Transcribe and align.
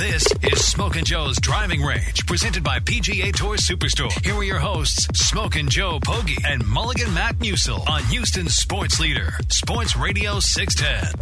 This 0.00 0.24
is 0.42 0.66
Smokin' 0.66 1.04
Joe's 1.04 1.38
Driving 1.38 1.82
Range, 1.82 2.26
presented 2.26 2.64
by 2.64 2.78
PGA 2.78 3.34
Tour 3.34 3.58
Superstore. 3.58 4.10
Here 4.24 4.34
are 4.34 4.42
your 4.42 4.58
hosts, 4.58 5.06
Smokin' 5.28 5.68
Joe 5.68 6.00
Poggi 6.00 6.42
and 6.48 6.66
Mulligan 6.66 7.12
Matt 7.12 7.38
Musel 7.38 7.86
on 7.86 8.02
Houston's 8.04 8.54
Sports 8.54 8.98
Leader, 8.98 9.34
Sports 9.48 9.98
Radio 9.98 10.40
610. 10.40 11.12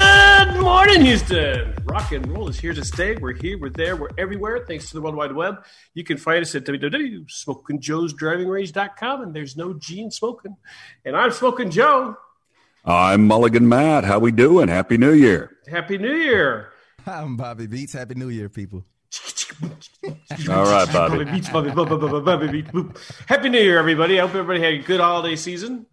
Good 0.00 0.60
morning, 0.60 1.02
Houston. 1.02 1.76
Rock 1.84 2.10
and 2.10 2.26
roll 2.26 2.48
is 2.48 2.58
here 2.58 2.74
to 2.74 2.84
stay. 2.84 3.14
We're 3.14 3.34
here, 3.34 3.56
we're 3.56 3.70
there, 3.70 3.94
we're 3.94 4.10
everywhere. 4.18 4.64
Thanks 4.66 4.88
to 4.88 4.94
the 4.94 5.00
World 5.00 5.14
Wide 5.14 5.32
Web. 5.32 5.64
You 5.94 6.02
can 6.02 6.16
find 6.16 6.42
us 6.42 6.56
at 6.56 6.64
www.smokingjoesdrivingrange.com, 6.64 9.22
and 9.22 9.32
there's 9.32 9.56
no 9.56 9.74
G 9.74 10.00
in 10.00 10.10
smoking. 10.10 10.56
And 11.04 11.16
I'm 11.16 11.30
Smoking 11.30 11.70
Joe. 11.70 12.16
I'm 12.84 13.28
Mulligan 13.28 13.68
Matt. 13.68 14.02
How 14.02 14.18
we 14.18 14.32
doing? 14.32 14.66
Happy 14.66 14.98
New 14.98 15.12
Year. 15.12 15.52
Happy 15.68 15.98
New 15.98 16.12
Year. 16.12 16.72
I'm 17.06 17.36
Bobby 17.36 17.66
Beats. 17.66 17.92
Happy 17.92 18.14
New 18.14 18.28
Year, 18.28 18.48
people. 18.48 18.84
All 20.50 20.64
right, 20.64 20.92
Bobby. 20.92 21.18
Bobby 21.18 21.30
Beats, 21.30 21.48
Bobby, 21.48 21.70
Bobby, 21.70 21.96
Bobby, 21.96 22.20
Bobby 22.20 22.48
Beats. 22.48 22.70
boop. 22.70 22.96
Happy 23.26 23.48
New 23.48 23.60
Year, 23.60 23.78
everybody. 23.78 24.18
I 24.18 24.22
hope 24.26 24.34
everybody 24.34 24.60
had 24.60 24.74
a 24.74 24.86
good 24.86 25.00
holiday 25.00 25.36
season. 25.36 25.86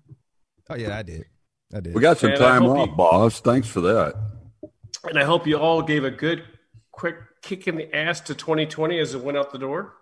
Oh 0.69 0.75
yeah, 0.75 0.97
I 0.97 1.03
did. 1.03 1.25
I 1.73 1.79
did. 1.81 1.93
We 1.93 2.01
got 2.01 2.17
some 2.17 2.31
And 2.31 2.39
time 2.39 2.61
hope 2.63 2.77
off, 2.77 2.89
you- 2.89 2.95
boss. 2.95 3.39
Thanks 3.41 3.67
for 3.67 3.81
that. 3.81 4.15
And 5.03 5.19
I 5.19 5.23
hope 5.23 5.45
you 5.45 5.57
all 5.57 5.81
gave 5.81 6.03
a 6.05 6.11
good, 6.11 6.43
quick 6.91 7.15
kick 7.41 7.67
in 7.67 7.75
the 7.75 7.93
ass 7.95 8.21
to 8.21 8.33
2020 8.35 8.97
as 8.99 9.13
it 9.13 9.21
went 9.21 9.37
out 9.37 9.51
the 9.51 9.59
door. 9.59 9.93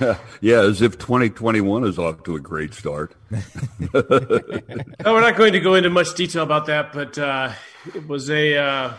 yeah, 0.40 0.60
as 0.60 0.82
if 0.82 0.98
2021 0.98 1.84
is 1.84 1.98
off 1.98 2.22
to 2.24 2.34
a 2.36 2.40
great 2.40 2.74
start. 2.74 3.14
No, 3.30 3.38
we're 3.94 5.20
not 5.20 5.36
going 5.36 5.52
to 5.52 5.60
go 5.60 5.74
into 5.74 5.90
much 5.90 6.14
detail 6.14 6.42
about 6.42 6.66
that, 6.66 6.92
but 6.92 7.16
uh, 7.18 7.52
it 7.94 8.06
was 8.06 8.28
a. 8.30 8.56
Uh, 8.56 8.92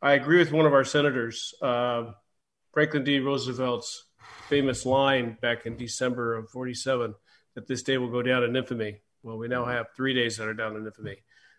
I 0.00 0.12
agree 0.12 0.38
with 0.38 0.52
one 0.52 0.64
of 0.64 0.72
our 0.72 0.84
senators, 0.84 1.54
uh, 1.60 2.12
Franklin 2.72 3.02
D. 3.02 3.18
Roosevelt's 3.18 4.04
famous 4.48 4.86
line 4.86 5.36
back 5.40 5.66
in 5.66 5.76
December 5.76 6.36
of 6.36 6.48
'47 6.50 7.14
that 7.54 7.66
this 7.66 7.82
day 7.82 7.98
will 7.98 8.10
go 8.10 8.22
down 8.22 8.44
in 8.44 8.54
infamy. 8.54 9.00
Well, 9.24 9.38
we 9.38 9.48
now 9.48 9.64
have 9.64 9.86
three 9.96 10.14
days 10.14 10.36
that 10.36 10.46
are 10.46 10.54
down 10.54 10.76
in 10.76 10.86
infamy: 10.86 11.16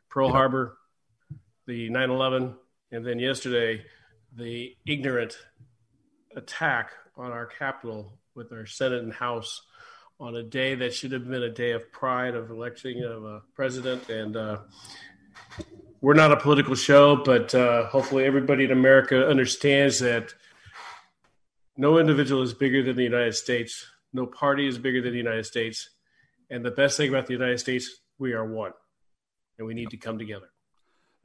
Pearl 0.10 0.30
Harbor, 0.30 0.78
the 1.68 1.90
9/11, 1.90 2.56
and 2.92 3.06
then 3.06 3.20
yesterday, 3.20 3.84
the 4.34 4.74
ignorant 4.86 5.38
attack 6.36 6.92
on 7.18 7.32
our 7.34 7.46
Capitol 7.46 8.20
with 8.36 8.54
our 8.54 8.66
Senate 8.66 9.04
and 9.04 9.14
House 9.14 9.62
on 10.18 10.38
a 10.38 10.44
day 10.44 10.76
that 10.76 10.94
should 10.94 11.12
have 11.12 11.28
been 11.28 11.44
a 11.44 11.50
day 11.50 11.72
of 11.72 11.92
pride 11.92 12.36
of 12.36 12.50
electing 12.52 13.04
of 13.04 13.26
a 13.26 13.42
president 13.54 14.10
and 14.10 14.38
uh, 14.38 14.60
we're 16.02 16.14
not 16.14 16.32
a 16.32 16.38
political 16.38 16.76
show 16.76 17.16
but 17.16 17.54
uh, 17.56 17.86
hopefully 17.88 18.26
everybody 18.26 18.64
in 18.64 18.72
america 18.72 19.28
understands 19.28 20.00
that 20.00 20.34
no 21.78 21.98
individual 21.98 22.42
is 22.42 22.54
bigger 22.54 22.84
than 22.84 22.96
the 22.96 23.04
united 23.04 23.34
states 23.34 23.86
no 24.14 24.26
party 24.26 24.68
is 24.68 24.78
bigger 24.78 25.02
than 25.02 25.12
the 25.12 25.18
united 25.18 25.46
states 25.46 25.90
and 26.50 26.64
the 26.64 26.72
best 26.72 26.98
thing 26.98 27.10
about 27.10 27.28
the 27.28 27.34
united 27.34 27.60
states 27.60 28.02
we 28.18 28.34
are 28.34 28.46
one 28.46 28.72
and 29.58 29.68
we 29.68 29.74
need 29.74 29.90
to 29.90 29.98
come 29.98 30.18
together 30.18 30.50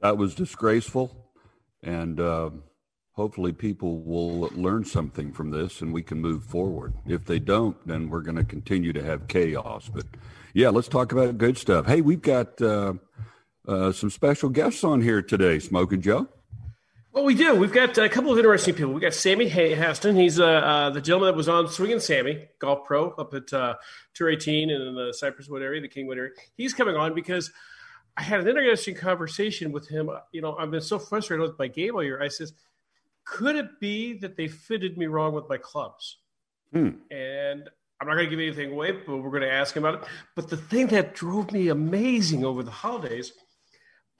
That 0.01 0.17
was 0.17 0.35
disgraceful, 0.35 1.31
and 1.81 2.19
um 2.19 2.63
hopefully 3.15 3.53
people 3.53 4.01
will 4.03 4.49
learn 4.53 4.83
something 4.83 5.31
from 5.31 5.49
this, 5.49 5.81
and 5.81 5.93
we 5.93 6.03
can 6.03 6.19
move 6.19 6.43
forward. 6.43 6.93
If 7.07 7.25
they 7.25 7.39
don't, 7.39 7.77
then 7.87 8.09
we're 8.09 8.21
going 8.21 8.35
to 8.35 8.43
continue 8.43 8.91
to 8.91 9.01
have 9.01 9.29
chaos. 9.29 9.89
But 9.93 10.05
yeah, 10.53 10.69
let's 10.69 10.89
talk 10.89 11.13
about 11.13 11.37
good 11.37 11.57
stuff. 11.57 11.85
Hey, 11.85 12.01
we've 12.01 12.21
got 12.21 12.61
uh, 12.61 12.95
uh, 13.67 13.91
some 13.91 14.09
special 14.09 14.49
guests 14.49 14.83
on 14.83 15.01
here 15.01 15.21
today. 15.21 15.59
Smoking 15.59 16.01
Joe. 16.01 16.27
Well, 17.15 17.23
we 17.23 17.33
do. 17.33 17.55
We've 17.55 17.71
got 17.71 17.97
a 17.97 18.09
couple 18.09 18.33
of 18.33 18.37
interesting 18.37 18.75
people. 18.75 18.91
We 18.91 18.99
got 18.99 19.13
Sammy 19.13 19.49
Haston. 19.49 20.19
He's 20.19 20.37
uh, 20.37 20.45
uh, 20.45 20.89
the 20.89 20.99
gentleman 20.99 21.27
that 21.27 21.37
was 21.37 21.47
on 21.47 21.69
Swinging 21.69 22.01
Sammy, 22.01 22.49
golf 22.59 22.85
pro 22.85 23.11
up 23.11 23.33
at 23.33 23.53
uh, 23.53 23.75
Tour 24.13 24.31
18 24.31 24.69
and 24.69 24.83
in 24.83 24.95
the 24.95 25.13
Cypress 25.13 25.47
Wood 25.47 25.61
area, 25.61 25.79
the 25.79 25.87
Kingwood 25.87 26.17
area. 26.17 26.31
He's 26.57 26.73
coming 26.73 26.97
on 26.97 27.15
because 27.15 27.53
I 28.17 28.23
had 28.23 28.41
an 28.41 28.49
interesting 28.49 28.95
conversation 28.95 29.71
with 29.71 29.87
him. 29.87 30.09
You 30.33 30.41
know, 30.41 30.57
I've 30.57 30.71
been 30.71 30.81
so 30.81 30.99
frustrated 30.99 31.47
with 31.47 31.57
my 31.57 31.67
game 31.67 31.95
all 31.95 32.03
year. 32.03 32.21
I 32.21 32.27
says, 32.27 32.51
could 33.23 33.55
it 33.55 33.79
be 33.79 34.17
that 34.19 34.35
they 34.35 34.49
fitted 34.49 34.97
me 34.97 35.05
wrong 35.05 35.33
with 35.33 35.47
my 35.47 35.57
clubs? 35.57 36.17
Hmm. 36.73 36.89
And 37.11 37.69
I'm 38.01 38.07
not 38.07 38.15
going 38.15 38.29
to 38.29 38.35
give 38.35 38.39
anything 38.39 38.73
away, 38.73 38.91
but 38.91 39.17
we're 39.17 39.29
going 39.29 39.41
to 39.41 39.51
ask 39.51 39.75
him 39.75 39.85
about 39.85 40.03
it. 40.03 40.09
But 40.35 40.49
the 40.49 40.57
thing 40.57 40.87
that 40.87 41.15
drove 41.15 41.53
me 41.53 41.69
amazing 41.69 42.43
over 42.43 42.61
the 42.61 42.71
holidays, 42.71 43.31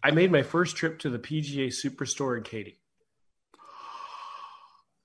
I 0.06 0.12
made 0.12 0.32
my 0.32 0.44
first 0.44 0.76
trip 0.78 1.00
to 1.00 1.10
the 1.10 1.18
PGA 1.18 1.70
Superstore 1.70 2.38
in 2.38 2.44
Katy. 2.44 2.78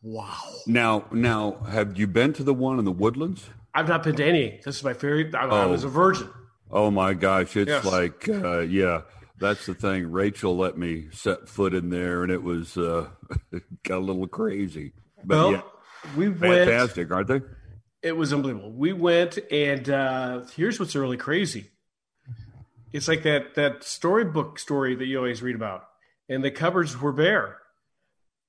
Wow. 0.02 0.36
Now, 0.66 1.06
now, 1.10 1.52
have 1.70 1.98
you 1.98 2.06
been 2.06 2.34
to 2.34 2.44
the 2.44 2.52
one 2.52 2.78
in 2.78 2.84
the 2.84 2.92
Woodlands? 2.92 3.48
I've 3.74 3.88
not 3.88 4.02
been 4.02 4.16
to 4.16 4.24
any. 4.26 4.60
This 4.62 4.76
is 4.76 4.84
my 4.84 4.92
favorite. 4.92 5.34
I, 5.34 5.46
I 5.46 5.64
Oh. 5.64 5.70
was 5.70 5.84
a 5.84 5.88
virgin. 5.88 6.28
Oh 6.70 6.90
my 6.90 7.14
gosh, 7.14 7.56
it's 7.56 7.70
Yes. 7.70 7.84
like 7.86 8.28
uh, 8.28 8.58
yeah, 8.60 9.02
that's 9.38 9.64
the 9.64 9.72
thing. 9.74 10.12
Rachel 10.12 10.54
let 10.54 10.76
me 10.76 11.08
set 11.12 11.48
foot 11.48 11.72
in 11.72 11.88
there, 11.88 12.22
and 12.22 12.30
it 12.30 12.42
was 12.42 12.76
uh, 12.76 13.08
got 13.84 13.98
a 13.98 14.04
little 14.04 14.28
crazy. 14.28 14.92
But 15.24 15.36
Well, 15.36 15.52
yeah, 15.52 15.62
we 16.14 16.28
went. 16.28 16.40
fantastic, 16.68 17.10
aren't 17.10 17.28
they? 17.28 17.40
It 18.02 18.16
was 18.16 18.34
unbelievable. 18.34 18.70
We 18.72 18.92
went, 18.92 19.38
and 19.50 19.88
uh, 19.88 20.44
here's 20.54 20.78
what's 20.78 20.94
really 20.94 21.16
crazy. 21.16 21.70
It's 22.92 23.08
like 23.08 23.22
that 23.22 23.54
that 23.54 23.84
storybook 23.84 24.58
story 24.58 24.94
that 24.96 25.06
you 25.06 25.16
always 25.18 25.42
read 25.42 25.54
about, 25.56 25.84
and 26.28 26.42
the 26.44 26.50
cupboards 26.50 27.00
were 27.00 27.12
bare. 27.12 27.58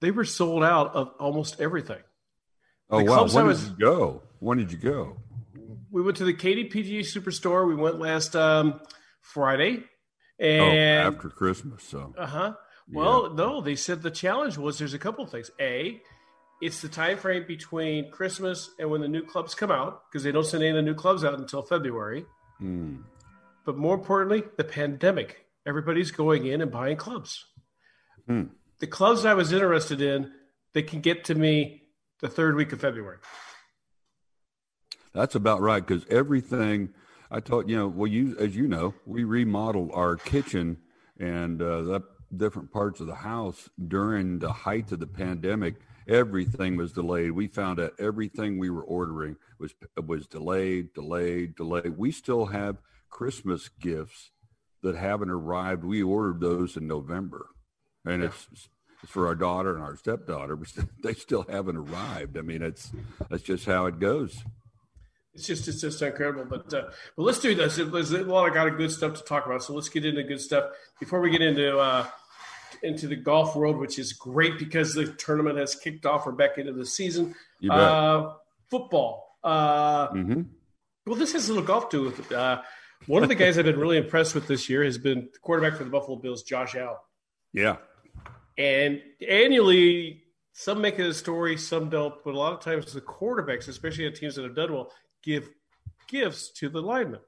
They 0.02 0.12
were 0.12 0.26
sold 0.26 0.64
out 0.64 0.96
of 0.96 1.10
almost 1.20 1.62
everything. 1.62 2.02
Oh 2.90 3.00
The 3.00 3.06
wow, 3.12 3.28
when 3.28 3.46
was- 3.46 3.64
did 3.64 3.80
you 3.80 3.86
go? 3.86 4.24
When 4.40 4.58
did 4.58 4.72
you 4.72 4.78
go? 4.80 5.18
We 5.92 6.02
went 6.02 6.18
to 6.18 6.24
the 6.24 6.34
Katy 6.34 6.70
PGA 6.70 7.02
Superstore. 7.02 7.68
We 7.68 7.76
went 7.76 8.00
last 8.00 8.36
um, 8.36 8.80
Friday, 9.22 9.84
oh, 10.42 10.46
after 10.46 11.30
Christmas. 11.30 11.84
So 11.84 12.16
Uh 12.18 12.26
huh. 12.26 12.54
Well, 12.92 13.34
no, 13.34 13.62
they 13.62 13.76
said 13.76 14.02
the 14.02 14.10
challenge 14.12 14.58
was 14.58 14.80
there's 14.80 14.94
a 14.94 15.00
couple 15.00 15.24
of 15.24 15.30
things. 15.30 15.52
A, 15.60 16.02
it's 16.62 16.82
the 16.82 16.90
time 16.90 17.18
frame 17.18 17.46
between 17.48 18.12
Christmas 18.12 18.70
and 18.80 18.90
when 18.90 19.02
the 19.02 19.08
new 19.08 19.24
clubs 19.24 19.54
come 19.56 19.72
out 19.72 20.04
because 20.10 20.24
they 20.24 20.32
don't 20.32 20.46
send 20.46 20.64
any 20.64 20.72
of 20.72 20.76
the 20.78 20.82
new 20.82 20.96
clubs 20.96 21.24
out 21.24 21.36
until 21.36 21.62
February. 21.62 22.26
Hmm. 22.58 22.98
But 23.72 23.78
more 23.78 23.96
importantly, 23.96 24.44
the 24.58 24.66
pandemic. 24.66 25.46
Everybody's 25.66 26.12
going 26.12 26.46
in 26.46 26.60
and 26.60 26.70
buying 26.70 26.98
clubs. 26.98 27.46
Hmm. 28.28 28.48
The 28.80 28.88
clubs 28.88 29.24
I 29.24 29.34
was 29.34 29.54
interested 29.54 30.02
in, 30.02 30.30
they 30.74 30.84
can 30.84 31.00
get 31.00 31.24
to 31.26 31.36
me 31.36 31.84
the 32.20 32.28
third 32.28 32.58
week 32.58 32.74
of 32.74 32.82
February. 32.82 33.20
that's 35.14 35.36
about 35.36 35.62
right 35.62 35.88
because 35.88 36.06
everything 36.10 36.90
I 37.32 37.40
taught 37.40 37.70
you 37.70 37.78
know. 37.78 37.88
Well, 37.88 38.12
you 38.12 38.36
as 38.38 38.58
you 38.58 38.68
know, 38.68 38.94
we 39.06 39.24
remodeled 39.24 39.92
our 39.94 40.18
kitchen 40.18 40.80
and 41.18 41.62
uh, 41.62 41.82
the 41.84 42.02
different 42.36 42.74
parts 42.74 43.00
of 43.00 43.08
the 43.08 43.16
house 43.16 43.70
during 43.88 44.40
the 44.40 44.52
height 44.52 44.92
of 44.92 45.00
the 45.00 45.08
pandemic. 45.08 45.76
Everything 46.10 46.76
was 46.76 46.92
delayed. 46.92 47.32
We 47.32 47.48
found 47.48 47.80
out 47.80 47.94
everything 48.00 48.60
we 48.60 48.70
were 48.70 48.84
ordering 48.84 49.38
was 49.60 49.74
was 49.96 50.28
delayed, 50.28 50.94
delayed, 50.94 51.56
delayed. 51.56 51.98
We 51.98 52.12
still 52.12 52.48
have 52.48 52.76
Christmas 53.12 53.70
gifts 53.70 54.32
that 54.82 54.96
haven't 54.96 55.30
arrived. 55.30 55.84
We 55.84 56.02
ordered 56.02 56.40
those 56.40 56.76
in 56.76 56.88
November, 56.88 57.48
and 58.06 58.24
it's, 58.24 58.48
it's 59.04 59.12
for 59.12 59.28
our 59.28 59.36
daughter 59.36 59.76
and 59.76 59.84
our 59.84 59.96
stepdaughter. 59.96 60.56
but 60.56 60.70
They 61.04 61.14
still 61.14 61.46
haven't 61.48 61.78
arrived. 61.78 62.38
I 62.38 62.42
mean, 62.42 62.64
it's 62.64 62.92
that's 63.30 63.44
just 63.44 63.66
how 63.66 63.86
it 63.86 64.00
goes. 64.00 64.44
It's 65.34 65.48
just 65.48 65.68
it's 65.68 65.82
just 65.82 66.02
incredible. 66.02 66.46
But 66.46 66.74
uh, 66.74 66.90
but 67.16 67.24
let's 67.24 67.40
do 67.40 67.56
this. 67.56 67.78
There's 67.78 68.12
a 68.12 68.24
lot 68.24 68.48
of 68.48 68.54
got 68.54 68.68
of 68.68 68.78
good 68.78 68.92
stuff 68.92 69.14
to 69.16 69.24
talk 69.24 69.46
about. 69.46 69.64
So 69.64 69.74
let's 69.74 69.90
get 69.90 70.06
into 70.06 70.24
good 70.24 70.42
stuff 70.42 70.72
before 71.00 71.22
we 71.22 71.30
get 71.30 71.42
into 71.42 71.78
uh, 71.78 72.06
into 72.84 73.08
the 73.08 73.16
golf 73.16 73.56
world, 73.56 73.78
which 73.78 73.98
is 73.98 74.14
great 74.14 74.58
because 74.60 74.94
the 74.94 75.06
tournament 75.14 75.58
has 75.58 75.76
kicked 75.76 76.06
off. 76.06 76.26
We're 76.26 76.34
back 76.34 76.58
into 76.58 76.74
the 76.74 76.86
season. 76.86 77.36
Uh, 77.70 78.34
football. 78.70 79.38
Uh, 79.44 80.10
mm-hmm. 80.10 80.42
Well, 81.06 81.16
this 81.16 81.34
has 81.34 81.50
a 81.50 81.54
little 81.54 81.68
golf 81.68 81.90
to 81.90 81.98
do 81.98 82.04
with 82.04 82.20
it. 82.20 82.36
Uh, 82.36 82.62
one 83.08 83.24
of 83.24 83.30
the 83.30 83.36
guys 83.36 83.58
I've 83.58 83.66
been 83.66 83.80
really 83.80 83.98
impressed 83.98 84.36
with 84.36 84.48
this 84.48 84.70
year 84.70 84.84
has 84.84 84.98
been 84.98 85.30
the 85.34 85.40
quarterback 85.40 85.78
for 85.78 85.84
the 85.84 85.90
Buffalo 85.90 86.18
Bills, 86.18 86.44
Josh 86.44 86.76
Allen. 86.76 86.98
Yeah. 87.54 87.78
And 88.58 89.02
annually, 89.28 90.24
some 90.54 90.82
make 90.82 91.00
it 91.00 91.08
a 91.08 91.14
story, 91.14 91.58
some 91.58 91.90
don't. 91.90 92.14
But 92.24 92.34
a 92.34 92.38
lot 92.38 92.54
of 92.54 92.60
times, 92.60 92.94
the 92.94 93.02
quarterbacks, 93.02 93.68
especially 93.68 94.06
at 94.06 94.16
teams 94.16 94.36
that 94.36 94.44
have 94.44 94.56
done 94.56 94.74
well, 94.74 94.92
give 95.24 95.50
gifts 96.08 96.52
to 96.54 96.70
the 96.70 96.82
linemen. 96.82 97.22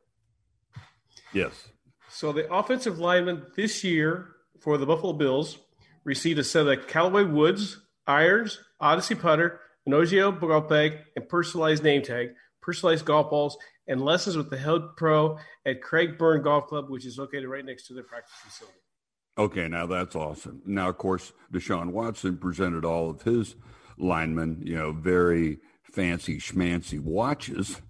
Yes. 1.33 1.67
So 2.09 2.31
the 2.31 2.53
offensive 2.53 2.99
lineman 2.99 3.47
this 3.55 3.83
year 3.83 4.29
for 4.59 4.77
the 4.77 4.85
Buffalo 4.85 5.13
Bills 5.13 5.57
received 6.03 6.39
a 6.39 6.43
set 6.43 6.67
of 6.67 6.87
Callaway 6.87 7.23
Woods, 7.23 7.79
irons, 8.05 8.59
Odyssey 8.79 9.15
putter, 9.15 9.59
an 9.85 9.93
golf 9.93 10.69
bag, 10.69 10.99
and 11.15 11.27
personalized 11.27 11.83
name 11.83 12.03
tag, 12.03 12.29
personalized 12.61 13.05
golf 13.05 13.29
balls, 13.29 13.57
and 13.87 14.01
lessons 14.01 14.37
with 14.37 14.49
the 14.49 14.57
head 14.57 14.81
pro 14.97 15.37
at 15.65 15.81
Crag 15.81 16.17
Burn 16.17 16.41
Golf 16.41 16.67
Club, 16.67 16.89
which 16.89 17.05
is 17.05 17.17
located 17.17 17.47
right 17.47 17.65
next 17.65 17.87
to 17.87 17.93
their 17.93 18.03
practice 18.03 18.35
facility. 18.43 18.77
Okay, 19.37 19.67
now 19.67 19.87
that's 19.87 20.15
awesome. 20.15 20.61
Now, 20.65 20.89
of 20.89 20.97
course, 20.97 21.33
Deshaun 21.51 21.91
Watson 21.91 22.37
presented 22.37 22.85
all 22.85 23.09
of 23.09 23.23
his 23.23 23.55
linemen, 23.97 24.61
you 24.63 24.75
know, 24.75 24.91
very 24.91 25.59
fancy 25.91 26.37
schmancy 26.37 26.99
watches, 26.99 27.81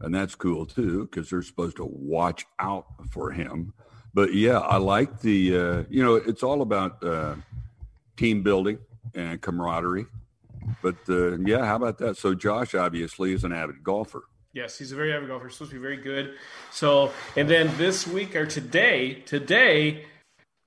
and 0.00 0.14
that's 0.14 0.34
cool 0.34 0.66
too 0.66 1.06
because 1.06 1.30
they're 1.30 1.42
supposed 1.42 1.76
to 1.76 1.84
watch 1.84 2.46
out 2.58 2.86
for 3.10 3.30
him. 3.30 3.72
But 4.12 4.34
yeah, 4.34 4.58
I 4.58 4.76
like 4.76 5.20
the, 5.20 5.56
uh, 5.56 5.82
you 5.88 6.02
know, 6.02 6.16
it's 6.16 6.42
all 6.42 6.62
about 6.62 7.02
uh, 7.02 7.36
team 8.16 8.42
building 8.42 8.78
and 9.14 9.40
camaraderie. 9.40 10.06
But 10.82 10.96
uh, 11.08 11.38
yeah, 11.38 11.64
how 11.64 11.76
about 11.76 11.98
that? 11.98 12.16
So 12.16 12.34
Josh 12.34 12.74
obviously 12.74 13.32
is 13.32 13.44
an 13.44 13.52
avid 13.52 13.82
golfer. 13.82 14.24
Yes, 14.52 14.76
he's 14.76 14.90
a 14.90 14.96
very 14.96 15.12
avid 15.12 15.28
golfer. 15.28 15.46
He's 15.46 15.54
supposed 15.54 15.70
to 15.70 15.76
be 15.76 15.82
very 15.82 15.96
good. 15.96 16.34
So, 16.72 17.12
and 17.36 17.48
then 17.48 17.70
this 17.76 18.06
week 18.06 18.34
or 18.34 18.46
today, 18.46 19.22
today, 19.26 20.06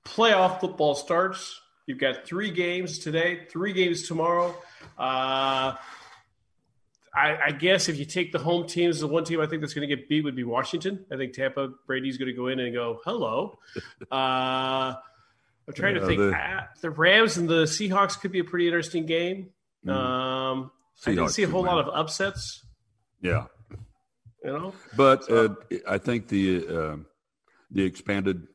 playoff 0.06 0.60
football 0.60 0.94
starts. 0.94 1.60
You've 1.86 1.98
got 1.98 2.24
three 2.26 2.50
games 2.50 2.98
today, 2.98 3.46
three 3.50 3.74
games 3.74 4.08
tomorrow. 4.08 4.56
Uh, 4.98 5.76
I, 7.14 7.36
I, 7.46 7.50
guess 7.52 7.88
if 7.88 7.98
you 7.98 8.06
take 8.06 8.32
the 8.32 8.38
home 8.38 8.66
teams, 8.66 9.00
the 9.00 9.06
one 9.06 9.24
team 9.24 9.40
I 9.40 9.46
think 9.46 9.60
that's 9.60 9.74
going 9.74 9.86
to 9.88 9.94
get 9.94 10.08
beat 10.08 10.24
would 10.24 10.34
be 10.34 10.44
Washington. 10.44 11.04
I 11.12 11.16
think 11.16 11.34
Tampa 11.34 11.68
Brady's 11.86 12.16
going 12.16 12.28
to 12.28 12.32
go 12.32 12.48
in 12.48 12.58
and 12.60 12.74
go 12.74 13.00
hello. 13.04 13.58
Uh, 14.10 14.94
I'm 15.66 15.72
trying 15.74 15.94
yeah, 15.94 16.00
to 16.02 16.06
think. 16.06 16.18
The, 16.18 16.36
uh, 16.36 16.66
the, 16.82 16.90
Rams 16.90 17.38
and 17.38 17.48
the 17.48 17.64
Seahawks 17.64 18.20
could 18.20 18.32
be 18.32 18.38
a 18.38 18.44
pretty 18.44 18.66
interesting 18.66 19.06
game. 19.06 19.48
Mm. 19.86 19.92
Um, 19.92 20.70
I 21.06 21.10
didn't 21.10 21.30
see 21.30 21.42
a 21.42 21.48
whole 21.48 21.62
lot 21.62 21.78
of 21.78 21.88
upsets. 21.88 22.64
Yeah, 23.22 23.46
you 24.44 24.52
know. 24.52 24.74
But 24.96 25.24
so, 25.24 25.56
uh, 25.72 25.76
I 25.88 25.98
think 25.98 26.28
the 26.28 26.66
uh, 26.68 26.96
the 27.70 27.84
expanded 27.84 28.46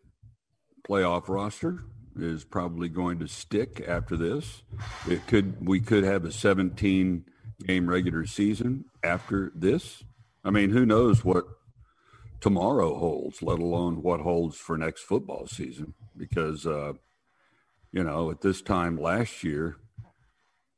playoff 0.87 1.27
roster 1.27 1.83
is 2.17 2.43
probably 2.43 2.89
going 2.89 3.19
to 3.19 3.27
stick 3.27 3.83
after 3.87 4.15
this. 4.15 4.63
It 5.07 5.25
could 5.27 5.65
we 5.65 5.79
could 5.79 6.03
have 6.03 6.25
a 6.25 6.31
17 6.31 7.25
game 7.65 7.89
regular 7.89 8.25
season 8.25 8.85
after 9.03 9.51
this. 9.55 10.03
I 10.43 10.51
mean, 10.51 10.69
who 10.69 10.85
knows 10.85 11.25
what 11.25 11.45
tomorrow 12.39 12.97
holds, 12.97 13.41
let 13.41 13.59
alone 13.59 14.01
what 14.01 14.21
holds 14.21 14.57
for 14.57 14.77
next 14.77 15.01
football 15.01 15.47
season? 15.47 15.93
Because 16.15 16.65
uh, 16.65 16.93
you 17.91 18.03
know, 18.03 18.29
at 18.31 18.41
this 18.41 18.61
time 18.61 18.97
last 18.97 19.43
year, 19.43 19.77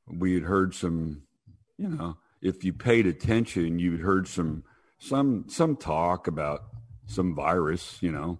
we 0.07 0.33
had 0.33 0.43
heard 0.43 0.73
some, 0.73 1.23
you 1.77 1.89
know, 1.89 2.17
if 2.41 2.63
you 2.63 2.73
paid 2.73 3.05
attention, 3.05 3.79
you'd 3.79 4.01
heard 4.01 4.27
some 4.27 4.63
some 5.01 5.45
some 5.47 5.75
talk 5.75 6.27
about 6.27 6.61
some 7.07 7.35
virus, 7.35 7.97
you 8.01 8.11
know, 8.11 8.39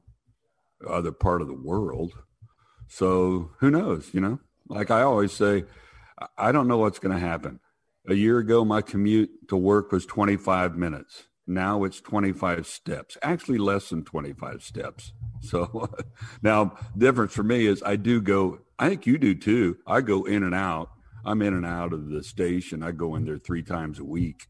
other 0.88 1.12
part 1.12 1.42
of 1.42 1.48
the 1.48 1.54
world. 1.54 2.14
So 2.88 3.52
who 3.60 3.72
knows, 3.72 4.14
you 4.14 4.22
know? 4.22 4.40
Like 4.70 4.92
I 4.92 5.02
always 5.02 5.34
say, 5.34 5.66
I 6.38 6.52
don't 6.52 6.68
know 6.68 6.78
what's 6.78 7.00
going 7.00 7.14
to 7.14 7.20
happen. 7.20 7.60
A 8.08 8.14
year 8.14 8.38
ago, 8.38 8.64
my 8.64 8.82
commute 8.82 9.50
to 9.50 9.58
work 9.58 9.92
was 9.92 10.06
25 10.06 10.78
minutes. 10.78 11.24
Now 11.48 11.84
it's 11.84 12.00
25 12.00 12.68
steps, 12.68 13.18
actually 13.22 13.58
less 13.58 13.90
than 13.90 14.04
25 14.04 14.64
steps. 14.64 15.14
So 15.42 15.90
now, 16.42 16.78
difference 16.98 17.34
for 17.34 17.44
me 17.44 17.66
is 17.66 17.82
I 17.84 17.96
do 17.96 18.22
go, 18.22 18.60
I 18.78 18.90
think 18.90 19.06
you 19.06 19.18
do 19.18 19.36
too. 19.36 19.78
I 19.88 20.02
go 20.02 20.24
in 20.24 20.44
and 20.44 20.56
out. 20.56 20.92
I'm 21.26 21.42
in 21.42 21.54
and 21.54 21.66
out 21.66 21.94
of 21.94 22.10
the 22.10 22.24
station. 22.24 22.84
I 22.84 22.92
go 22.92 23.16
in 23.16 23.26
there 23.26 23.38
three 23.38 23.64
times 23.64 24.00
a 24.00 24.04
week. 24.04 24.48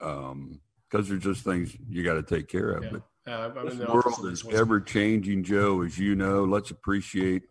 Um, 0.00 0.60
because 0.94 1.08
there's 1.08 1.22
just 1.22 1.44
things 1.44 1.76
you 1.88 2.04
got 2.04 2.14
to 2.14 2.22
take 2.22 2.46
care 2.46 2.70
of. 2.70 2.84
Yeah. 2.84 2.90
But 3.24 3.32
uh, 3.32 3.64
this 3.64 3.88
world 3.88 4.26
is 4.26 4.44
ever 4.52 4.80
changing, 4.80 5.42
Joe, 5.42 5.82
as 5.82 5.98
you 5.98 6.14
know. 6.14 6.44
Let's 6.44 6.70
appreciate 6.70 7.42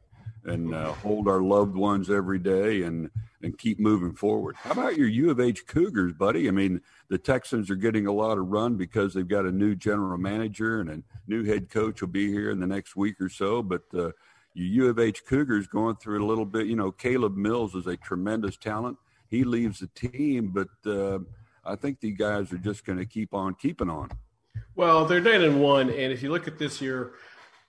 and 0.45 0.74
uh, 0.74 0.94
hold 0.94 1.28
our 1.28 1.42
loved 1.42 1.75
ones 1.75 2.10
every 2.10 2.40
day 2.40 2.84
and 2.84 3.10
and 3.42 3.57
keep 3.57 3.80
moving 3.80 4.13
forward. 4.13 4.56
How 4.56 4.72
about 4.72 4.95
your 4.95 5.10
U 5.10 5.30
of 5.30 5.42
H 5.42 5.68
Cougars, 5.68 6.13
buddy? 6.13 6.48
I 6.48 6.51
mean, 6.51 6.80
the 7.10 7.18
Texans 7.18 7.69
are 7.69 7.75
getting 7.75 8.07
a 8.07 8.13
lot 8.13 8.38
of 8.38 8.48
run 8.48 8.78
because 8.78 9.13
they've 9.13 9.28
got 9.28 9.46
a 9.46 9.51
new 9.51 9.75
general 9.75 10.18
manager 10.18 10.80
and 10.80 10.89
a 10.89 11.04
new 11.28 11.44
head 11.44 11.69
coach 11.69 12.00
will 12.00 12.07
be 12.07 12.31
here 12.31 12.50
in 12.51 12.62
the 12.62 12.68
next 12.68 12.96
week 12.96 13.19
or 13.19 13.28
so. 13.28 13.62
But 13.62 13.81
uh, 13.94 14.12
your 14.54 14.86
U 14.86 14.88
of 14.88 15.00
H 15.00 15.25
Cougars 15.25 15.68
going 15.68 15.98
through 15.98 16.24
a 16.24 16.28
little 16.28 16.46
bit. 16.46 16.68
You 16.68 16.78
know, 16.78 16.92
Caleb 16.92 17.36
Mills 17.36 17.75
is 17.75 17.88
a 17.88 17.98
tremendous 17.98 18.56
talent. 18.56 18.98
He 19.28 19.44
leaves 19.44 19.80
the 19.80 19.88
team, 19.88 20.54
but 20.54 20.69
uh, 20.89 21.19
I 21.65 21.75
think 21.75 22.00
the 22.00 22.12
guys 22.12 22.51
are 22.51 22.57
just 22.57 22.86
going 22.86 23.00
to 23.00 23.06
keep 23.06 23.33
on 23.33 23.56
keeping 23.56 23.89
on. 23.89 24.12
Well, 24.75 25.06
they're 25.06 25.21
nine 25.21 25.42
and 25.42 25.62
one, 25.62 25.89
and 25.89 26.12
if 26.12 26.21
you 26.21 26.30
look 26.30 26.48
at 26.48 26.57
this 26.57 26.81
year, 26.81 27.13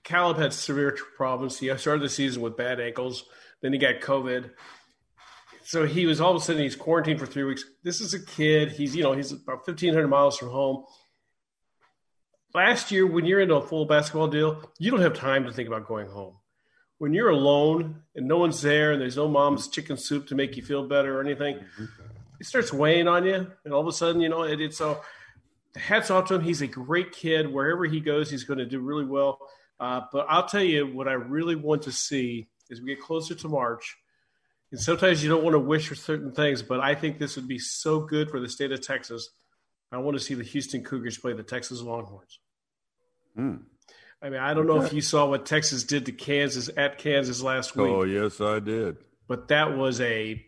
Caleb 0.03 0.39
had 0.39 0.53
severe 0.53 0.97
problems. 1.17 1.59
He 1.59 1.75
started 1.77 2.03
the 2.03 2.09
season 2.09 2.43
with 2.43 2.57
bad 2.57 2.81
ankles, 2.81 3.25
then 3.63 3.73
he 3.73 3.79
got 3.79 4.01
COVID. 4.01 4.51
So 5.65 5.87
he 5.87 6.07
was 6.07 6.21
all 6.21 6.31
of 6.31 6.37
a 6.37 6.45
sudden 6.45 6.63
he's 6.63 6.77
quarantined 6.77 7.19
for 7.19 7.27
three 7.27 7.45
weeks. 7.45 7.65
This 7.83 8.01
is 8.01 8.13
a 8.13 8.25
kid. 8.25 8.73
He's 8.73 8.95
you 8.95 9.03
know 9.03 9.13
he's 9.13 9.33
about 9.33 9.65
fifteen 9.65 9.95
hundred 9.95 10.09
miles 10.09 10.37
from 10.37 10.51
home. 10.51 10.85
Last 12.53 12.91
year, 12.91 13.07
when 13.07 13.25
you're 13.25 13.41
into 13.41 13.57
a 13.57 13.67
full 13.67 13.87
basketball 13.87 14.29
deal, 14.29 14.71
you 14.79 14.91
don't 14.91 15.01
have 15.01 15.15
time 15.15 15.45
to 15.45 15.53
think 15.53 15.67
about 15.67 15.89
going 15.89 16.07
home. 16.07 16.37
When 16.99 17.15
you're 17.15 17.31
alone 17.31 18.03
and 18.15 18.29
no 18.29 18.37
one's 18.39 18.61
there 18.63 18.93
and 18.93 19.01
there's 19.01 19.17
no 19.17 19.27
mom's 19.27 19.69
chicken 19.69 19.97
soup 19.97 20.29
to 20.29 20.35
make 20.35 20.57
you 20.57 20.63
feel 20.63 20.87
better 20.87 21.19
or 21.19 21.23
anything, 21.23 21.57
mm-hmm 21.57 22.15
it 22.45 22.49
starts 22.49 22.75
weighing 22.75 23.09
on 23.09 23.25
you, 23.25 23.51
and 23.65 23.73
all 23.73 23.81
of 23.81 23.87
a 23.87 23.93
sudden, 23.93 24.21
you 24.21 24.29
know, 24.29 24.43
it, 24.43 24.61
it's 24.61 24.77
so. 24.77 25.01
Hats 25.77 26.11
off 26.11 26.29
to 26.29 26.35
him. 26.35 26.43
He's 26.43 26.61
a 26.61 26.67
great 26.67 27.11
kid. 27.11 27.51
Wherever 27.51 27.87
he 27.87 28.01
goes, 28.01 28.31
he's 28.31 28.45
going 28.45 28.59
to 28.59 28.67
do 28.67 28.81
really 28.81 29.07
well. 29.07 29.39
Uh, 29.81 30.03
but 30.13 30.27
I'll 30.29 30.47
tell 30.47 30.63
you 30.63 30.87
what 30.87 31.09
I 31.09 31.15
really 31.15 31.57
want 31.57 31.83
to 31.85 31.93
see 31.93 32.49
as 32.71 32.83
we 32.83 32.95
get 32.95 33.01
closer 33.01 33.35
to 33.35 33.49
March. 33.49 33.97
And 34.71 34.79
sometimes 34.79 35.25
you 35.25 35.31
don't 35.31 35.43
want 35.43 35.55
to 35.55 35.59
wish 35.59 35.89
for 35.89 35.95
certain 35.95 36.33
things, 36.33 36.63
but 36.63 36.81
I 36.81 36.95
think 36.95 37.19
this 37.19 37.35
would 37.37 37.49
be 37.49 37.59
so 37.59 38.01
good 38.01 38.31
for 38.31 38.41
the 38.41 38.49
state 38.49 38.73
of 38.73 38.87
Texas. 38.87 39.31
I 39.91 39.99
want 39.99 40.19
to 40.19 40.23
see 40.23 40.35
the 40.35 40.45
Houston 40.45 40.85
Cougars 40.85 41.17
play 41.17 41.33
the 41.33 41.43
Texas 41.43 41.81
Longhorns. 41.81 42.39
Hmm. 43.35 43.57
I 44.23 44.29
mean, 44.29 44.41
I 44.41 44.53
don't 44.53 44.67
know 44.67 44.83
if 44.83 44.93
you 44.93 45.01
saw 45.01 45.29
what 45.29 45.47
Texas 45.47 45.83
did 45.83 46.07
to 46.07 46.13
Kansas 46.13 46.69
at 46.77 46.99
Kansas 46.99 47.43
last 47.43 47.75
week. 47.75 47.91
Oh, 47.91 48.05
yes, 48.05 48.41
I 48.41 48.61
did. 48.61 48.99
But 49.27 49.49
that 49.49 49.77
was 49.77 50.01
a 50.03 50.45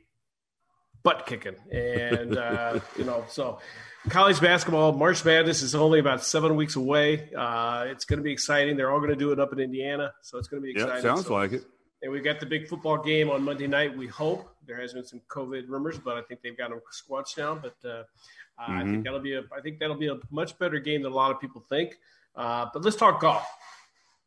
butt 1.06 1.24
kicking. 1.24 1.54
And, 1.70 2.36
uh, 2.36 2.80
you 2.98 3.04
know, 3.04 3.24
so 3.28 3.60
college 4.08 4.40
basketball, 4.40 4.92
March 4.92 5.24
Madness 5.24 5.62
is 5.62 5.76
only 5.76 6.00
about 6.00 6.24
seven 6.24 6.56
weeks 6.56 6.74
away. 6.74 7.30
Uh, 7.32 7.84
it's 7.86 8.04
going 8.04 8.18
to 8.18 8.24
be 8.24 8.32
exciting. 8.32 8.76
They're 8.76 8.90
all 8.90 8.98
going 8.98 9.10
to 9.10 9.22
do 9.24 9.30
it 9.30 9.38
up 9.38 9.52
in 9.52 9.60
Indiana. 9.60 10.12
So 10.22 10.36
it's 10.38 10.48
going 10.48 10.60
to 10.60 10.64
be 10.66 10.72
exciting. 10.72 10.96
Yeah, 10.96 11.14
sounds 11.14 11.26
so, 11.26 11.34
like 11.34 11.52
it. 11.52 11.64
And 12.02 12.10
we've 12.10 12.24
got 12.24 12.40
the 12.40 12.46
big 12.46 12.66
football 12.66 12.98
game 12.98 13.30
on 13.30 13.42
Monday 13.42 13.68
night. 13.68 13.96
We 13.96 14.08
hope 14.08 14.52
there 14.66 14.80
has 14.80 14.94
been 14.94 15.06
some 15.06 15.20
COVID 15.28 15.68
rumors, 15.68 15.98
but 15.98 16.16
I 16.16 16.22
think 16.22 16.42
they've 16.42 16.58
got 16.58 16.70
them 16.70 16.80
squashed 16.90 17.36
down. 17.36 17.60
But 17.62 17.76
uh, 17.88 18.02
mm-hmm. 18.02 18.72
I 18.72 18.78
think 18.78 18.88
mm-hmm. 18.88 19.02
that'll 19.02 19.20
be 19.20 19.34
a, 19.34 19.42
I 19.56 19.60
think 19.62 19.78
that'll 19.78 19.96
be 19.96 20.08
a 20.08 20.18
much 20.32 20.58
better 20.58 20.80
game 20.80 21.02
than 21.02 21.12
a 21.12 21.14
lot 21.14 21.30
of 21.30 21.40
people 21.40 21.64
think. 21.68 21.98
Uh, 22.34 22.66
but 22.72 22.82
let's 22.84 22.96
talk 22.96 23.20
golf. 23.20 23.46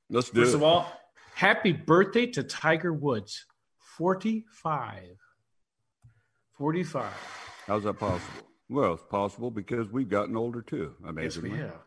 Let's 0.09 0.29
do 0.29 0.41
First 0.41 0.53
it. 0.53 0.55
of 0.55 0.63
all, 0.63 0.91
happy 1.35 1.73
birthday 1.73 2.25
to 2.27 2.41
Tiger 2.43 2.93
Woods, 2.93 3.45
forty-five. 3.97 5.17
45. 6.59 7.05
How's 7.67 7.83
that 7.85 7.93
possible? 7.93 8.43
Well, 8.67 8.93
it's 8.95 9.03
possible 9.03 9.49
because 9.49 9.89
we've 9.89 10.09
gotten 10.09 10.35
older 10.35 10.61
too. 10.61 10.93
Amazingly. 11.07 11.51
Yes, 11.51 11.57
we 11.57 11.63
have. 11.63 11.79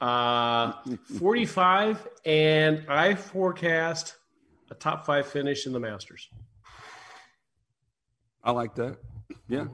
Uh, 0.00 0.72
45, 1.18 2.08
and 2.24 2.86
I 2.88 3.16
forecast 3.16 4.14
a 4.70 4.74
top 4.74 5.04
five 5.04 5.26
finish 5.26 5.66
in 5.66 5.72
the 5.72 5.80
Masters. 5.80 6.28
I 8.44 8.52
like 8.52 8.76
that. 8.76 8.98
Yeah, 9.48 9.66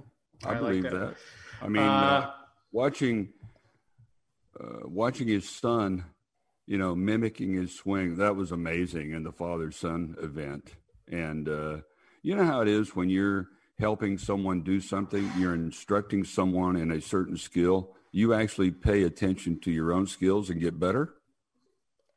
I, 0.44 0.52
I 0.52 0.54
believe 0.54 0.84
like 0.84 0.92
that. 0.92 0.98
that. 1.00 1.16
I 1.60 1.68
mean, 1.68 1.82
uh, 1.82 1.86
uh, 1.86 2.30
watching 2.72 3.34
uh, 4.58 4.80
watching 4.84 5.28
his 5.28 5.46
son, 5.46 6.02
you 6.66 6.78
know, 6.78 6.96
mimicking 6.96 7.52
his 7.52 7.74
swing, 7.74 8.16
that 8.16 8.34
was 8.34 8.52
amazing 8.52 9.12
in 9.12 9.22
the 9.22 9.32
father 9.32 9.70
son 9.70 10.16
event. 10.20 10.72
And 11.08 11.46
uh, 11.46 11.76
you 12.22 12.34
know 12.34 12.44
how 12.44 12.62
it 12.62 12.68
is 12.68 12.96
when 12.96 13.10
you're 13.10 13.50
helping 13.78 14.18
someone 14.18 14.62
do 14.62 14.80
something, 14.80 15.30
you're 15.38 15.54
instructing 15.54 16.24
someone 16.24 16.76
in 16.76 16.90
a 16.90 17.00
certain 17.00 17.36
skill, 17.36 17.94
you 18.10 18.32
actually 18.32 18.70
pay 18.70 19.02
attention 19.02 19.60
to 19.60 19.70
your 19.70 19.92
own 19.92 20.06
skills 20.06 20.48
and 20.48 20.60
get 20.60 20.80
better. 20.80 21.14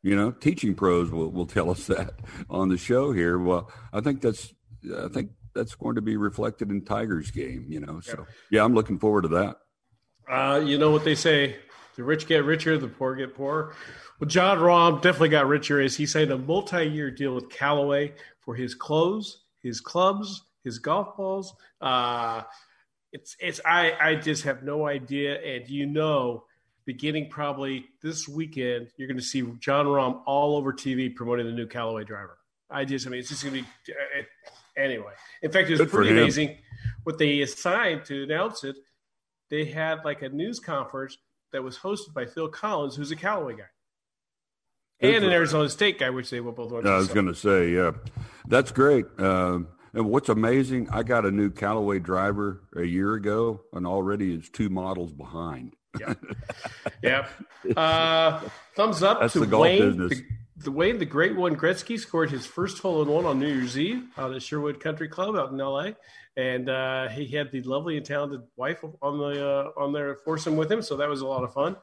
You 0.01 0.15
know, 0.15 0.31
teaching 0.31 0.75
pros 0.75 1.11
will, 1.11 1.29
will 1.29 1.45
tell 1.45 1.69
us 1.69 1.87
that 1.87 2.11
on 2.49 2.69
the 2.69 2.77
show 2.77 3.11
here. 3.11 3.37
Well, 3.37 3.69
I 3.91 3.99
think 3.99 4.21
that's 4.21 4.53
I 4.97 5.09
think 5.09 5.31
that's 5.53 5.75
going 5.75 5.95
to 5.95 6.01
be 6.01 6.15
reflected 6.15 6.69
in 6.69 6.85
Tiger's 6.85 7.31
game. 7.31 7.65
You 7.67 7.81
know, 7.81 7.99
so 7.99 8.25
yeah, 8.49 8.63
I'm 8.63 8.73
looking 8.73 8.97
forward 8.97 9.23
to 9.23 9.27
that. 9.29 9.57
Uh, 10.29 10.61
you 10.63 10.77
know 10.77 10.91
what 10.91 11.03
they 11.03 11.15
say: 11.15 11.57
the 11.97 12.03
rich 12.05 12.27
get 12.27 12.45
richer, 12.45 12.77
the 12.77 12.87
poor 12.87 13.13
get 13.15 13.35
poorer. 13.35 13.75
Well, 14.21 14.29
Jon 14.29 14.59
Rahm 14.59 15.01
definitely 15.01 15.29
got 15.29 15.47
richer 15.47 15.81
as 15.81 15.97
he 15.97 16.05
signed 16.05 16.31
a 16.31 16.37
multi-year 16.37 17.11
deal 17.11 17.35
with 17.35 17.49
Callaway 17.49 18.13
for 18.39 18.55
his 18.55 18.75
clothes, 18.75 19.43
his 19.61 19.81
clubs, 19.81 20.43
his 20.63 20.79
golf 20.79 21.15
balls. 21.17 21.53
Uh, 21.81 22.43
it's 23.11 23.35
it's 23.39 23.59
I 23.65 23.93
I 23.99 24.15
just 24.15 24.43
have 24.43 24.63
no 24.63 24.87
idea, 24.87 25.41
and 25.41 25.69
you 25.69 25.85
know 25.85 26.43
beginning 26.85 27.29
probably 27.29 27.85
this 28.01 28.27
weekend, 28.27 28.87
you're 28.97 29.07
going 29.07 29.15
to 29.15 29.23
see 29.23 29.43
Jon 29.59 29.85
Rahm 29.85 30.21
all 30.25 30.57
over 30.57 30.73
TV 30.73 31.13
promoting 31.13 31.45
the 31.45 31.51
new 31.51 31.67
Callaway 31.67 32.03
driver. 32.03 32.39
I 32.67 32.83
just, 32.83 33.05
I 33.05 33.11
mean, 33.11 33.19
it's 33.19 33.29
just 33.29 33.43
going 33.43 33.57
to 33.57 33.61
be 33.61 33.93
uh, 33.93 34.23
anyway. 34.75 35.13
In 35.43 35.51
fact, 35.51 35.67
it 35.69 35.73
was 35.73 35.81
Good 35.81 35.91
pretty 35.91 36.09
amazing 36.09 36.57
what 37.03 37.19
they 37.19 37.41
assigned 37.41 38.05
to 38.05 38.23
announce 38.23 38.63
it. 38.63 38.75
They 39.51 39.65
had 39.65 40.03
like 40.03 40.23
a 40.23 40.29
news 40.29 40.59
conference 40.59 41.15
that 41.51 41.63
was 41.63 41.77
hosted 41.77 42.13
by 42.15 42.25
Phil 42.25 42.47
Collins, 42.47 42.95
who's 42.95 43.11
a 43.11 43.15
Callaway 43.15 43.57
guy. 43.57 43.63
Good 44.99 45.15
and 45.15 45.25
an 45.25 45.31
Arizona. 45.31 45.69
State 45.69 45.99
guy, 45.99 46.09
which 46.09 46.31
they 46.31 46.41
will 46.41 46.51
both. 46.51 46.73
I 46.85 46.97
was 46.97 47.07
going 47.07 47.27
to 47.27 47.35
say, 47.35 47.69
yeah, 47.69 47.91
that's 48.47 48.71
great. 48.71 49.05
Uh, 49.17 49.59
and 49.93 50.05
what's 50.09 50.29
amazing, 50.29 50.89
I 50.91 51.03
got 51.03 51.25
a 51.25 51.31
new 51.31 51.49
Callaway 51.49 51.99
driver 51.99 52.61
a 52.75 52.83
year 52.83 53.13
ago, 53.13 53.61
and 53.73 53.85
already 53.85 54.33
it's 54.33 54.49
two 54.49 54.69
models 54.69 55.11
behind. 55.11 55.75
Yeah. 55.99 56.13
yeah. 57.03 57.27
Uh, 57.75 58.41
thumbs 58.75 59.03
up 59.03 59.19
That's 59.19 59.33
to 59.33 59.45
the 59.45 59.57
Wayne. 59.57 59.97
The, 59.97 60.23
the, 60.57 60.71
Wayne, 60.71 60.99
the 60.99 61.05
great 61.05 61.35
one, 61.35 61.55
Gretzky 61.55 61.99
scored 61.99 62.31
his 62.31 62.45
first 62.45 62.79
hole 62.79 63.01
in 63.01 63.07
one 63.07 63.25
on 63.25 63.39
New 63.39 63.47
Year's 63.47 63.77
Eve 63.77 64.03
out 64.17 64.33
at 64.33 64.43
Sherwood 64.43 64.79
Country 64.79 65.07
Club 65.07 65.35
out 65.35 65.51
in 65.51 65.57
LA. 65.57 65.91
And 66.37 66.69
uh, 66.69 67.09
he 67.09 67.27
had 67.27 67.51
the 67.51 67.61
lovely 67.63 67.97
and 67.97 68.05
talented 68.05 68.41
wife 68.55 68.83
on 69.01 69.17
the 69.17 69.45
uh, 69.45 69.71
on 69.81 69.91
their 69.91 70.15
foursome 70.15 70.55
with 70.55 70.71
him, 70.71 70.81
so 70.81 70.95
that 70.97 71.09
was 71.09 71.19
a 71.19 71.27
lot 71.27 71.43
of 71.43 71.51
fun. 71.51 71.75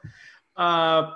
Uh, 0.55 1.11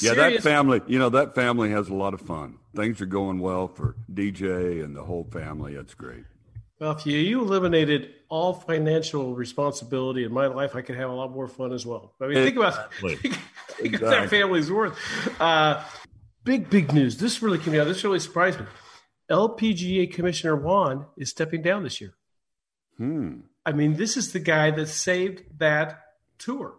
yeah, 0.00 0.14
that 0.14 0.42
family, 0.42 0.80
you 0.86 1.00
know, 1.00 1.08
that 1.08 1.34
family 1.34 1.70
has 1.70 1.88
a 1.88 1.94
lot 1.94 2.14
of 2.14 2.20
fun. 2.20 2.58
Things 2.76 3.00
are 3.00 3.06
going 3.06 3.40
well 3.40 3.66
for 3.66 3.96
DJ 4.12 4.84
and 4.84 4.94
the 4.94 5.02
whole 5.02 5.24
family. 5.24 5.74
It's 5.74 5.94
great. 5.94 6.24
If 6.90 7.06
you, 7.06 7.42
eliminated 7.42 8.14
all 8.28 8.52
financial 8.52 9.34
responsibility 9.34 10.24
in 10.24 10.32
my 10.32 10.46
life, 10.46 10.74
I 10.74 10.82
could 10.82 10.96
have 10.96 11.10
a 11.10 11.12
lot 11.12 11.30
more 11.30 11.48
fun 11.48 11.72
as 11.72 11.86
well. 11.86 12.14
I 12.20 12.26
mean, 12.26 12.36
think 12.36 12.56
about 12.56 12.92
think, 13.00 13.20
think 13.20 13.38
exactly. 13.80 14.08
that 14.10 14.30
family's 14.30 14.70
worth. 14.70 14.98
Uh, 15.40 15.82
big, 16.44 16.70
big 16.70 16.92
news. 16.92 17.18
This 17.18 17.42
really 17.42 17.58
came 17.58 17.74
out. 17.74 17.86
This 17.86 18.04
really 18.04 18.18
surprised 18.18 18.60
me. 18.60 18.66
LPGA 19.30 20.12
Commissioner 20.12 20.56
Whan 20.56 21.06
is 21.16 21.30
stepping 21.30 21.62
down 21.62 21.82
this 21.82 22.00
year. 22.00 22.14
Hmm. 22.98 23.40
I 23.66 23.72
mean, 23.72 23.94
this 23.94 24.16
is 24.16 24.32
the 24.32 24.40
guy 24.40 24.70
that 24.70 24.88
saved 24.88 25.58
that 25.58 26.00
tour. 26.38 26.74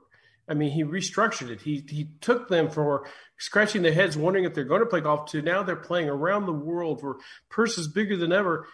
I 0.48 0.54
mean, 0.54 0.72
he 0.72 0.84
restructured 0.84 1.50
it. 1.50 1.62
He 1.62 1.84
he 1.90 2.10
took 2.22 2.48
them 2.50 2.70
for 2.70 3.08
scratching 3.38 3.82
their 3.82 3.94
heads, 3.94 4.16
wondering 4.16 4.46
if 4.46 4.54
they're 4.54 4.64
going 4.64 4.82
to 4.82 4.86
play 4.86 5.02
golf. 5.02 5.32
To 5.32 5.42
now 5.42 5.64
they're 5.64 5.76
playing 5.76 6.10
around 6.10 6.46
the 6.46 6.54
world 6.54 7.02
for 7.02 7.18
purses 7.50 7.88
bigger 7.88 8.16
than 8.16 8.32
ever 8.32 8.68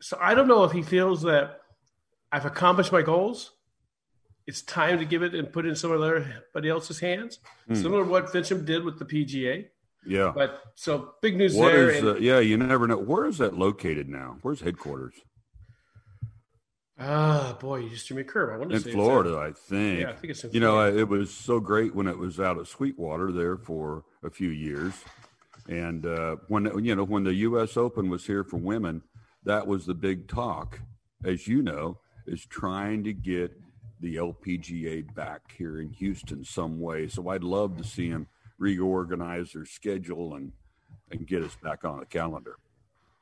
so 0.00 0.18
I 0.20 0.34
don't 0.34 0.48
know 0.48 0.64
if 0.64 0.72
he 0.72 0.82
feels 0.82 1.22
that 1.22 1.60
I've 2.32 2.46
accomplished 2.46 2.92
my 2.92 3.02
goals. 3.02 3.52
It's 4.46 4.62
time 4.62 4.98
to 4.98 5.04
give 5.04 5.22
it 5.22 5.34
and 5.34 5.52
put 5.52 5.66
it 5.66 5.68
in 5.68 5.76
somebody 5.76 6.68
else's 6.68 6.98
hands, 6.98 7.38
mm. 7.68 7.76
similar 7.76 8.04
to 8.04 8.10
what 8.10 8.26
Finchem 8.26 8.64
did 8.64 8.84
with 8.84 8.98
the 8.98 9.04
PGA. 9.04 9.66
Yeah. 10.06 10.32
But 10.34 10.60
so 10.74 11.14
big 11.20 11.36
news 11.36 11.54
what 11.54 11.72
there. 11.72 11.90
Is, 11.90 11.98
and, 11.98 12.08
uh, 12.08 12.14
yeah, 12.16 12.40
you 12.40 12.56
never 12.56 12.86
know. 12.88 12.96
Where 12.96 13.26
is 13.26 13.38
that 13.38 13.56
located 13.56 14.08
now? 14.08 14.38
Where's 14.42 14.60
headquarters? 14.60 15.14
Ah, 17.02 17.56
boy, 17.58 17.76
you 17.78 17.90
just 17.90 18.06
threw 18.06 18.16
me 18.16 18.22
a 18.22 18.24
curve. 18.24 18.52
I 18.52 18.58
want 18.58 18.70
to 18.70 18.76
in 18.76 18.82
Florida, 18.82 19.38
I 19.38 19.52
think. 19.52 20.00
Yeah, 20.00 20.10
I 20.10 20.12
think 20.12 20.32
it's 20.32 20.44
in 20.44 20.52
You 20.52 20.60
know, 20.60 20.86
it 20.86 21.08
was 21.08 21.32
so 21.32 21.58
great 21.58 21.94
when 21.94 22.06
it 22.06 22.18
was 22.18 22.38
out 22.38 22.58
at 22.58 22.66
Sweetwater 22.66 23.32
there 23.32 23.56
for 23.56 24.04
a 24.22 24.28
few 24.28 24.50
years, 24.50 24.92
and 25.66 26.04
uh, 26.04 26.36
when 26.48 26.84
you 26.84 26.94
know 26.94 27.04
when 27.04 27.24
the 27.24 27.32
U.S. 27.34 27.78
Open 27.78 28.10
was 28.10 28.26
here 28.26 28.44
for 28.44 28.58
women, 28.58 29.02
that 29.44 29.66
was 29.66 29.86
the 29.86 29.94
big 29.94 30.28
talk, 30.28 30.80
as 31.24 31.46
you 31.46 31.62
know, 31.62 31.98
is 32.26 32.44
trying 32.46 33.04
to 33.04 33.12
get 33.12 33.52
the 34.00 34.16
LPGA 34.16 35.14
back 35.14 35.52
here 35.56 35.80
in 35.80 35.90
Houston 35.90 36.44
some 36.44 36.80
way. 36.80 37.08
So 37.08 37.28
I'd 37.28 37.44
love 37.44 37.76
to 37.78 37.84
see 37.84 38.10
them 38.10 38.26
reorganize 38.58 39.52
their 39.52 39.64
schedule 39.64 40.34
and 40.34 40.52
and 41.10 41.26
get 41.26 41.42
us 41.42 41.56
back 41.62 41.84
on 41.84 41.98
the 41.98 42.06
calendar. 42.06 42.56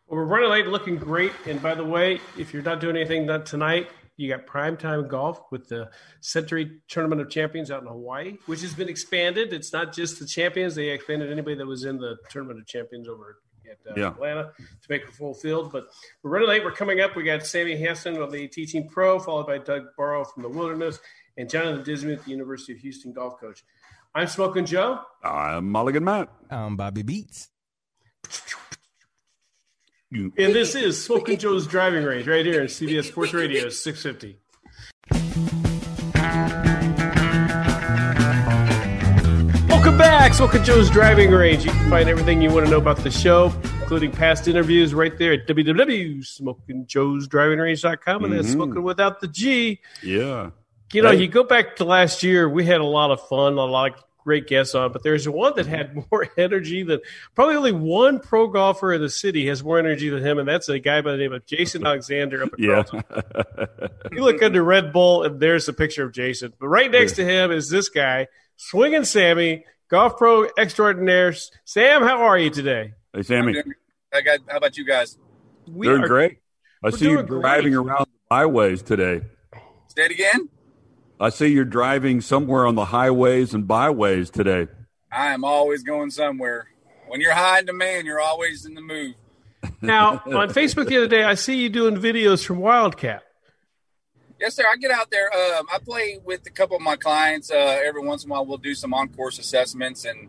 Well, 0.06 0.18
we're 0.20 0.24
running 0.24 0.50
late, 0.50 0.66
looking 0.66 0.96
great. 0.96 1.32
And 1.46 1.60
by 1.60 1.74
the 1.74 1.84
way, 1.84 2.20
if 2.38 2.52
you're 2.52 2.62
not 2.62 2.80
doing 2.80 2.96
anything 2.96 3.26
tonight, 3.44 3.88
you 4.16 4.28
got 4.28 4.46
primetime 4.46 5.08
golf 5.08 5.40
with 5.50 5.68
the 5.68 5.90
Sentry 6.20 6.80
Tournament 6.88 7.20
of 7.20 7.30
Champions 7.30 7.70
out 7.70 7.82
in 7.82 7.88
Hawaii, 7.88 8.36
which 8.46 8.62
has 8.62 8.74
been 8.74 8.88
expanded. 8.88 9.52
It's 9.52 9.72
not 9.72 9.94
just 9.94 10.18
the 10.18 10.26
champions; 10.26 10.74
they 10.74 10.88
expanded 10.88 11.30
anybody 11.30 11.56
that 11.56 11.66
was 11.66 11.84
in 11.84 11.98
the 11.98 12.16
Tournament 12.28 12.58
of 12.58 12.66
Champions 12.66 13.08
over 13.08 13.38
at 13.70 13.78
uh, 13.90 13.94
yeah. 13.96 14.08
Atlanta 14.08 14.52
to 14.58 14.88
make 14.88 15.04
a 15.04 15.12
full 15.12 15.34
field. 15.34 15.72
But 15.72 15.88
we're 16.22 16.30
running 16.30 16.48
late. 16.48 16.64
We're 16.64 16.72
coming 16.72 17.00
up. 17.00 17.16
We 17.16 17.22
got 17.22 17.46
Sammy 17.46 17.76
Hanson 17.76 18.16
of 18.16 18.32
the 18.32 18.48
Teaching 18.48 18.88
Pro, 18.88 19.18
followed 19.18 19.46
by 19.46 19.58
Doug 19.58 19.86
Burrow 19.96 20.24
from 20.24 20.42
the 20.42 20.48
Wilderness, 20.48 20.98
and 21.36 21.48
Jonathan 21.48 21.84
Dismuke, 21.84 22.24
the 22.24 22.30
University 22.30 22.72
of 22.72 22.78
Houston 22.78 23.12
golf 23.12 23.38
coach. 23.40 23.64
I'm 24.14 24.26
Smoking 24.26 24.66
Joe. 24.66 25.00
I'm 25.22 25.70
Mulligan 25.70 26.04
Matt. 26.04 26.28
I'm 26.50 26.76
Bobby 26.76 27.02
Beats. 27.02 27.48
And 30.10 30.32
this 30.36 30.74
is 30.74 31.04
Smoking 31.04 31.36
Joe's 31.36 31.66
driving 31.66 32.02
range 32.02 32.26
right 32.26 32.44
here 32.44 32.62
in 32.62 32.66
CBS 32.66 33.04
Sports 33.04 33.34
Radio 33.34 33.68
650. 33.68 34.40
Back, 40.28 40.36
Smoking 40.36 40.62
Joe's 40.62 40.90
Driving 40.90 41.30
Range. 41.30 41.64
You 41.64 41.70
can 41.70 41.88
find 41.88 42.06
everything 42.06 42.42
you 42.42 42.50
want 42.50 42.66
to 42.66 42.70
know 42.70 42.76
about 42.76 42.98
the 42.98 43.10
show, 43.10 43.50
including 43.80 44.12
past 44.12 44.46
interviews, 44.46 44.92
right 44.92 45.16
there 45.16 45.32
at 45.32 45.46
www.smokingjoesdrivingrange.com. 45.46 48.24
And 48.24 48.34
mm-hmm. 48.34 48.36
that's 48.36 48.52
smoking 48.52 48.82
without 48.82 49.22
the 49.22 49.28
G. 49.28 49.80
Yeah. 50.02 50.50
You 50.92 51.00
know, 51.00 51.12
hey. 51.12 51.22
you 51.22 51.28
go 51.28 51.44
back 51.44 51.76
to 51.76 51.86
last 51.86 52.22
year, 52.22 52.46
we 52.46 52.66
had 52.66 52.82
a 52.82 52.84
lot 52.84 53.10
of 53.10 53.26
fun, 53.26 53.54
a 53.54 53.64
lot 53.64 53.94
of 53.94 54.04
great 54.22 54.46
guests 54.46 54.74
on, 54.74 54.92
but 54.92 55.02
there's 55.02 55.26
one 55.26 55.54
that 55.56 55.64
had 55.64 55.96
more 56.10 56.28
energy 56.36 56.82
than 56.82 57.00
probably 57.34 57.56
only 57.56 57.72
one 57.72 58.20
pro 58.20 58.48
golfer 58.48 58.92
in 58.92 59.00
the 59.00 59.08
city 59.08 59.46
has 59.46 59.64
more 59.64 59.78
energy 59.78 60.10
than 60.10 60.22
him, 60.22 60.38
and 60.38 60.46
that's 60.46 60.68
a 60.68 60.78
guy 60.78 61.00
by 61.00 61.12
the 61.12 61.16
name 61.16 61.32
of 61.32 61.46
Jason 61.46 61.86
Alexander 61.86 62.42
up 62.42 62.52
at 62.52 62.58
yeah. 62.58 62.82
you 64.12 64.22
look 64.22 64.42
under 64.42 64.62
Red 64.62 64.92
Bull, 64.92 65.22
and 65.22 65.40
there's 65.40 65.68
a 65.68 65.72
picture 65.72 66.04
of 66.04 66.12
Jason. 66.12 66.52
But 66.58 66.68
right 66.68 66.90
next 66.90 67.12
to 67.12 67.24
him 67.24 67.50
is 67.50 67.70
this 67.70 67.88
guy, 67.88 68.26
Swinging 68.56 69.04
Sammy, 69.04 69.64
golf 69.88 70.16
pro 70.16 70.46
extraordinaire. 70.56 71.34
Sam, 71.64 72.02
how 72.02 72.22
are 72.22 72.38
you 72.38 72.50
today? 72.50 72.94
Hey, 73.12 73.22
Sammy. 73.22 73.62
I 74.12 74.20
got. 74.20 74.40
How 74.48 74.58
about 74.58 74.76
you 74.76 74.84
guys? 74.84 75.18
We 75.66 75.86
doing 75.86 76.04
are, 76.04 76.08
great. 76.08 76.38
I 76.82 76.90
see 76.90 77.10
you 77.10 77.22
driving 77.22 77.72
great. 77.72 77.86
around 77.86 78.06
the 78.06 78.34
highways 78.34 78.82
today. 78.82 79.22
Say 79.88 80.04
it 80.04 80.12
again. 80.12 80.48
I 81.20 81.30
see 81.30 81.48
you're 81.48 81.64
driving 81.64 82.20
somewhere 82.20 82.66
on 82.66 82.76
the 82.76 82.86
highways 82.86 83.52
and 83.52 83.66
byways 83.66 84.30
today. 84.30 84.68
I 85.10 85.32
am 85.34 85.44
always 85.44 85.82
going 85.82 86.10
somewhere. 86.10 86.68
When 87.08 87.20
you're 87.20 87.34
high 87.34 87.58
in 87.60 87.66
demand, 87.66 88.06
you're 88.06 88.20
always 88.20 88.66
in 88.66 88.74
the 88.74 88.80
move. 88.82 89.14
Now, 89.80 90.22
on 90.26 90.50
Facebook 90.50 90.86
the 90.86 90.98
other 90.98 91.08
day, 91.08 91.24
I 91.24 91.34
see 91.34 91.56
you 91.60 91.68
doing 91.68 91.96
videos 91.96 92.44
from 92.44 92.58
Wildcat. 92.58 93.22
Yes, 94.40 94.54
sir. 94.54 94.64
I 94.70 94.76
get 94.76 94.90
out 94.90 95.10
there. 95.10 95.32
Um, 95.32 95.66
I 95.72 95.78
play 95.78 96.18
with 96.24 96.46
a 96.46 96.50
couple 96.50 96.76
of 96.76 96.82
my 96.82 96.96
clients. 96.96 97.50
Uh, 97.50 97.80
every 97.84 98.04
once 98.04 98.24
in 98.24 98.30
a 98.30 98.32
while, 98.32 98.46
we'll 98.46 98.58
do 98.58 98.74
some 98.74 98.94
on-course 98.94 99.38
assessments, 99.38 100.04
and 100.04 100.28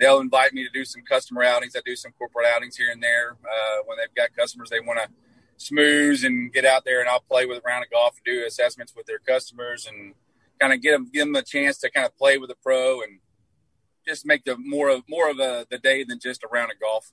they'll 0.00 0.20
invite 0.20 0.54
me 0.54 0.64
to 0.64 0.70
do 0.70 0.84
some 0.84 1.02
customer 1.02 1.42
outings. 1.42 1.76
I 1.76 1.80
do 1.84 1.94
some 1.94 2.12
corporate 2.12 2.46
outings 2.46 2.76
here 2.76 2.90
and 2.90 3.02
there 3.02 3.36
uh, 3.44 3.82
when 3.84 3.98
they've 3.98 4.14
got 4.14 4.34
customers 4.34 4.70
they 4.70 4.80
want 4.80 4.98
to 5.00 5.08
smooth 5.56 6.24
and 6.24 6.52
get 6.52 6.64
out 6.64 6.84
there, 6.84 7.00
and 7.00 7.08
I'll 7.08 7.20
play 7.20 7.46
with 7.46 7.58
a 7.58 7.62
round 7.66 7.84
of 7.84 7.90
golf 7.90 8.16
and 8.16 8.24
do 8.24 8.44
assessments 8.46 8.94
with 8.96 9.06
their 9.06 9.18
customers 9.18 9.86
and 9.86 10.14
kind 10.60 10.72
of 10.72 10.80
get 10.80 10.92
them 10.92 11.10
give 11.12 11.26
them 11.26 11.36
a 11.36 11.42
chance 11.42 11.78
to 11.78 11.90
kind 11.90 12.06
of 12.06 12.16
play 12.16 12.38
with 12.38 12.50
a 12.50 12.56
pro 12.62 13.02
and 13.02 13.18
just 14.06 14.26
make 14.26 14.44
the 14.44 14.56
more 14.56 14.88
of 14.88 15.02
more 15.08 15.30
of 15.30 15.38
a, 15.38 15.66
the 15.70 15.78
day 15.78 16.04
than 16.04 16.18
just 16.18 16.42
a 16.42 16.48
round 16.48 16.72
of 16.72 16.80
golf. 16.80 17.12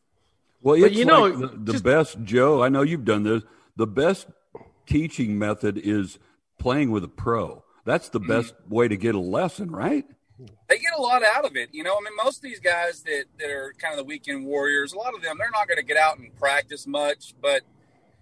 Well, 0.61 0.77
you 0.77 0.87
like 0.87 1.07
know 1.07 1.29
the, 1.29 1.47
the 1.47 1.71
just, 1.73 1.83
best, 1.83 2.23
Joe. 2.23 2.63
I 2.63 2.69
know 2.69 2.83
you've 2.83 3.05
done 3.05 3.23
this. 3.23 3.43
The 3.75 3.87
best 3.87 4.27
teaching 4.85 5.37
method 5.37 5.77
is 5.77 6.19
playing 6.57 6.91
with 6.91 7.03
a 7.03 7.09
pro. 7.09 7.63
That's 7.85 8.09
the 8.09 8.19
mm-hmm. 8.19 8.29
best 8.29 8.53
way 8.69 8.87
to 8.87 8.97
get 8.97 9.15
a 9.15 9.19
lesson, 9.19 9.71
right? 9.71 10.05
they 10.69 10.77
get 10.77 10.93
a 10.97 11.01
lot 11.01 11.21
out 11.23 11.45
of 11.45 11.55
it. 11.55 11.69
You 11.71 11.83
know, 11.83 11.93
I 11.93 12.01
mean, 12.01 12.15
most 12.23 12.37
of 12.37 12.43
these 12.43 12.59
guys 12.59 13.03
that, 13.03 13.25
that 13.39 13.49
are 13.49 13.73
kind 13.79 13.93
of 13.93 13.97
the 13.97 14.03
weekend 14.03 14.45
warriors, 14.45 14.93
a 14.93 14.97
lot 14.97 15.13
of 15.13 15.21
them, 15.21 15.37
they're 15.37 15.51
not 15.51 15.67
going 15.67 15.77
to 15.77 15.83
get 15.83 15.97
out 15.97 16.17
and 16.17 16.35
practice 16.35 16.87
much. 16.87 17.33
But, 17.41 17.61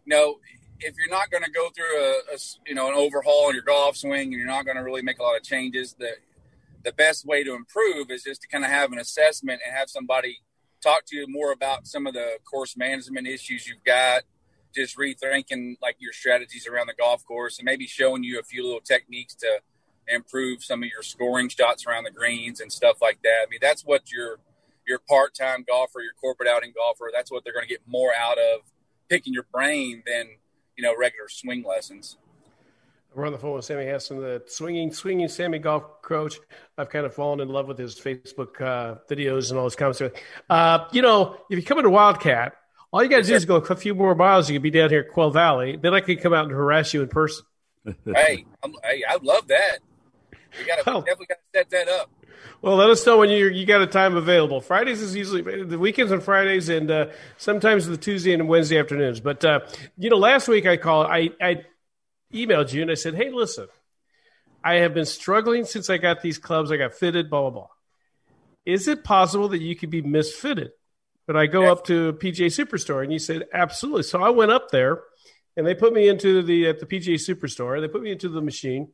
you 0.05 0.15
know, 0.15 0.39
if 0.79 0.95
you're 0.97 1.15
not 1.15 1.29
going 1.29 1.43
to 1.43 1.51
go 1.51 1.69
through 1.69 1.97
a, 1.97 2.33
a, 2.33 2.37
you 2.67 2.75
know, 2.75 2.87
an 2.87 2.95
overhaul 2.95 3.47
on 3.47 3.53
your 3.53 3.63
golf 3.63 3.97
swing 3.97 4.21
and 4.21 4.33
you're 4.33 4.45
not 4.45 4.65
going 4.65 4.77
to 4.77 4.83
really 4.83 5.01
make 5.01 5.19
a 5.19 5.23
lot 5.23 5.37
of 5.37 5.43
changes, 5.43 5.95
the, 5.97 6.11
the 6.83 6.91
best 6.93 7.25
way 7.25 7.43
to 7.43 7.53
improve 7.53 8.09
is 8.09 8.23
just 8.23 8.41
to 8.41 8.47
kind 8.47 8.63
of 8.63 8.71
have 8.71 8.91
an 8.91 8.99
assessment 8.99 9.61
and 9.65 9.75
have 9.75 9.89
somebody 9.89 10.39
talk 10.81 11.05
to 11.05 11.15
you 11.15 11.27
more 11.27 11.51
about 11.51 11.87
some 11.87 12.07
of 12.07 12.13
the 12.13 12.37
course 12.49 12.77
management 12.77 13.27
issues 13.27 13.67
you've 13.67 13.83
got, 13.83 14.23
just 14.75 14.97
rethinking 14.97 15.77
like 15.81 15.95
your 15.99 16.13
strategies 16.13 16.67
around 16.67 16.87
the 16.87 16.93
golf 16.93 17.25
course 17.25 17.57
and 17.59 17.65
maybe 17.65 17.87
showing 17.87 18.23
you 18.23 18.39
a 18.39 18.43
few 18.43 18.63
little 18.63 18.81
techniques 18.81 19.33
to 19.35 19.59
improve 20.07 20.63
some 20.63 20.83
of 20.83 20.89
your 20.89 21.03
scoring 21.03 21.49
shots 21.49 21.85
around 21.85 22.03
the 22.03 22.11
greens 22.11 22.59
and 22.59 22.71
stuff 22.71 23.01
like 23.01 23.21
that. 23.23 23.45
I 23.45 23.49
mean, 23.49 23.59
that's 23.61 23.83
what 23.83 24.11
your 24.11 24.39
your 24.87 24.99
part-time 25.07 25.63
golfer, 25.67 26.01
your 26.01 26.13
corporate 26.19 26.49
outing 26.49 26.73
golfer, 26.75 27.11
that's 27.13 27.31
what 27.31 27.43
they're 27.43 27.53
going 27.53 27.65
to 27.65 27.69
get 27.69 27.81
more 27.85 28.11
out 28.19 28.39
of 28.39 28.61
picking 29.07 29.33
your 29.33 29.45
brain 29.51 30.01
than, 30.05 30.29
you 30.75 30.83
know, 30.83 30.95
regular 30.97 31.29
swing 31.29 31.63
lessons. 31.63 32.17
We're 33.13 33.25
on 33.25 33.31
the 33.31 33.39
phone 33.39 33.53
with 33.53 33.65
Sammy 33.65 33.85
Hassan, 33.85 34.19
the 34.19 34.43
swinging, 34.47 34.93
swinging 34.93 35.27
Sammy 35.27 35.59
golf 35.59 36.01
coach. 36.03 36.39
I've 36.77 36.89
kind 36.89 37.05
of 37.05 37.13
fallen 37.13 37.39
in 37.39 37.49
love 37.49 37.67
with 37.67 37.77
his 37.77 37.99
Facebook 37.99 38.61
uh, 38.61 38.95
videos 39.09 39.49
and 39.49 39.57
all 39.57 39.65
his 39.65 39.75
comments. 39.75 40.01
Uh, 40.49 40.85
you 40.91 41.01
know, 41.01 41.37
if 41.49 41.57
you 41.57 41.63
come 41.63 41.79
into 41.79 41.89
Wildcat, 41.89 42.53
all 42.91 43.03
you 43.03 43.09
got 43.09 43.17
to 43.17 43.23
do 43.23 43.35
is 43.35 43.45
go 43.45 43.57
a 43.57 43.75
few 43.75 43.93
more 43.93 44.15
miles. 44.15 44.49
You 44.49 44.55
could 44.55 44.63
be 44.63 44.71
down 44.71 44.89
here 44.89 45.01
at 45.01 45.09
Quail 45.09 45.31
Valley. 45.31 45.77
Then 45.77 45.93
I 45.93 46.01
could 46.01 46.21
come 46.21 46.33
out 46.33 46.45
and 46.45 46.51
harass 46.51 46.93
you 46.93 47.01
in 47.01 47.07
person. 47.07 47.45
hey, 48.05 48.45
I'm, 48.63 48.73
hey, 48.83 49.03
I'd 49.07 49.23
love 49.23 49.47
that. 49.47 49.79
We 50.57 50.65
got 50.65 50.83
to 50.83 50.89
oh. 50.89 51.01
definitely 51.01 51.27
got 51.27 51.35
to 51.35 51.59
set 51.59 51.69
that 51.69 51.87
up. 51.87 52.11
Well, 52.61 52.75
let 52.75 52.89
us 52.89 53.05
know 53.05 53.17
when 53.17 53.29
you 53.29 53.47
you 53.47 53.65
got 53.65 53.81
a 53.81 53.87
time 53.87 54.17
available. 54.17 54.59
Fridays 54.59 55.01
is 55.01 55.15
usually 55.15 55.63
the 55.63 55.79
weekends 55.79 56.11
and 56.11 56.21
Fridays, 56.21 56.67
and 56.67 56.89
uh, 56.89 57.07
sometimes 57.37 57.85
the 57.85 57.95
Tuesday 57.95 58.33
and 58.33 58.49
Wednesday 58.49 58.79
afternoons. 58.79 59.19
But 59.19 59.45
uh, 59.45 59.61
you 59.97 60.09
know, 60.09 60.17
last 60.17 60.47
week 60.47 60.65
I 60.65 60.75
called, 60.75 61.07
I, 61.07 61.29
I 61.41 61.65
emailed 62.33 62.73
you 62.73 62.81
and 62.81 62.91
I 62.91 62.95
said, 62.95 63.15
"Hey, 63.15 63.29
listen, 63.29 63.67
I 64.63 64.75
have 64.75 64.93
been 64.93 65.05
struggling 65.05 65.65
since 65.65 65.89
I 65.89 65.97
got 65.97 66.21
these 66.21 66.37
clubs. 66.37 66.71
I 66.71 66.77
got 66.77 66.93
fitted, 66.93 67.29
blah 67.29 67.41
blah 67.41 67.49
blah. 67.49 67.67
Is 68.65 68.87
it 68.87 69.03
possible 69.05 69.49
that 69.49 69.61
you 69.61 69.75
could 69.75 69.89
be 69.89 70.01
misfitted?" 70.01 70.71
But 71.29 71.37
I 71.37 71.45
go 71.45 71.71
up 71.71 71.85
to 71.85 72.13
PGA 72.13 72.47
Superstore, 72.47 73.03
and 73.03 73.13
you 73.13 73.19
said, 73.19 73.43
"Absolutely." 73.53 74.01
So 74.01 74.23
I 74.23 74.29
went 74.29 74.49
up 74.49 74.71
there, 74.71 75.03
and 75.55 75.67
they 75.67 75.75
put 75.75 75.93
me 75.93 76.07
into 76.07 76.41
the 76.41 76.67
at 76.67 76.79
the 76.79 76.87
PGA 76.87 77.15
Superstore. 77.15 77.79
They 77.79 77.87
put 77.87 78.01
me 78.01 78.11
into 78.11 78.29
the 78.29 78.41
machine 78.41 78.91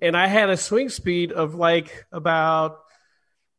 and 0.00 0.16
I 0.16 0.26
had 0.26 0.50
a 0.50 0.56
swing 0.56 0.88
speed 0.88 1.32
of 1.32 1.54
like 1.54 2.06
about 2.12 2.80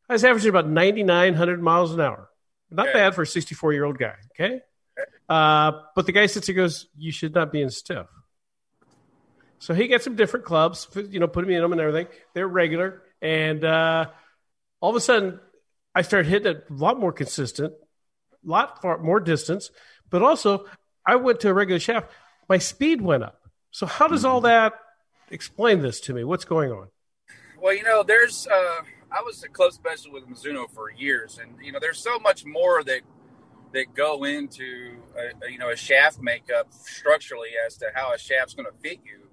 I 0.10 0.14
was 0.14 0.24
averaging 0.24 0.50
about 0.50 0.70
9,900 0.70 1.62
miles 1.62 1.92
an 1.94 2.02
hour. 2.02 2.30
Not 2.70 2.90
okay. 2.90 2.94
bad 2.94 3.16
for 3.16 3.24
a 3.24 3.28
64 3.28 3.74
year 3.74 3.86
old 3.86 3.98
guy. 3.98 4.16
Okay. 4.40 4.62
Uh, 5.28 5.72
but 5.96 6.06
the 6.06 6.12
guy 6.12 6.28
sits 6.28 6.48
here 6.48 6.56
goes, 6.56 6.88
You 6.98 7.12
should 7.12 7.34
not 7.34 7.52
be 7.52 7.62
in 7.62 7.70
stiff. 7.70 8.08
So 9.60 9.74
he 9.74 9.88
got 9.88 10.04
some 10.04 10.16
different 10.16 10.46
clubs, 10.46 10.88
you 11.10 11.20
know, 11.20 11.28
putting 11.28 11.50
me 11.50 11.56
in 11.56 11.62
them 11.62 11.72
and 11.72 11.82
everything. 11.82 12.08
They're 12.34 12.48
regular. 12.48 13.02
And 13.22 13.64
uh, 13.64 14.08
all 14.80 14.92
of 14.92 14.96
a 14.96 15.00
sudden, 15.00 15.40
I 15.96 16.02
started 16.02 16.30
hitting 16.30 16.52
it 16.52 16.66
a 16.70 16.74
lot 16.74 17.00
more 17.00 17.14
consistent, 17.14 17.74
a 17.74 18.50
lot 18.50 18.82
far, 18.82 18.98
more 18.98 19.20
distance. 19.20 19.72
But 20.10 20.22
also, 20.22 20.66
I 21.06 21.16
went 21.16 21.40
to 21.40 21.50
a 21.50 21.54
regular 21.54 21.80
shaft. 21.80 22.12
My 22.48 22.58
speed 22.60 23.02
went 23.02 23.24
up. 23.24 23.42
So 23.72 23.86
how 23.86 24.08
does 24.08 24.26
all 24.26 24.40
mm-hmm. 24.40 24.48
that 24.48 24.74
explain 25.32 25.82
this 25.82 26.00
to 26.02 26.14
me. 26.14 26.24
What's 26.24 26.46
going 26.46 26.72
on? 26.72 26.88
Well, 27.62 27.76
you 27.76 27.84
know, 27.84 28.04
there's 28.04 28.48
uh, 28.48 28.82
I 29.12 29.22
was 29.22 29.44
a 29.44 29.50
close 29.50 29.76
specialist 29.76 30.28
with 30.28 30.38
Mizuno 30.38 30.70
for 30.70 30.92
years, 30.92 31.40
and 31.42 31.56
you 31.64 31.72
know, 31.72 31.80
there's 31.80 32.00
so 32.00 32.20
much 32.20 32.46
more 32.46 32.84
that 32.84 33.02
that 33.74 33.94
go 33.94 34.24
into 34.24 34.98
a, 35.18 35.52
you 35.52 35.58
know 35.58 35.70
a 35.70 35.76
shaft 35.76 36.20
makeup 36.22 36.68
structurally 36.72 37.50
as 37.66 37.78
to 37.78 37.88
how 37.94 38.14
a 38.14 38.18
shaft's 38.18 38.54
going 38.54 38.68
to 38.68 38.78
fit 38.82 39.00
you. 39.04 39.30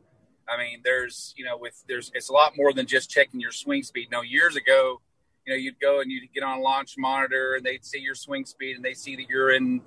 I 0.48 0.56
mean, 0.56 0.80
there's 0.84 1.34
you 1.36 1.44
know 1.44 1.56
with 1.56 1.82
there's 1.88 2.10
it's 2.14 2.28
a 2.28 2.32
lot 2.32 2.56
more 2.56 2.72
than 2.72 2.86
just 2.86 3.10
checking 3.10 3.40
your 3.40 3.52
swing 3.52 3.82
speed. 3.82 4.08
No, 4.10 4.22
years 4.22 4.56
ago, 4.56 5.00
you 5.46 5.52
know, 5.52 5.56
you'd 5.56 5.80
go 5.80 6.00
and 6.00 6.10
you'd 6.10 6.32
get 6.32 6.42
on 6.42 6.58
a 6.58 6.60
launch 6.60 6.94
monitor 6.98 7.54
and 7.54 7.64
they'd 7.64 7.84
see 7.84 7.98
your 7.98 8.14
swing 8.14 8.44
speed 8.44 8.76
and 8.76 8.84
they 8.84 8.94
see 8.94 9.16
that 9.16 9.28
you're 9.28 9.52
in 9.52 9.80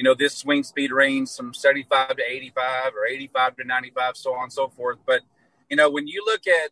you 0.00 0.04
know 0.04 0.14
this 0.14 0.34
swing 0.34 0.62
speed 0.62 0.92
range 0.92 1.36
from 1.36 1.52
75 1.52 2.16
to 2.16 2.22
85 2.26 2.92
or 2.96 3.06
85 3.06 3.56
to 3.56 3.64
95, 3.64 4.16
so 4.16 4.34
on 4.34 4.44
and 4.44 4.52
so 4.52 4.68
forth. 4.68 4.96
But 5.04 5.20
you 5.68 5.76
know, 5.76 5.90
when 5.90 6.06
you 6.06 6.24
look 6.24 6.46
at, 6.46 6.70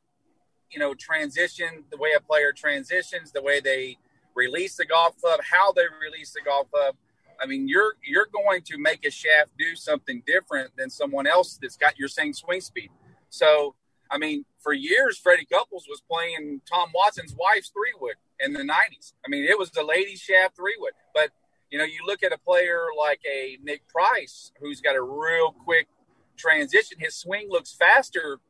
you 0.71 0.79
know, 0.79 0.95
transition, 0.95 1.85
the 1.91 1.99
way 1.99 2.11
a 2.17 2.21
player 2.21 2.53
transitions, 2.53 3.31
the 3.31 3.43
way 3.43 3.61
they 3.61 3.99
release 4.35 4.77
the 4.77 4.87
golf 4.87 5.17
club, 5.21 5.41
how 5.43 5.73
they 5.73 5.85
release 6.03 6.33
the 6.33 6.41
golf 6.45 6.71
club, 6.71 6.97
I 7.39 7.45
mean, 7.45 7.69
you're 7.69 7.97
you're 8.03 8.29
going 8.33 8.63
to 8.63 8.79
make 8.79 9.05
a 9.05 9.11
shaft 9.11 9.51
do 9.59 9.77
something 9.77 10.23
different 10.27 10.71
than 10.79 10.89
someone 10.89 11.27
else 11.27 11.59
that's 11.61 11.77
got 11.77 11.99
your 11.99 12.09
same 12.09 12.33
swing 12.33 12.63
speed. 12.63 12.91
So, 13.29 13.75
I 14.11 14.19
mean, 14.19 14.45
for 14.61 14.73
years, 14.73 15.19
Freddie 15.19 15.47
Couples 15.47 15.87
was 15.89 16.01
playing 16.01 16.63
Tom 16.71 16.91
Watson's 16.95 17.35
wife's 17.39 17.69
three 17.69 17.93
wood 18.01 18.15
in 18.41 18.53
the 18.53 18.63
'90s. 18.63 19.13
I 19.25 19.29
mean, 19.29 19.45
it 19.45 19.59
was 19.59 19.71
the 19.71 19.83
ladies' 19.83 20.21
shaft 20.21 20.57
three 20.57 20.77
wood. 20.79 20.93
But 21.15 21.31
you 21.71 21.79
know, 21.79 21.85
you 21.85 22.01
look 22.07 22.23
at 22.23 22.33
a 22.33 22.39
player 22.39 22.87
like 22.99 23.21
a 23.31 23.59
Nick 23.63 23.87
Price, 23.89 24.53
who's 24.61 24.81
got 24.81 24.97
a 24.97 25.03
real 25.03 25.53
quick 25.53 25.89
transition. 26.37 26.99
His 26.99 27.15
swing 27.15 27.49
looks 27.51 27.75
faster 27.75 28.41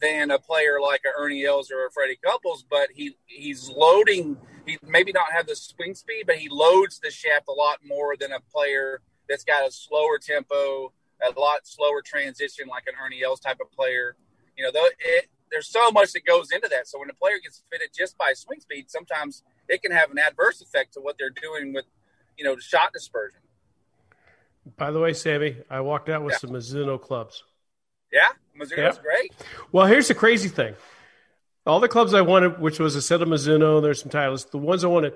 than 0.00 0.30
a 0.30 0.38
player 0.38 0.80
like 0.80 1.02
a 1.04 1.20
Ernie 1.20 1.44
Els 1.44 1.70
or 1.70 1.86
a 1.86 1.90
Freddie 1.90 2.18
Couples, 2.24 2.64
but 2.68 2.88
he 2.94 3.16
he's 3.26 3.68
loading. 3.68 4.36
He 4.66 4.78
maybe 4.86 5.12
not 5.12 5.32
have 5.32 5.46
the 5.46 5.56
swing 5.56 5.94
speed, 5.94 6.24
but 6.26 6.36
he 6.36 6.48
loads 6.50 7.00
the 7.00 7.10
shaft 7.10 7.46
a 7.48 7.52
lot 7.52 7.78
more 7.86 8.16
than 8.16 8.32
a 8.32 8.40
player 8.40 9.00
that's 9.28 9.44
got 9.44 9.66
a 9.66 9.70
slower 9.70 10.18
tempo, 10.18 10.92
a 11.26 11.38
lot 11.38 11.66
slower 11.66 12.02
transition, 12.04 12.68
like 12.68 12.84
an 12.86 12.94
Ernie 13.02 13.22
Els 13.22 13.40
type 13.40 13.58
of 13.60 13.70
player. 13.72 14.16
You 14.58 14.64
know, 14.64 14.70
though 14.72 14.88
it, 14.98 15.28
there's 15.52 15.68
so 15.68 15.90
much 15.92 16.12
that 16.12 16.26
goes 16.26 16.50
into 16.50 16.68
that. 16.68 16.88
So 16.88 16.98
when 16.98 17.08
a 17.08 17.14
player 17.14 17.36
gets 17.42 17.62
fitted 17.70 17.90
just 17.96 18.18
by 18.18 18.32
swing 18.34 18.60
speed, 18.60 18.90
sometimes 18.90 19.44
it 19.68 19.82
can 19.82 19.92
have 19.92 20.10
an 20.10 20.18
adverse 20.18 20.60
effect 20.60 20.94
to 20.94 21.00
what 21.00 21.16
they're 21.16 21.30
doing 21.30 21.72
with, 21.72 21.84
you 22.36 22.44
know, 22.44 22.56
the 22.56 22.60
shot 22.60 22.92
dispersion. 22.92 23.38
By 24.76 24.90
the 24.90 24.98
way, 24.98 25.12
Sammy, 25.12 25.56
I 25.70 25.80
walked 25.80 26.08
out 26.08 26.24
with 26.24 26.32
yeah. 26.32 26.38
some 26.38 26.50
Mizuno 26.50 27.00
clubs. 27.00 27.44
Yeah, 28.12 28.28
Mizuno's 28.60 28.96
yep. 28.96 29.02
great. 29.02 29.32
Well, 29.70 29.86
here's 29.86 30.08
the 30.08 30.14
crazy 30.14 30.48
thing. 30.48 30.74
All 31.64 31.80
the 31.80 31.88
clubs 31.88 32.14
I 32.14 32.22
wanted, 32.22 32.60
which 32.60 32.80
was 32.80 32.96
a 32.96 33.02
set 33.02 33.22
of 33.22 33.28
Mizuno, 33.28 33.80
there's 33.80 34.00
some 34.00 34.10
Titleists. 34.10 34.50
The 34.50 34.58
ones 34.58 34.84
I 34.84 34.88
wanted, 34.88 35.14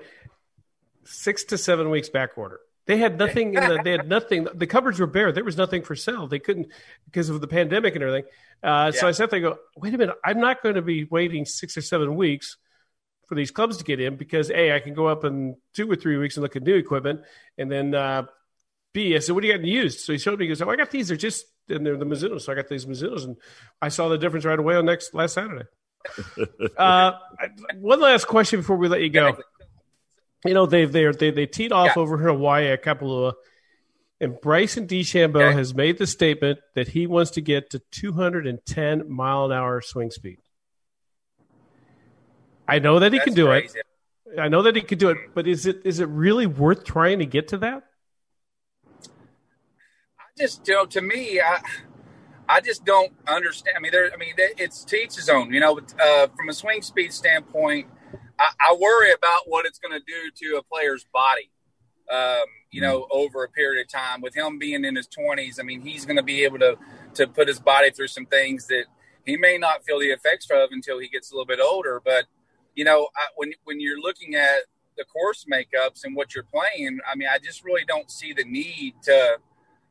six 1.03 1.43
to 1.45 1.57
seven 1.57 1.89
weeks 1.89 2.09
back 2.09 2.37
order. 2.37 2.59
They 2.85 2.97
had 2.97 3.17
nothing. 3.19 3.55
in 3.55 3.63
the, 3.63 3.81
they 3.83 3.91
had 3.91 4.07
nothing. 4.07 4.47
The 4.53 4.67
cupboards 4.67 4.99
were 4.99 5.07
bare. 5.07 5.31
There 5.31 5.43
was 5.43 5.57
nothing 5.57 5.83
for 5.83 5.95
sale. 5.95 6.27
They 6.27 6.39
couldn't 6.39 6.67
because 7.05 7.29
of 7.29 7.41
the 7.41 7.47
pandemic 7.47 7.95
and 7.95 8.03
everything. 8.03 8.29
Uh, 8.63 8.91
yeah. 8.93 8.99
So 8.99 9.07
I 9.07 9.11
sat 9.11 9.29
there. 9.29 9.45
and 9.45 9.55
Go. 9.55 9.59
Wait 9.77 9.93
a 9.93 9.97
minute. 9.97 10.15
I'm 10.23 10.39
not 10.39 10.61
going 10.63 10.75
to 10.75 10.81
be 10.81 11.05
waiting 11.05 11.45
six 11.45 11.77
or 11.77 11.81
seven 11.81 12.15
weeks 12.15 12.57
for 13.27 13.35
these 13.35 13.51
clubs 13.51 13.77
to 13.77 13.83
get 13.83 13.99
in 13.99 14.17
because 14.17 14.49
a 14.51 14.75
I 14.75 14.79
can 14.79 14.93
go 14.93 15.07
up 15.07 15.23
in 15.23 15.55
two 15.73 15.89
or 15.89 15.95
three 15.95 16.17
weeks 16.17 16.35
and 16.35 16.43
look 16.43 16.55
at 16.55 16.63
new 16.63 16.75
equipment, 16.75 17.21
and 17.57 17.71
then 17.71 17.95
uh, 17.95 18.23
b 18.93 19.15
I 19.15 19.19
said, 19.19 19.33
"What 19.33 19.41
do 19.41 19.47
you 19.47 19.53
got 19.53 19.61
in 19.61 19.67
used?" 19.67 20.01
So 20.01 20.13
he 20.13 20.19
showed 20.19 20.39
me. 20.39 20.45
He 20.45 20.49
goes, 20.49 20.61
"Oh, 20.61 20.69
I 20.69 20.75
got 20.75 20.91
these. 20.91 21.07
They're 21.07 21.17
just 21.17 21.45
and 21.69 21.85
they're 21.85 21.97
the 21.97 22.05
Mizuno. 22.05 22.41
So 22.41 22.51
I 22.51 22.55
got 22.55 22.67
these 22.67 22.85
Mizunos, 22.85 23.23
and 23.23 23.37
I 23.81 23.89
saw 23.89 24.09
the 24.09 24.17
difference 24.17 24.45
right 24.45 24.59
away 24.59 24.75
on 24.75 24.85
next 24.85 25.13
last 25.13 25.33
Saturday. 25.33 25.65
uh, 26.77 27.13
one 27.77 28.01
last 28.01 28.27
question 28.27 28.59
before 28.59 28.75
we 28.75 28.87
let 28.87 29.01
you 29.01 29.09
go. 29.09 29.37
You 30.45 30.53
know 30.53 30.65
they 30.65 30.85
they 30.85 31.09
they 31.11 31.31
they 31.31 31.45
teed 31.45 31.71
off 31.71 31.93
yeah. 31.95 32.01
over 32.01 32.17
Hawaii 32.17 32.67
at 32.67 32.83
Kapalua, 32.83 33.33
and 34.19 34.39
Bryson 34.41 34.87
DeChambeau 34.87 35.47
okay. 35.47 35.57
has 35.57 35.73
made 35.73 35.97
the 35.97 36.07
statement 36.07 36.59
that 36.75 36.89
he 36.89 37.07
wants 37.07 37.31
to 37.31 37.41
get 37.41 37.69
to 37.71 37.81
210 37.91 39.09
mile 39.09 39.45
an 39.45 39.51
hour 39.51 39.81
swing 39.81 40.11
speed. 40.11 40.39
I 42.67 42.79
know 42.79 42.99
that 42.99 43.13
he 43.13 43.19
That's 43.19 43.25
can 43.25 43.33
do 43.35 43.47
crazy. 43.47 43.79
it. 43.79 44.39
I 44.39 44.47
know 44.49 44.63
that 44.63 44.75
he 44.75 44.81
can 44.81 44.97
do 44.97 45.09
it, 45.09 45.17
but 45.33 45.47
is 45.47 45.65
it 45.65 45.81
is 45.85 45.99
it 45.99 46.09
really 46.09 46.47
worth 46.47 46.83
trying 46.83 47.19
to 47.19 47.25
get 47.25 47.49
to 47.49 47.57
that? 47.59 47.83
I 50.19 50.23
just 50.37 50.67
you 50.67 50.73
know 50.73 50.85
to 50.85 51.01
me 51.01 51.39
I 51.39 51.59
I 52.47 52.61
just 52.61 52.83
don't 52.85 53.13
understand. 53.27 53.77
I 53.77 53.79
mean, 53.79 53.91
there. 53.91 54.11
I 54.13 54.17
mean, 54.17 54.33
it's 54.37 54.83
to 54.85 54.95
each 54.97 55.15
his 55.15 55.29
own. 55.29 55.53
You 55.53 55.59
know, 55.59 55.79
uh, 56.03 56.27
from 56.35 56.49
a 56.49 56.53
swing 56.53 56.81
speed 56.81 57.13
standpoint, 57.13 57.87
I, 58.39 58.51
I 58.59 58.77
worry 58.79 59.11
about 59.11 59.41
what 59.45 59.65
it's 59.65 59.79
going 59.79 59.99
to 59.99 60.05
do 60.05 60.31
to 60.47 60.57
a 60.57 60.63
player's 60.63 61.05
body. 61.13 61.49
Um, 62.11 62.45
you 62.71 62.81
know, 62.81 63.07
over 63.11 63.43
a 63.43 63.49
period 63.49 63.81
of 63.81 63.91
time, 63.91 64.21
with 64.21 64.35
him 64.35 64.59
being 64.59 64.83
in 64.83 64.95
his 64.95 65.07
twenties, 65.07 65.59
I 65.59 65.63
mean, 65.63 65.81
he's 65.81 66.05
going 66.05 66.17
to 66.17 66.23
be 66.23 66.43
able 66.43 66.59
to 66.59 66.77
to 67.15 67.27
put 67.27 67.47
his 67.47 67.59
body 67.59 67.91
through 67.91 68.07
some 68.07 68.25
things 68.25 68.67
that 68.67 68.85
he 69.25 69.37
may 69.37 69.57
not 69.57 69.85
feel 69.85 69.99
the 69.99 70.07
effects 70.07 70.47
of 70.51 70.69
until 70.71 70.99
he 70.99 71.07
gets 71.07 71.31
a 71.31 71.35
little 71.35 71.45
bit 71.45 71.59
older. 71.59 72.01
But 72.03 72.25
you 72.75 72.83
know, 72.83 73.07
I, 73.15 73.27
when 73.35 73.53
when 73.63 73.79
you're 73.79 73.99
looking 73.99 74.35
at 74.35 74.63
the 74.97 75.05
course 75.05 75.45
makeups 75.51 76.03
and 76.03 76.15
what 76.15 76.35
you're 76.35 76.43
playing, 76.43 76.99
I 77.09 77.15
mean, 77.15 77.29
I 77.31 77.39
just 77.39 77.63
really 77.63 77.85
don't 77.85 78.11
see 78.11 78.33
the 78.33 78.43
need 78.43 78.95
to 79.03 79.37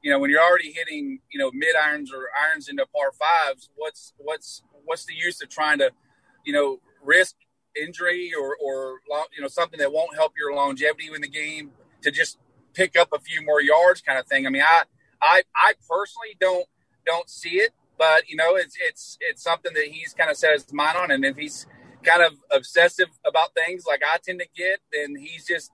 you 0.02 0.10
know, 0.10 0.18
when 0.18 0.30
you're 0.30 0.42
already 0.42 0.72
hitting, 0.72 1.20
you 1.30 1.38
know, 1.38 1.50
mid 1.54 1.76
irons 1.76 2.12
or 2.12 2.26
irons 2.48 2.68
into 2.68 2.84
par 2.86 3.12
fives, 3.12 3.70
what's 3.76 4.12
what's 4.18 4.62
what's 4.84 5.04
the 5.04 5.14
use 5.14 5.40
of 5.42 5.48
trying 5.48 5.78
to, 5.78 5.92
you 6.44 6.52
know, 6.52 6.80
risk 7.02 7.36
injury 7.80 8.32
or 8.38 8.56
or 8.62 9.00
you 9.34 9.42
know 9.42 9.48
something 9.48 9.78
that 9.78 9.92
won't 9.92 10.14
help 10.14 10.32
your 10.38 10.54
longevity 10.54 11.08
in 11.14 11.20
the 11.20 11.28
game 11.28 11.72
to 12.02 12.10
just 12.10 12.38
pick 12.74 12.96
up 12.96 13.08
a 13.12 13.18
few 13.18 13.44
more 13.44 13.60
yards, 13.60 14.00
kind 14.00 14.18
of 14.18 14.26
thing. 14.26 14.46
I 14.46 14.50
mean, 14.50 14.62
I 14.62 14.84
I 15.20 15.42
I 15.54 15.74
personally 15.88 16.36
don't 16.40 16.66
don't 17.06 17.28
see 17.28 17.56
it, 17.56 17.72
but 17.98 18.28
you 18.28 18.36
know, 18.36 18.56
it's 18.56 18.76
it's 18.80 19.18
it's 19.20 19.42
something 19.42 19.72
that 19.74 19.86
he's 19.86 20.12
kind 20.14 20.30
of 20.30 20.36
set 20.36 20.52
his 20.52 20.72
mind 20.72 20.96
on, 20.96 21.10
and 21.10 21.24
if 21.24 21.36
he's 21.36 21.66
kind 22.02 22.22
of 22.22 22.34
obsessive 22.50 23.08
about 23.24 23.54
things 23.54 23.84
like 23.86 24.02
I 24.04 24.18
tend 24.18 24.40
to 24.40 24.46
get, 24.56 24.80
then 24.92 25.16
he's 25.16 25.46
just 25.46 25.70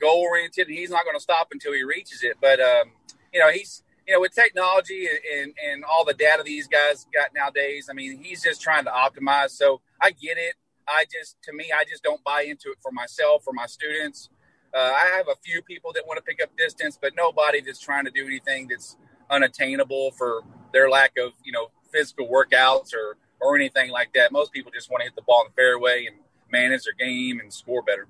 goal 0.00 0.26
oriented, 0.28 0.68
and 0.68 0.76
he's 0.76 0.90
not 0.90 1.04
going 1.04 1.16
to 1.16 1.22
stop 1.22 1.48
until 1.52 1.72
he 1.72 1.82
reaches 1.82 2.22
it. 2.22 2.36
But 2.40 2.60
um, 2.60 2.92
you 3.32 3.40
know, 3.40 3.50
he's 3.50 3.82
you 4.06 4.14
know 4.14 4.20
with 4.20 4.34
technology 4.34 5.06
and 5.38 5.54
and 5.70 5.84
all 5.84 6.04
the 6.04 6.14
data 6.14 6.42
these 6.42 6.66
guys 6.66 7.06
got 7.14 7.30
nowadays. 7.34 7.88
I 7.90 7.94
mean, 7.94 8.22
he's 8.22 8.42
just 8.42 8.60
trying 8.60 8.84
to 8.84 8.90
optimize. 8.90 9.50
So 9.50 9.80
I 10.00 10.10
get 10.10 10.38
it. 10.38 10.54
I 10.88 11.04
just 11.12 11.36
to 11.42 11.52
me, 11.52 11.66
I 11.74 11.84
just 11.84 12.02
don't 12.02 12.22
buy 12.24 12.42
into 12.42 12.70
it 12.70 12.78
for 12.82 12.90
myself 12.92 13.44
or 13.46 13.52
my 13.52 13.66
students. 13.66 14.30
Uh, 14.74 14.78
I 14.78 15.16
have 15.16 15.28
a 15.28 15.36
few 15.42 15.62
people 15.62 15.92
that 15.94 16.06
want 16.06 16.18
to 16.18 16.22
pick 16.22 16.42
up 16.42 16.54
distance, 16.56 16.98
but 17.00 17.12
nobody 17.16 17.60
that's 17.60 17.80
trying 17.80 18.04
to 18.04 18.10
do 18.10 18.26
anything 18.26 18.68
that's 18.68 18.96
unattainable 19.30 20.12
for 20.12 20.42
their 20.72 20.90
lack 20.90 21.12
of 21.18 21.32
you 21.44 21.52
know 21.52 21.68
physical 21.92 22.28
workouts 22.28 22.94
or 22.94 23.16
or 23.40 23.56
anything 23.56 23.90
like 23.90 24.12
that. 24.14 24.32
Most 24.32 24.52
people 24.52 24.72
just 24.72 24.90
want 24.90 25.00
to 25.00 25.04
hit 25.04 25.16
the 25.16 25.22
ball 25.22 25.42
in 25.44 25.52
the 25.54 25.54
fairway 25.54 26.06
and 26.06 26.16
manage 26.50 26.84
their 26.84 26.94
game 26.98 27.40
and 27.40 27.52
score 27.52 27.82
better. 27.82 28.08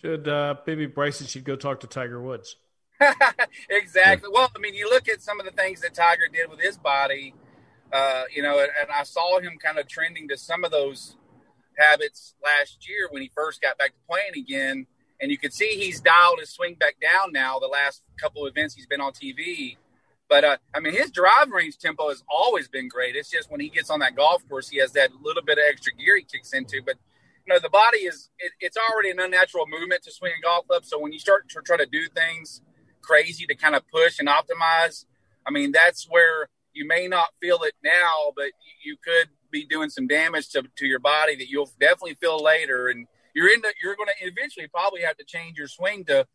Should 0.00 0.28
uh, 0.28 0.54
maybe 0.66 0.86
Bryson 0.86 1.26
should 1.26 1.44
go 1.44 1.56
talk 1.56 1.80
to 1.80 1.86
Tiger 1.86 2.20
Woods? 2.20 2.56
exactly. 3.70 4.28
Well, 4.32 4.50
I 4.54 4.58
mean, 4.58 4.74
you 4.74 4.88
look 4.88 5.08
at 5.08 5.22
some 5.22 5.40
of 5.40 5.46
the 5.46 5.52
things 5.52 5.80
that 5.80 5.94
Tiger 5.94 6.28
did 6.32 6.50
with 6.50 6.60
his 6.60 6.76
body, 6.76 7.34
uh, 7.92 8.24
you 8.34 8.42
know, 8.42 8.58
and, 8.58 8.70
and 8.80 8.90
I 8.94 9.04
saw 9.04 9.40
him 9.40 9.58
kind 9.62 9.78
of 9.78 9.88
trending 9.88 10.28
to 10.28 10.36
some 10.36 10.64
of 10.64 10.70
those 10.70 11.16
habits 11.78 12.34
last 12.42 12.88
year 12.88 13.08
when 13.10 13.22
he 13.22 13.30
first 13.34 13.60
got 13.60 13.78
back 13.78 13.92
to 13.92 14.00
playing 14.08 14.36
again. 14.36 14.86
And 15.20 15.30
you 15.30 15.38
could 15.38 15.52
see 15.52 15.70
he's 15.70 16.00
dialed 16.00 16.38
his 16.40 16.50
swing 16.50 16.74
back 16.74 16.96
down 17.00 17.32
now 17.32 17.58
the 17.58 17.66
last 17.66 18.02
couple 18.20 18.46
of 18.46 18.52
events 18.52 18.74
he's 18.74 18.86
been 18.86 19.00
on 19.00 19.12
TV. 19.12 19.76
But 20.28 20.44
uh, 20.44 20.56
I 20.74 20.80
mean, 20.80 20.92
his 20.92 21.10
drive 21.10 21.50
range 21.50 21.78
tempo 21.78 22.10
has 22.10 22.22
always 22.28 22.68
been 22.68 22.88
great. 22.88 23.16
It's 23.16 23.30
just 23.30 23.50
when 23.50 23.60
he 23.60 23.68
gets 23.68 23.90
on 23.90 24.00
that 24.00 24.14
golf 24.14 24.46
course, 24.48 24.68
he 24.68 24.78
has 24.78 24.92
that 24.92 25.10
little 25.22 25.42
bit 25.42 25.58
of 25.58 25.64
extra 25.68 25.92
gear 25.94 26.16
he 26.16 26.22
kicks 26.22 26.52
into. 26.52 26.82
But 26.84 26.96
you 27.46 27.54
know, 27.54 27.58
the 27.58 27.70
body 27.70 27.98
is 27.98 28.30
it, 28.38 28.52
it's 28.60 28.76
already 28.76 29.10
an 29.10 29.18
unnatural 29.20 29.64
movement 29.66 30.02
to 30.02 30.12
swing 30.12 30.32
a 30.38 30.42
golf 30.42 30.66
club. 30.66 30.84
So 30.84 30.98
when 30.98 31.12
you 31.12 31.18
start 31.18 31.48
to 31.48 31.60
try 31.62 31.78
to 31.78 31.86
do 31.86 32.06
things 32.14 32.60
crazy 33.00 33.46
to 33.46 33.54
kind 33.54 33.74
of 33.74 33.82
push 33.88 34.18
and 34.18 34.28
optimize, 34.28 35.06
I 35.46 35.50
mean, 35.50 35.72
that's 35.72 36.06
where 36.10 36.48
you 36.74 36.86
may 36.86 37.08
not 37.08 37.28
feel 37.40 37.62
it 37.62 37.72
now, 37.82 38.32
but 38.36 38.50
you 38.84 38.96
could 39.02 39.30
be 39.50 39.64
doing 39.64 39.90
some 39.90 40.06
damage 40.06 40.48
to, 40.50 40.64
to 40.76 40.86
your 40.86 40.98
body 40.98 41.36
that 41.36 41.48
you'll 41.48 41.70
definitely 41.80 42.14
feel 42.14 42.42
later. 42.42 42.88
And 42.88 43.06
you're 43.34 43.52
in 43.52 43.60
the, 43.60 43.72
you're 43.82 43.96
going 43.96 44.08
to 44.08 44.26
eventually 44.26 44.66
probably 44.68 45.02
have 45.02 45.16
to 45.16 45.24
change 45.24 45.58
your 45.58 45.68
swing 45.68 46.04
to 46.06 46.26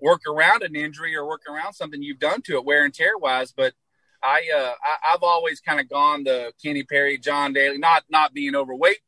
work 0.00 0.22
around 0.28 0.62
an 0.62 0.74
injury 0.74 1.14
or 1.16 1.26
work 1.26 1.42
around 1.48 1.74
something 1.74 2.02
you've 2.02 2.18
done 2.18 2.42
to 2.42 2.54
it 2.54 2.64
wear 2.64 2.84
and 2.84 2.92
tear 2.92 3.16
wise. 3.16 3.52
But 3.52 3.72
I, 4.22 4.42
uh, 4.54 4.72
I 4.82 5.10
have 5.12 5.22
always 5.22 5.60
kind 5.60 5.80
of 5.80 5.88
gone 5.88 6.24
the 6.24 6.52
Kenny 6.62 6.84
Perry, 6.84 7.18
John 7.18 7.52
Daly, 7.52 7.78
not 7.78 8.04
not 8.08 8.32
being 8.32 8.54
overweight, 8.54 8.98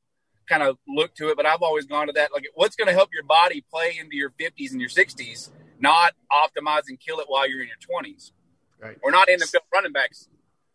kind 0.49 0.63
of 0.63 0.77
look 0.89 1.15
to 1.17 1.29
it. 1.29 1.37
But 1.37 1.47
I've 1.47 1.63
always 1.63 1.87
gone 1.87 2.09
to 2.09 2.13
that 2.15 2.33
like 2.33 2.45
what's 2.55 2.77
going 2.77 2.89
to 2.89 2.95
help 2.95 3.11
your 3.13 3.23
body 3.23 3.65
play 3.71 3.97
into 4.01 4.17
your 4.17 4.31
50s 4.31 4.73
and 4.73 4.81
your 4.81 4.91
60s, 4.91 5.51
not 5.79 6.15
optimize 6.33 6.83
and 6.89 6.99
kill 6.99 7.21
it 7.21 7.27
while 7.29 7.49
you're 7.49 7.63
in 7.63 7.69
your 7.69 8.03
20s, 8.03 8.33
right? 8.81 8.99
Or 9.03 9.11
not 9.11 9.29
NFL 9.29 9.61
running 9.73 9.93
backs. 9.93 10.29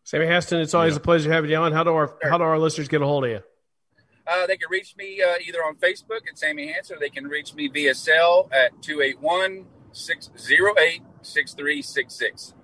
Sammy 0.10 0.26
Haston, 0.26 0.60
it's 0.60 0.74
always 0.74 0.93
yeah. 0.93 0.98
a 0.98 1.02
pleasure 1.02 1.32
having 1.32 1.52
you 1.52 1.58
on. 1.58 1.72
How 1.72 1.84
do 1.84 1.91
our 1.91 2.08
sure. 2.08 2.32
how 2.32 2.39
do 2.39 2.43
our 2.43 2.58
listeners 2.58 2.88
get 2.88 3.04
a 3.04 3.06
hold 3.06 3.26
of 3.26 3.30
you? 3.30 3.41
Uh, 4.26 4.48
they 4.48 4.58
can 4.58 4.67
reach 4.72 4.95
me 4.98 5.22
uh, 5.22 5.36
either 5.48 5.60
on 5.60 5.76
Facebook 5.76 6.28
at 6.28 6.36
Sammy 6.36 6.74
Hanson, 6.74 6.98
or 6.98 7.00
they 7.00 7.12
can 7.12 7.26
reach 7.28 7.54
me 7.54 7.67
via 7.67 7.93
cell 7.93 8.50
at 8.52 8.82
281 8.82 9.67
608 9.91 11.04
6366. 11.22 12.56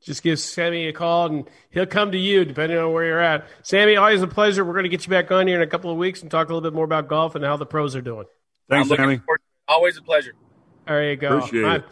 Just 0.00 0.22
give 0.22 0.40
Sammy 0.40 0.88
a 0.88 0.94
call 0.94 1.26
and 1.26 1.50
he'll 1.68 1.84
come 1.84 2.12
to 2.12 2.18
you 2.18 2.46
depending 2.46 2.78
on 2.78 2.90
where 2.94 3.04
you're 3.04 3.20
at. 3.20 3.46
Sammy, 3.62 3.96
always 3.96 4.22
a 4.22 4.26
pleasure. 4.26 4.64
We're 4.64 4.72
going 4.72 4.84
to 4.84 4.88
get 4.88 5.04
you 5.04 5.10
back 5.10 5.30
on 5.30 5.46
here 5.46 5.56
in 5.56 5.62
a 5.62 5.70
couple 5.70 5.90
of 5.90 5.98
weeks 5.98 6.22
and 6.22 6.30
talk 6.30 6.48
a 6.48 6.54
little 6.54 6.66
bit 6.66 6.74
more 6.74 6.86
about 6.86 7.08
golf 7.08 7.34
and 7.34 7.44
how 7.44 7.58
the 7.58 7.66
pros 7.66 7.94
are 7.94 8.00
doing. 8.00 8.24
Thanks, 8.70 8.88
Sammy. 8.88 9.20
Always 9.68 9.98
a 9.98 10.02
pleasure. 10.02 10.32
There 10.86 11.10
you 11.10 11.16
go. 11.16 11.36
Appreciate 11.36 11.64
I'm, 11.66 11.80
it. 11.82 11.84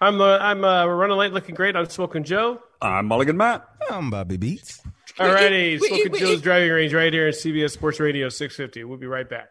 I'm, 0.00 0.20
uh, 0.20 0.38
I'm 0.38 0.64
uh, 0.64 0.86
we're 0.86 0.94
running 0.94 1.16
late, 1.16 1.32
looking 1.32 1.56
great. 1.56 1.74
I'm 1.74 1.88
Smoking 1.88 2.22
Joe. 2.22 2.60
I'm 2.80 3.06
Mulligan 3.06 3.36
Matt. 3.36 3.66
I'm 3.90 4.10
Bobby 4.10 4.36
Beats. 4.36 4.80
All 5.18 5.32
righty, 5.32 5.78
Smoking 5.78 6.14
Joe's 6.14 6.42
driving 6.42 6.70
range 6.70 6.92
right 6.92 7.12
here 7.12 7.28
at 7.28 7.34
CBS 7.34 7.70
Sports 7.70 8.00
Radio 8.00 8.28
650. 8.28 8.84
We'll 8.84 8.98
be 8.98 9.06
right 9.06 9.28
back. 9.28 9.48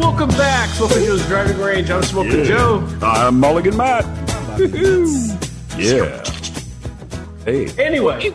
Welcome 0.00 0.28
back, 0.30 0.68
Smoking 0.70 1.04
Joe's 1.04 1.26
driving 1.26 1.58
range. 1.58 1.90
I'm 1.90 2.02
Smoking 2.02 2.40
Yeah. 2.40 2.44
Joe. 2.44 2.88
I'm 3.02 3.40
Mulligan 3.40 3.76
Matt. 3.76 4.04
Yeah. 5.76 6.22
Hey, 7.44 7.66
Anyway, 7.78 8.30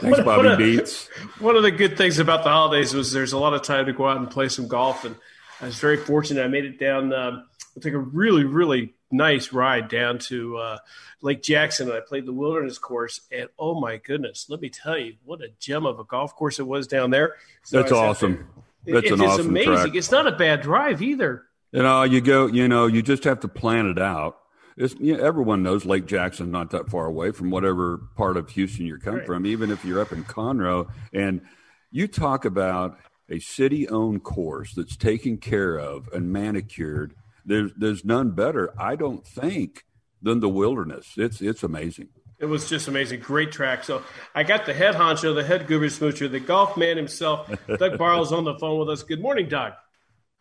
thanks, 0.00 0.20
Bobby 0.24 0.56
Beats. 0.56 1.08
One 1.42 1.56
of 1.56 1.62
the 1.62 1.70
good 1.70 1.96
things 1.96 2.18
about 2.18 2.44
the 2.44 2.50
holidays 2.50 2.94
was 2.94 3.12
there's 3.12 3.32
a 3.32 3.38
lot 3.38 3.54
of 3.54 3.62
time 3.62 3.86
to 3.86 3.92
go 3.92 4.08
out 4.08 4.16
and 4.16 4.30
play 4.30 4.48
some 4.48 4.68
golf, 4.68 5.04
and 5.04 5.16
I 5.60 5.66
was 5.66 5.78
very 5.78 5.96
fortunate. 5.96 6.42
I 6.44 6.48
made 6.48 6.64
it 6.64 6.78
down. 6.78 7.12
Um, 7.12 7.44
I 7.76 7.80
took 7.80 7.92
a 7.92 7.98
really, 7.98 8.44
really 8.44 8.94
nice 9.10 9.52
ride 9.52 9.88
down 9.88 10.18
to 10.18 10.56
uh, 10.56 10.78
Lake 11.20 11.42
Jackson, 11.42 11.88
and 11.88 11.96
I 11.96 12.00
played 12.00 12.26
the 12.26 12.32
Wilderness 12.32 12.78
Course. 12.78 13.20
And 13.30 13.48
oh 13.58 13.78
my 13.80 13.96
goodness, 13.98 14.46
let 14.48 14.60
me 14.60 14.70
tell 14.70 14.98
you, 14.98 15.14
what 15.24 15.40
a 15.40 15.48
gem 15.58 15.84
of 15.86 15.98
a 15.98 16.04
golf 16.04 16.34
course 16.34 16.58
it 16.58 16.66
was 16.66 16.86
down 16.86 17.10
there. 17.10 17.36
So 17.64 17.78
That's 17.80 17.92
awesome. 17.92 18.48
there- 18.84 18.94
That's 19.00 19.06
it 19.06 19.12
an 19.14 19.22
is 19.22 19.30
awesome 19.30 19.48
amazing. 19.48 19.72
track. 19.74 19.94
It's 19.94 20.10
not 20.10 20.26
a 20.26 20.32
bad 20.32 20.62
drive 20.62 21.02
either. 21.02 21.44
You 21.72 21.82
know, 21.82 22.02
you 22.02 22.20
go, 22.20 22.46
you 22.48 22.68
know, 22.68 22.86
you 22.86 23.00
just 23.02 23.24
have 23.24 23.40
to 23.40 23.48
plan 23.48 23.86
it 23.86 23.98
out. 23.98 24.38
It's, 24.76 24.94
you 24.98 25.16
know, 25.16 25.24
everyone 25.24 25.62
knows 25.62 25.84
Lake 25.84 26.06
Jackson's 26.06 26.50
not 26.52 26.70
that 26.70 26.88
far 26.88 27.06
away 27.06 27.30
from 27.32 27.50
whatever 27.50 27.98
part 28.16 28.36
of 28.36 28.50
Houston 28.50 28.86
you 28.86 28.98
come 28.98 29.16
Right. 29.16 29.26
from, 29.26 29.46
even 29.46 29.70
if 29.70 29.84
you're 29.84 30.00
up 30.00 30.12
in 30.12 30.24
Conroe. 30.24 30.90
And 31.12 31.42
you 31.90 32.06
talk 32.08 32.44
about 32.44 32.98
a 33.28 33.38
city 33.38 33.88
owned 33.88 34.22
course 34.22 34.74
that's 34.74 34.96
taken 34.96 35.36
care 35.38 35.78
of 35.78 36.08
and 36.12 36.32
manicured. 36.32 37.14
There's, 37.44 37.72
there's 37.76 38.04
none 38.04 38.30
better, 38.30 38.72
I 38.80 38.96
don't 38.96 39.26
think, 39.26 39.84
than 40.22 40.40
the 40.40 40.48
wilderness. 40.48 41.14
It's, 41.16 41.40
it's 41.40 41.62
amazing. 41.62 42.08
It 42.38 42.46
was 42.46 42.68
just 42.68 42.88
amazing. 42.88 43.20
Great 43.20 43.52
track. 43.52 43.84
So 43.84 44.02
I 44.34 44.42
got 44.42 44.66
the 44.66 44.74
head 44.74 44.94
honcho, 44.96 45.34
the 45.34 45.44
head 45.44 45.66
goober 45.68 45.86
smoocher, 45.86 46.30
the 46.30 46.40
golf 46.40 46.76
man 46.76 46.96
himself, 46.96 47.46
Doug 47.78 47.98
Barlow's 47.98 48.32
on 48.32 48.44
the 48.44 48.58
phone 48.58 48.78
with 48.80 48.88
us. 48.90 49.02
Good 49.04 49.20
morning, 49.20 49.48
Doug. 49.48 49.74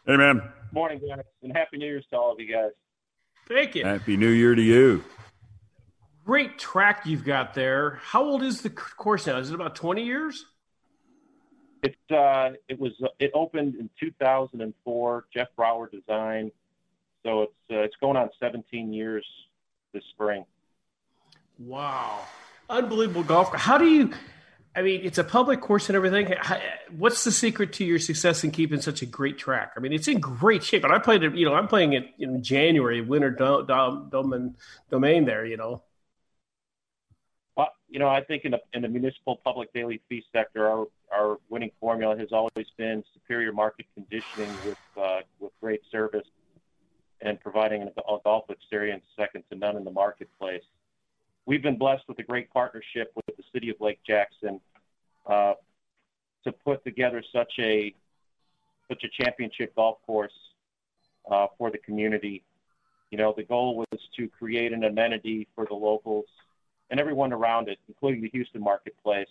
Hey, 0.07 0.17
man. 0.17 0.41
Morning, 0.71 0.99
guys, 0.99 1.23
and 1.43 1.51
happy 1.55 1.77
New 1.77 1.85
Year's 1.85 2.05
to 2.11 2.17
all 2.17 2.31
of 2.31 2.39
you 2.39 2.51
guys. 2.51 2.71
Thank 3.47 3.75
you. 3.75 3.83
Happy 3.83 4.17
New 4.17 4.29
Year 4.29 4.55
to 4.55 4.61
you. 4.61 5.03
Great 6.25 6.59
track 6.59 7.05
you've 7.05 7.25
got 7.25 7.53
there. 7.53 7.99
How 8.03 8.23
old 8.23 8.43
is 8.43 8.61
the 8.61 8.69
course 8.69 9.27
now? 9.27 9.37
Is 9.37 9.49
it 9.49 9.55
about 9.55 9.75
20 9.75 10.03
years? 10.03 10.45
It's 11.83 12.11
uh, 12.11 12.51
it 12.69 12.79
was 12.79 12.91
it 13.19 13.31
opened 13.33 13.75
in 13.75 13.89
2004. 13.99 15.25
Jeff 15.33 15.47
Brauer 15.55 15.89
design, 15.89 16.51
so 17.25 17.41
it's 17.41 17.53
uh, 17.71 17.79
it's 17.79 17.95
going 17.99 18.17
on 18.17 18.29
17 18.39 18.93
years 18.93 19.25
this 19.91 20.03
spring. 20.11 20.45
Wow. 21.57 22.19
Unbelievable 22.69 23.23
golf. 23.23 23.53
How 23.53 23.77
do 23.77 23.85
you, 23.85 24.13
I 24.73 24.81
mean, 24.83 25.01
it's 25.03 25.17
a 25.17 25.23
public 25.23 25.59
course 25.59 25.89
and 25.89 25.97
everything. 25.97 26.33
What's 26.97 27.25
the 27.25 27.31
secret 27.31 27.73
to 27.73 27.85
your 27.85 27.99
success 27.99 28.43
in 28.43 28.51
keeping 28.51 28.79
such 28.79 29.01
a 29.01 29.05
great 29.05 29.37
track? 29.37 29.73
I 29.75 29.81
mean, 29.81 29.91
it's 29.91 30.07
in 30.07 30.19
great 30.19 30.63
shape. 30.63 30.85
And 30.85 30.93
I 30.93 30.99
played 30.99 31.23
it, 31.23 31.35
you 31.35 31.45
know, 31.45 31.53
I'm 31.53 31.67
playing 31.67 31.93
it 31.93 32.05
in 32.19 32.41
January, 32.41 33.01
winter 33.01 33.31
dom, 33.31 33.67
dom, 33.67 34.09
domain, 34.09 34.55
domain 34.89 35.25
there, 35.25 35.45
you 35.45 35.57
know. 35.57 35.83
Well, 37.57 37.69
you 37.89 37.99
know, 37.99 38.07
I 38.07 38.23
think 38.23 38.45
in 38.45 38.51
the 38.51 38.61
in 38.73 38.81
the 38.81 38.87
municipal 38.87 39.41
public 39.43 39.73
daily 39.73 40.01
fee 40.07 40.23
sector, 40.31 40.69
our 40.69 40.87
our 41.11 41.37
winning 41.49 41.71
formula 41.81 42.17
has 42.17 42.29
always 42.31 42.67
been 42.77 43.03
superior 43.13 43.51
market 43.51 43.87
conditioning 43.93 44.49
with 44.65 44.77
uh, 44.95 45.19
with 45.41 45.51
great 45.59 45.81
service 45.91 46.27
and 47.19 47.39
providing 47.41 47.83
a 47.83 48.17
golf 48.23 48.49
experience 48.49 49.03
second 49.17 49.43
to 49.51 49.57
none 49.57 49.75
in 49.75 49.83
the 49.83 49.91
marketplace. 49.91 50.63
We've 51.45 51.63
been 51.63 51.77
blessed 51.77 52.03
with 52.07 52.19
a 52.19 52.23
great 52.23 52.51
partnership 52.51 53.11
with 53.15 53.35
the 53.35 53.43
city 53.53 53.69
of 53.69 53.77
Lake 53.79 53.99
Jackson 54.05 54.59
uh, 55.25 55.53
to 56.43 56.51
put 56.51 56.83
together 56.83 57.23
such 57.33 57.53
a 57.59 57.93
such 58.87 59.03
a 59.03 59.23
championship 59.23 59.73
golf 59.75 59.97
course 60.05 60.33
uh, 61.29 61.47
for 61.57 61.71
the 61.71 61.77
community. 61.77 62.43
You 63.09 63.17
know, 63.17 63.33
the 63.35 63.43
goal 63.43 63.77
was 63.77 63.99
to 64.17 64.27
create 64.27 64.73
an 64.73 64.83
amenity 64.83 65.47
for 65.55 65.65
the 65.65 65.73
locals 65.73 66.25
and 66.89 66.99
everyone 66.99 67.31
around 67.31 67.69
it, 67.69 67.79
including 67.87 68.21
the 68.21 68.29
Houston 68.29 68.61
marketplace. 68.61 69.29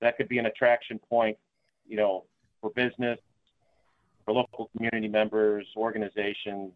That 0.00 0.16
could 0.16 0.28
be 0.28 0.38
an 0.38 0.46
attraction 0.46 0.98
point, 0.98 1.38
you 1.86 1.96
know, 1.96 2.24
for 2.60 2.70
business, 2.70 3.18
for 4.24 4.34
local 4.34 4.70
community 4.76 5.08
members, 5.08 5.66
organizations, 5.76 6.72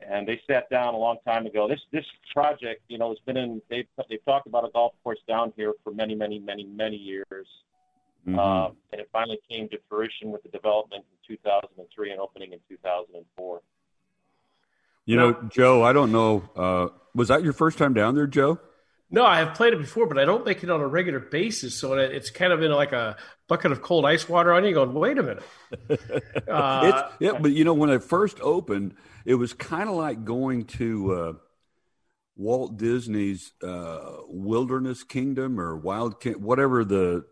and 0.00 0.26
they 0.28 0.40
sat 0.46 0.68
down 0.70 0.94
a 0.94 0.98
long 0.98 1.16
time 1.26 1.46
ago. 1.46 1.68
This 1.68 1.80
this 1.92 2.04
project, 2.32 2.82
you 2.88 2.98
know, 2.98 3.08
has 3.10 3.18
been 3.26 3.36
in. 3.36 3.62
They've 3.70 3.86
they've 4.08 4.24
talked 4.24 4.46
about 4.46 4.64
a 4.64 4.70
golf 4.70 4.92
course 5.02 5.18
down 5.28 5.52
here 5.56 5.72
for 5.82 5.92
many, 5.92 6.14
many, 6.14 6.38
many, 6.38 6.64
many 6.64 6.96
years, 6.96 7.46
Mhm. 8.26 8.38
um, 8.38 8.76
and 8.92 9.00
it 9.00 9.08
finally 9.12 9.38
came 9.50 9.68
to 9.70 9.78
fruition 9.88 10.30
with 10.32 10.42
the 10.42 10.48
development 10.48 11.04
in 11.28 11.36
2003 11.36 12.10
and 12.10 12.20
opening 12.20 12.52
in 12.52 12.60
2004. 12.68 13.60
you 15.06 15.16
know, 15.16 15.34
Joe, 15.50 15.82
I 15.82 15.92
don't 15.92 16.10
know. 16.12 16.48
Uh, 16.56 16.88
was 17.14 17.28
that 17.28 17.42
your 17.42 17.52
first 17.52 17.76
time 17.76 17.92
down 17.92 18.14
there, 18.14 18.26
Joe? 18.26 18.58
No, 19.10 19.24
I 19.24 19.38
have 19.38 19.54
played 19.54 19.74
it 19.74 19.78
before, 19.78 20.06
but 20.06 20.18
I 20.18 20.24
don't 20.24 20.44
make 20.44 20.64
it 20.64 20.70
on 20.70 20.80
a 20.80 20.88
regular 20.88 21.20
basis. 21.20 21.76
So 21.78 21.92
it's 21.94 22.30
kind 22.30 22.52
of 22.52 22.62
in 22.62 22.72
like 22.72 22.92
a 22.92 23.16
bucket 23.48 23.70
of 23.70 23.82
cold 23.82 24.06
ice 24.06 24.28
water 24.28 24.52
on 24.52 24.64
you. 24.64 24.74
Going, 24.74 24.92
wait 24.92 25.18
a 25.18 25.22
minute. 25.22 25.42
Uh, 26.46 26.80
it's, 26.84 27.14
yeah, 27.20 27.38
but 27.40 27.50
you 27.50 27.64
know, 27.64 27.74
when 27.74 27.90
it 27.90 28.02
first 28.02 28.38
opened, 28.40 28.94
it 29.24 29.34
was 29.34 29.52
kind 29.54 29.88
of 29.88 29.96
like 29.96 30.24
going 30.24 30.64
to 30.64 31.12
uh, 31.12 31.32
Walt 32.36 32.76
Disney's 32.76 33.52
uh, 33.62 34.18
Wilderness 34.28 35.02
Kingdom 35.02 35.58
or 35.58 35.76
Wild, 35.76 36.20
King, 36.20 36.34
whatever 36.34 36.84
the 36.84 37.24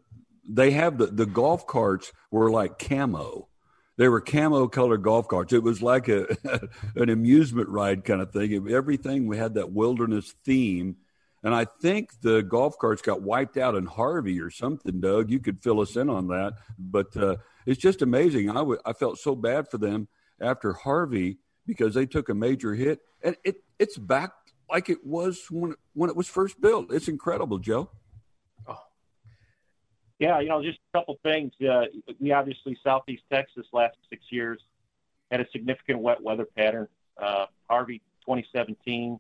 they 0.49 0.73
have 0.73 0.99
the 0.99 1.07
the 1.07 1.27
golf 1.27 1.67
carts 1.67 2.13
were 2.31 2.51
like 2.51 2.79
camo. 2.79 3.49
They 3.97 4.09
were 4.09 4.21
camo 4.21 4.69
colored 4.69 5.03
golf 5.03 5.29
carts. 5.29 5.53
It 5.53 5.63
was 5.63 5.83
like 5.83 6.09
a 6.09 6.27
an 6.97 7.09
amusement 7.09 7.69
ride 7.69 8.05
kind 8.05 8.21
of 8.21 8.33
thing. 8.33 8.69
Everything 8.71 9.27
we 9.27 9.37
had 9.37 9.55
that 9.55 9.73
wilderness 9.73 10.35
theme. 10.45 10.97
And 11.45 11.55
I 11.55 11.65
think 11.65 12.21
the 12.21 12.43
golf 12.43 12.79
carts 12.79 13.03
got 13.03 13.23
wiped 13.23 13.57
out 13.57 13.75
in 13.75 13.87
Harvey 13.87 14.41
or 14.41 14.51
something, 14.51 15.01
Doug. 15.01 15.31
You 15.31 15.41
could 15.41 15.61
fill 15.61 15.81
us 15.81 15.97
in 15.97 16.09
on 16.09 16.29
that. 16.29 16.55
But 16.79 17.17
uh, 17.17 17.37
it's 17.67 17.81
just 17.81 18.01
amazing. 18.01 18.51
I, 18.51 18.55
w- 18.55 18.81
I 18.85 18.93
felt 18.93 19.19
so 19.19 19.35
bad 19.35 19.69
for 19.69 19.79
them 19.79 20.07
after 20.41 20.73
Harvey 20.73 21.39
because 21.67 21.95
they 21.95 22.07
took 22.07 22.29
a 22.29 22.35
major 22.35 22.75
hit. 22.75 23.01
And 23.23 23.37
it, 23.45 23.57
it's 23.79 23.99
back 23.99 24.33
like 24.71 24.89
it 24.89 25.05
was 25.05 25.47
when, 25.51 25.75
when 25.95 26.11
it 26.11 26.17
was 26.17 26.29
first 26.29 26.61
built. 26.61 26.93
It's 26.93 27.09
incredible, 27.09 27.59
Joe. 27.59 27.91
Yeah, 30.23 30.39
you 30.39 30.49
know, 30.49 30.63
just 30.63 30.79
a 30.95 30.99
couple 30.99 31.19
things. 31.25 31.53
Uh, 31.61 31.87
we 32.21 32.31
obviously 32.31 32.79
Southeast 32.85 33.25
Texas 33.33 33.67
last 33.73 33.97
six 34.09 34.23
years 34.31 34.61
had 35.33 35.41
a 35.41 35.47
significant 35.51 35.99
wet 35.99 36.23
weather 36.23 36.47
pattern. 36.57 36.87
Uh, 37.21 37.47
Harvey 37.69 37.99
2017, 38.21 39.19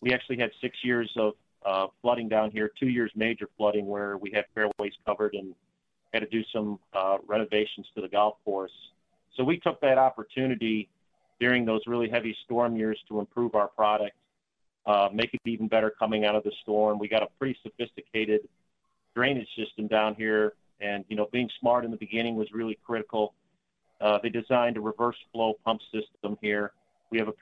we 0.00 0.12
actually 0.12 0.38
had 0.38 0.50
six 0.60 0.76
years 0.82 1.10
of 1.16 1.34
uh, 1.64 1.86
flooding 2.02 2.28
down 2.28 2.50
here. 2.50 2.70
Two 2.78 2.88
years 2.88 3.10
major 3.14 3.48
flooding 3.56 3.86
where 3.86 4.16
we 4.16 4.30
had 4.30 4.44
fairways 4.54 4.92
covered 5.04 5.34
and 5.34 5.54
had 6.12 6.20
to 6.20 6.26
do 6.26 6.42
some 6.52 6.78
uh, 6.94 7.18
renovations 7.26 7.86
to 7.94 8.00
the 8.00 8.08
golf 8.08 8.36
course. 8.44 8.72
So 9.36 9.44
we 9.44 9.58
took 9.58 9.80
that 9.80 9.98
opportunity 9.98 10.88
during 11.40 11.64
those 11.64 11.82
really 11.86 12.08
heavy 12.08 12.36
storm 12.44 12.76
years 12.76 12.98
to 13.08 13.20
improve 13.20 13.54
our 13.54 13.68
product, 13.68 14.16
uh, 14.86 15.08
make 15.12 15.34
it 15.34 15.40
even 15.44 15.68
better 15.68 15.90
coming 15.90 16.24
out 16.24 16.34
of 16.34 16.44
the 16.44 16.52
storm. 16.62 16.98
We 16.98 17.08
got 17.08 17.22
a 17.22 17.28
pretty 17.38 17.58
sophisticated 17.62 18.48
drainage 19.14 19.48
system 19.56 19.88
down 19.88 20.14
here, 20.14 20.54
and 20.80 21.04
you 21.08 21.16
know, 21.16 21.28
being 21.32 21.50
smart 21.60 21.84
in 21.84 21.90
the 21.90 21.96
beginning 21.96 22.36
was 22.36 22.48
really 22.52 22.78
critical. 22.86 23.34
Uh, 24.00 24.18
they 24.22 24.28
designed 24.28 24.76
a 24.76 24.80
reverse 24.80 25.16
flow 25.32 25.54
pump 25.64 25.80
system 25.92 26.38
here. 26.40 26.72
We 27.10 27.18
have 27.18 27.28
a 27.28 27.34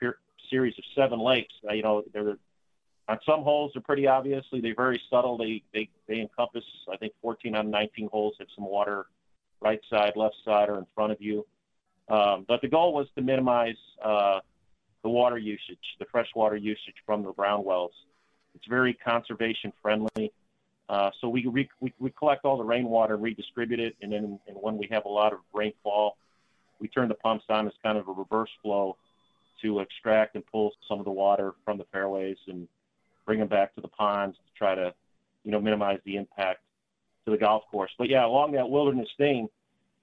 series 0.49 0.73
of 0.77 0.83
seven 0.95 1.19
lakes. 1.19 1.53
Uh, 1.69 1.73
you 1.73 1.83
know, 1.83 2.03
they're 2.13 2.37
on 3.07 3.19
some 3.25 3.43
holes 3.43 3.71
they're 3.73 3.81
pretty 3.81 4.07
obviously 4.07 4.61
they're 4.61 4.75
very 4.75 5.01
subtle. 5.09 5.37
They 5.37 5.61
they 5.73 5.89
they 6.07 6.21
encompass 6.21 6.63
I 6.91 6.97
think 6.97 7.13
14 7.21 7.55
out 7.55 7.65
of 7.65 7.71
19 7.71 8.09
holes 8.11 8.35
have 8.39 8.47
some 8.55 8.65
water 8.65 9.07
right 9.61 9.81
side, 9.89 10.13
left 10.15 10.35
side, 10.43 10.69
or 10.69 10.77
in 10.77 10.85
front 10.93 11.11
of 11.11 11.21
you. 11.21 11.45
Um, 12.09 12.45
but 12.47 12.61
the 12.61 12.67
goal 12.67 12.93
was 12.93 13.07
to 13.15 13.21
minimize 13.21 13.77
uh, 14.03 14.39
the 15.01 15.09
water 15.09 15.37
usage, 15.37 15.79
the 15.99 16.05
freshwater 16.11 16.55
usage 16.55 16.95
from 17.05 17.23
the 17.23 17.31
brown 17.31 17.63
wells. 17.63 17.93
It's 18.53 18.65
very 18.67 18.93
conservation 18.93 19.73
friendly. 19.81 20.31
Uh, 20.87 21.09
so 21.19 21.27
we, 21.27 21.47
re- 21.47 21.69
we 21.79 21.91
we 21.99 22.11
collect 22.11 22.45
all 22.45 22.57
the 22.57 22.63
rainwater 22.63 23.15
and 23.15 23.23
redistribute 23.23 23.79
it, 23.79 23.95
and 24.01 24.11
then 24.11 24.39
and 24.47 24.57
when 24.61 24.77
we 24.77 24.87
have 24.91 25.05
a 25.05 25.09
lot 25.09 25.33
of 25.33 25.39
rainfall, 25.51 26.17
we 26.79 26.87
turn 26.87 27.07
the 27.07 27.15
pumps 27.15 27.45
on 27.49 27.65
as 27.65 27.73
kind 27.81 27.97
of 27.97 28.07
a 28.07 28.11
reverse 28.11 28.51
flow 28.61 28.95
to 29.63 29.79
extract 29.79 30.35
and 30.35 30.45
pull 30.45 30.71
some 30.87 30.99
of 30.99 31.05
the 31.05 31.11
water 31.11 31.53
from 31.63 31.77
the 31.79 31.85
fairways 31.91 32.37
and 32.47 32.67
bring 33.25 33.39
them 33.39 33.47
back 33.47 33.73
to 33.75 33.81
the 33.81 33.87
ponds 33.87 34.37
to 34.37 34.57
try 34.57 34.75
to, 34.75 34.93
you 35.43 35.51
know, 35.51 35.59
minimize 35.59 35.99
the 36.05 36.15
impact 36.15 36.61
to 37.25 37.31
the 37.31 37.37
golf 37.37 37.63
course. 37.71 37.91
But 37.97 38.09
yeah, 38.09 38.25
along 38.25 38.51
that 38.53 38.69
wilderness 38.69 39.09
thing, 39.17 39.47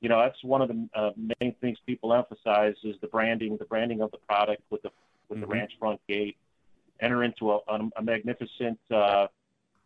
you 0.01 0.09
know, 0.09 0.19
that's 0.19 0.43
one 0.43 0.61
of 0.63 0.69
the 0.69 0.89
uh, 0.95 1.11
main 1.41 1.55
things 1.61 1.79
people 1.87 2.13
emphasize 2.13 2.75
is 2.83 2.97
the 3.01 3.07
branding, 3.07 3.57
the 3.57 3.65
branding 3.65 4.01
of 4.01 4.11
the 4.11 4.19
product 4.19 4.63
with 4.71 4.83
the 4.83 4.91
with 5.29 5.39
Mhm. 5.39 5.43
the 5.43 5.47
ranch 5.47 5.73
front 5.79 6.01
gate. 6.09 6.37
Enter 7.01 7.23
into 7.25 7.53
a, 7.53 7.59
a, 7.69 7.91
a 7.97 8.03
magnificent, 8.03 8.79
uh, 8.91 9.27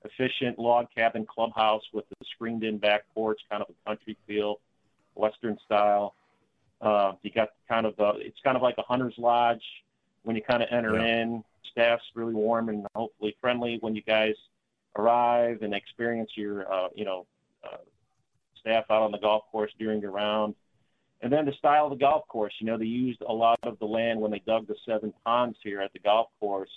efficient 0.04 0.58
log 0.58 0.88
cabin 0.94 1.24
clubhouse 1.26 1.82
with 1.92 2.04
a 2.20 2.24
screened-in 2.24 2.78
back 2.78 3.04
porch, 3.14 3.40
kind 3.50 3.62
of 3.62 3.68
a 3.70 3.88
country 3.88 4.16
feel, 4.26 4.60
Western 5.14 5.58
style. 5.64 6.14
Uh, 6.80 7.12
you 7.22 7.30
got 7.30 7.50
kind 7.68 7.86
of 7.86 7.98
a, 8.00 8.14
it's 8.18 8.38
kind 8.44 8.56
of 8.56 8.62
like 8.62 8.76
a 8.78 8.82
hunter's 8.82 9.14
lodge 9.18 9.62
when 10.24 10.36
you 10.36 10.42
kind 10.42 10.62
of 10.62 10.68
enter 10.70 10.96
Yeah. 10.96 11.22
in. 11.22 11.44
Staff's 11.76 12.04
really 12.14 12.32
warm 12.32 12.70
and 12.70 12.86
hopefully 12.94 13.36
friendly 13.38 13.76
when 13.82 13.94
you 13.94 14.00
guys 14.00 14.34
arrive 14.96 15.60
and 15.60 15.74
experience 15.74 16.30
your, 16.34 16.72
uh, 16.72 16.88
you 16.94 17.04
know, 17.04 17.26
uh, 17.62 17.76
staff 18.58 18.86
out 18.90 19.02
on 19.02 19.12
the 19.12 19.18
golf 19.18 19.44
course 19.52 19.70
during 19.78 20.00
your 20.00 20.10
round. 20.10 20.54
And 21.20 21.30
then 21.30 21.44
the 21.44 21.52
style 21.52 21.84
of 21.84 21.90
the 21.90 21.96
golf 21.96 22.26
course, 22.28 22.54
you 22.60 22.66
know, 22.66 22.78
they 22.78 22.86
used 22.86 23.20
a 23.28 23.32
lot 23.32 23.58
of 23.62 23.78
the 23.78 23.84
land 23.84 24.18
when 24.20 24.30
they 24.30 24.42
dug 24.46 24.66
the 24.66 24.74
seven 24.86 25.12
ponds 25.24 25.58
here 25.62 25.82
at 25.82 25.92
the 25.92 25.98
golf 25.98 26.28
course. 26.40 26.70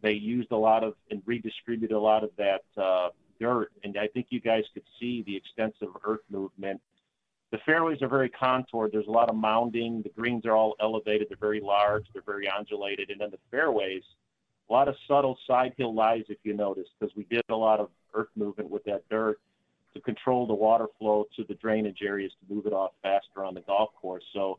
They 0.00 0.12
used 0.12 0.50
a 0.50 0.56
lot 0.56 0.82
of 0.82 0.94
and 1.10 1.22
redistributed 1.26 1.92
a 1.92 2.00
lot 2.00 2.24
of 2.24 2.30
that 2.38 2.62
uh, 2.76 3.10
dirt. 3.38 3.70
And 3.84 3.98
I 3.98 4.08
think 4.08 4.28
you 4.30 4.40
guys 4.40 4.64
could 4.72 4.82
see 4.98 5.22
the 5.22 5.36
extensive 5.36 5.88
earth 6.04 6.24
movement. 6.30 6.80
The 7.50 7.58
fairways 7.66 8.00
are 8.00 8.08
very 8.08 8.30
contoured. 8.30 8.92
There's 8.92 9.08
a 9.08 9.10
lot 9.10 9.28
of 9.28 9.36
mounding. 9.36 10.02
The 10.02 10.08
greens 10.08 10.46
are 10.46 10.56
all 10.56 10.74
elevated. 10.80 11.28
They're 11.28 11.36
very 11.36 11.60
large. 11.60 12.06
They're 12.14 12.22
very 12.22 12.48
undulated. 12.48 13.10
And 13.10 13.20
then 13.20 13.30
the 13.30 13.38
fairways, 13.50 14.02
a 14.68 14.72
lot 14.72 14.88
of 14.88 14.94
subtle 15.06 15.38
side 15.46 15.74
hill 15.76 15.94
lies, 15.94 16.24
if 16.28 16.38
you 16.44 16.54
notice, 16.54 16.86
because 16.98 17.14
we 17.16 17.24
did 17.24 17.42
a 17.48 17.54
lot 17.54 17.80
of 17.80 17.90
earth 18.14 18.28
movement 18.36 18.70
with 18.70 18.84
that 18.84 19.02
dirt 19.10 19.38
to 19.94 20.00
control 20.00 20.46
the 20.46 20.54
water 20.54 20.86
flow 20.98 21.26
to 21.36 21.44
the 21.44 21.54
drainage 21.54 21.98
areas 22.02 22.32
to 22.40 22.54
move 22.54 22.66
it 22.66 22.72
off 22.72 22.92
faster 23.02 23.44
on 23.44 23.54
the 23.54 23.60
golf 23.60 23.90
course. 24.00 24.24
So 24.32 24.58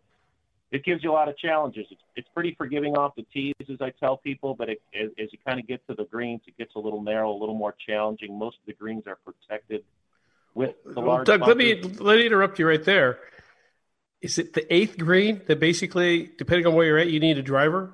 it 0.71 0.83
gives 0.83 1.03
you 1.03 1.11
a 1.11 1.13
lot 1.13 1.29
of 1.29 1.37
challenges. 1.37 1.85
It's, 1.91 2.01
it's 2.15 2.27
pretty 2.33 2.55
forgiving 2.55 2.95
off 2.95 3.15
the 3.15 3.25
tees, 3.33 3.53
as 3.69 3.81
I 3.81 3.91
tell 3.99 4.17
people, 4.17 4.55
but 4.55 4.69
it, 4.69 4.81
as, 4.99 5.09
as 5.19 5.31
you 5.31 5.39
kind 5.45 5.59
of 5.59 5.67
get 5.67 5.85
to 5.87 5.95
the 5.95 6.05
greens, 6.05 6.41
it 6.47 6.57
gets 6.57 6.75
a 6.75 6.79
little 6.79 7.01
narrow, 7.01 7.31
a 7.31 7.37
little 7.39 7.55
more 7.55 7.75
challenging. 7.85 8.37
Most 8.37 8.57
of 8.57 8.65
the 8.65 8.73
greens 8.73 9.03
are 9.07 9.17
protected 9.23 9.83
with 10.55 10.75
the 10.83 10.93
Well, 10.95 11.05
large. 11.05 11.27
Doug, 11.27 11.41
let 11.47 11.57
me 11.57 11.81
let 11.81 12.17
me 12.17 12.25
interrupt 12.25 12.59
you 12.59 12.67
right 12.67 12.83
there. 12.83 13.19
Is 14.21 14.37
it 14.37 14.53
the 14.53 14.73
eighth 14.73 14.97
green 14.97 15.41
that 15.47 15.59
basically, 15.59 16.31
depending 16.37 16.65
on 16.65 16.73
where 16.73 16.85
you're 16.85 16.97
at, 16.97 17.09
you 17.09 17.19
need 17.19 17.37
a 17.37 17.43
driver? 17.43 17.93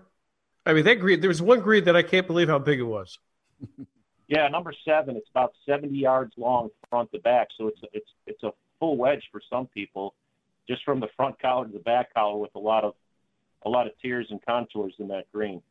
I 0.70 0.74
mean, 0.74 0.86
that 0.86 1.00
green. 1.00 1.20
There 1.20 1.28
was 1.28 1.42
one 1.42 1.62
green 1.62 1.86
that 1.86 1.96
I 1.96 2.04
can't 2.04 2.28
believe 2.28 2.48
how 2.48 2.60
big 2.60 2.80
it 2.80 2.84
was. 2.84 3.20
Yeah, 4.32 4.48
number 4.48 4.72
seven. 4.86 5.16
It's 5.16 5.28
about 5.32 5.54
70 5.68 5.98
yards 5.98 6.34
long 6.38 6.70
front 6.88 7.12
to 7.14 7.20
back, 7.20 7.48
so 7.58 7.68
it's 7.68 7.80
it's 7.92 8.10
it's 8.28 8.44
a 8.44 8.52
full 8.80 8.96
wedge 8.96 9.24
for 9.32 9.42
some 9.50 9.66
people, 9.66 10.14
just 10.68 10.84
from 10.84 11.00
the 11.00 11.08
front 11.18 11.42
collar 11.42 11.66
to 11.66 11.74
the 11.74 11.80
back 11.80 12.14
collar, 12.14 12.38
with 12.38 12.54
a 12.54 12.60
lot 12.60 12.84
of 12.84 12.94
a 13.66 13.70
lot 13.70 13.88
of 13.88 13.94
tiers 14.04 14.28
and 14.30 14.40
contours 14.46 14.94
in 15.00 15.08
that 15.08 15.26
green. 15.34 15.64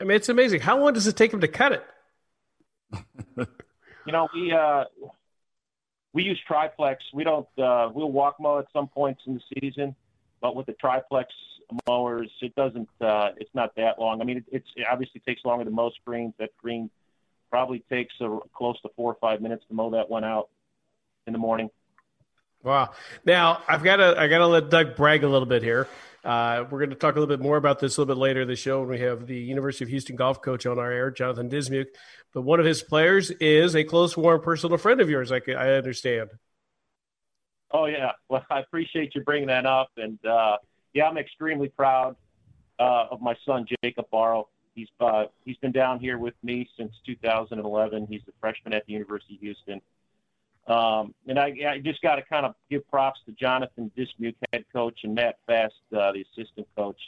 I 0.00 0.04
mean, 0.04 0.16
it's 0.16 0.28
amazing. 0.28 0.58
How 0.60 0.76
long 0.76 0.92
does 0.92 1.06
it 1.06 1.16
take 1.16 1.32
him 1.32 1.40
to 1.40 1.46
cut 1.46 1.70
it? 1.70 3.46
You 4.06 4.12
know, 4.12 4.28
we 4.34 4.52
uh, 4.52 4.84
we 6.12 6.24
use 6.24 6.38
triplex. 6.46 7.02
We 7.14 7.24
don't 7.24 7.48
uh, 7.58 7.90
we'll 7.94 8.12
walk 8.12 8.38
mow 8.38 8.58
at 8.58 8.66
some 8.72 8.88
points 8.88 9.22
in 9.26 9.34
the 9.34 9.60
season, 9.60 9.96
but 10.42 10.54
with 10.54 10.66
the 10.66 10.74
triplex 10.74 11.32
mowers, 11.86 12.30
it 12.40 12.54
doesn't. 12.54 12.88
Uh, 13.00 13.30
it's 13.36 13.54
not 13.54 13.74
that 13.76 13.98
long. 13.98 14.20
I 14.20 14.24
mean, 14.24 14.38
it, 14.38 14.44
it's 14.50 14.68
it 14.76 14.86
obviously 14.90 15.20
takes 15.20 15.44
longer 15.44 15.64
than 15.64 15.74
most 15.74 15.98
greens. 16.04 16.34
That 16.38 16.50
green 16.56 16.90
probably 17.50 17.84
takes 17.90 18.14
uh, 18.20 18.38
close 18.52 18.80
to 18.82 18.88
four 18.96 19.12
or 19.12 19.16
five 19.20 19.40
minutes 19.40 19.64
to 19.68 19.74
mow 19.74 19.90
that 19.90 20.10
one 20.10 20.24
out 20.24 20.48
in 21.26 21.32
the 21.32 21.38
morning. 21.38 21.70
Wow. 22.62 22.92
Now 23.24 23.62
I've 23.68 23.82
got 23.82 23.96
to 23.96 24.14
I 24.18 24.26
got 24.28 24.38
to 24.38 24.46
let 24.46 24.70
Doug 24.70 24.96
brag 24.96 25.22
a 25.22 25.28
little 25.28 25.46
bit 25.46 25.62
here. 25.62 25.86
Uh, 26.24 26.64
we're 26.70 26.78
going 26.78 26.90
to 26.90 26.96
talk 26.96 27.16
a 27.16 27.20
little 27.20 27.36
bit 27.36 27.42
more 27.42 27.58
about 27.58 27.78
this 27.78 27.98
a 27.98 28.00
little 28.00 28.14
bit 28.14 28.18
later 28.18 28.40
in 28.40 28.48
the 28.48 28.56
show 28.56 28.80
when 28.80 28.88
we 28.88 29.00
have 29.00 29.26
the 29.26 29.36
University 29.36 29.84
of 29.84 29.90
Houston 29.90 30.16
golf 30.16 30.40
coach 30.40 30.64
on 30.64 30.78
our 30.78 30.90
air, 30.90 31.10
Jonathan 31.10 31.50
Dismuke. 31.50 31.88
But 32.32 32.42
one 32.42 32.60
of 32.60 32.66
his 32.66 32.82
players 32.82 33.30
is 33.30 33.76
a 33.76 33.84
close, 33.84 34.16
warm, 34.16 34.40
personal 34.40 34.78
friend 34.78 35.02
of 35.02 35.10
yours. 35.10 35.30
I, 35.30 35.42
I 35.48 35.72
understand. 35.72 36.30
Oh 37.70 37.86
yeah, 37.86 38.12
well 38.28 38.44
I 38.50 38.60
appreciate 38.60 39.14
you 39.14 39.22
bringing 39.22 39.48
that 39.48 39.66
up, 39.66 39.90
and 39.98 40.18
uh, 40.24 40.56
yeah, 40.94 41.06
I'm 41.06 41.18
extremely 41.18 41.68
proud 41.68 42.16
uh, 42.78 43.06
of 43.10 43.20
my 43.20 43.36
son 43.44 43.66
Jacob 43.82 44.06
Barrow. 44.10 44.48
He's 44.74 44.88
uh, 45.00 45.26
he's 45.44 45.56
been 45.58 45.72
down 45.72 46.00
here 46.00 46.18
with 46.18 46.34
me 46.42 46.68
since 46.76 46.92
2011. 47.06 48.06
He's 48.08 48.22
a 48.28 48.32
freshman 48.40 48.72
at 48.72 48.86
the 48.86 48.92
University 48.92 49.34
of 49.34 49.40
Houston, 49.40 49.80
um, 50.66 51.14
and 51.28 51.38
I, 51.38 51.54
I 51.68 51.78
just 51.78 52.00
got 52.00 52.16
to 52.16 52.22
kind 52.22 52.46
of 52.46 52.54
give 52.70 52.88
props 52.88 53.20
to 53.26 53.32
Jonathan 53.32 53.90
Dismuke, 53.96 54.34
head 54.52 54.64
coach, 54.72 55.00
and 55.04 55.14
Matt 55.14 55.38
Fast, 55.46 55.74
uh, 55.96 56.12
the 56.12 56.24
assistant 56.32 56.66
coach. 56.76 56.98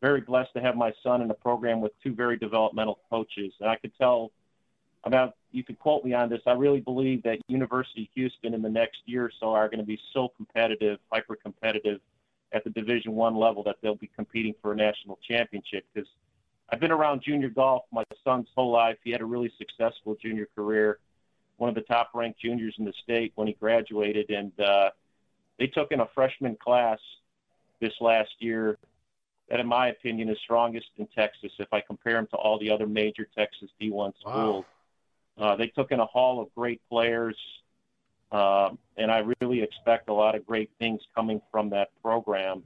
very 0.00 0.20
blessed 0.20 0.52
to 0.54 0.60
have 0.60 0.76
my 0.76 0.92
son 1.02 1.22
in 1.22 1.30
a 1.30 1.34
program 1.34 1.80
with 1.80 1.92
two 2.02 2.14
very 2.14 2.36
developmental 2.36 3.00
coaches. 3.08 3.52
And 3.60 3.70
I 3.70 3.76
could 3.76 3.92
tell, 3.98 4.30
I 5.02 5.08
mean, 5.08 5.32
you 5.50 5.64
could 5.64 5.78
quote 5.78 6.04
me 6.04 6.12
on 6.12 6.28
this. 6.28 6.42
I 6.46 6.52
really 6.52 6.80
believe 6.80 7.22
that 7.22 7.38
University 7.48 8.02
of 8.02 8.08
Houston 8.14 8.54
in 8.54 8.62
the 8.62 8.68
next 8.68 8.98
year 9.06 9.24
or 9.24 9.32
so 9.40 9.52
are 9.54 9.68
going 9.68 9.80
to 9.80 9.86
be 9.86 9.98
so 10.12 10.28
competitive, 10.36 10.98
hyper 11.10 11.36
competitive 11.36 12.00
at 12.54 12.64
the 12.64 12.70
Division 12.70 13.12
One 13.12 13.36
level 13.36 13.62
that 13.64 13.76
they'll 13.82 13.96
be 13.96 14.10
competing 14.14 14.54
for 14.62 14.72
a 14.72 14.76
national 14.76 15.18
championship. 15.28 15.84
Because 15.92 16.08
I've 16.70 16.80
been 16.80 16.92
around 16.92 17.22
junior 17.22 17.50
golf 17.50 17.82
my 17.92 18.04
son's 18.22 18.48
whole 18.54 18.70
life. 18.70 18.96
He 19.04 19.10
had 19.10 19.20
a 19.20 19.26
really 19.26 19.52
successful 19.58 20.16
junior 20.20 20.48
career, 20.54 21.00
one 21.56 21.68
of 21.68 21.74
the 21.74 21.82
top 21.82 22.10
ranked 22.14 22.40
juniors 22.40 22.76
in 22.78 22.84
the 22.84 22.94
state 23.02 23.32
when 23.34 23.48
he 23.48 23.54
graduated, 23.54 24.30
and 24.30 24.58
uh, 24.60 24.90
they 25.58 25.66
took 25.66 25.92
in 25.92 26.00
a 26.00 26.08
freshman 26.14 26.56
class 26.56 26.98
this 27.80 27.92
last 28.00 28.30
year 28.38 28.78
that, 29.50 29.60
in 29.60 29.66
my 29.66 29.88
opinion, 29.88 30.30
is 30.30 30.38
strongest 30.42 30.86
in 30.96 31.06
Texas 31.08 31.52
if 31.58 31.72
I 31.72 31.80
compare 31.80 32.14
them 32.14 32.28
to 32.28 32.36
all 32.36 32.58
the 32.58 32.70
other 32.70 32.86
major 32.86 33.26
Texas 33.36 33.68
D1 33.80 34.12
schools. 34.20 34.64
Wow. 35.36 35.44
Uh, 35.46 35.56
they 35.56 35.66
took 35.66 35.90
in 35.90 35.98
a 36.00 36.06
hall 36.06 36.40
of 36.40 36.54
great 36.54 36.80
players, 36.88 37.36
uh, 38.34 38.70
and 38.96 39.12
I 39.12 39.22
really 39.40 39.62
expect 39.62 40.08
a 40.08 40.12
lot 40.12 40.34
of 40.34 40.44
great 40.44 40.68
things 40.80 41.00
coming 41.14 41.40
from 41.52 41.70
that 41.70 41.90
program 42.02 42.64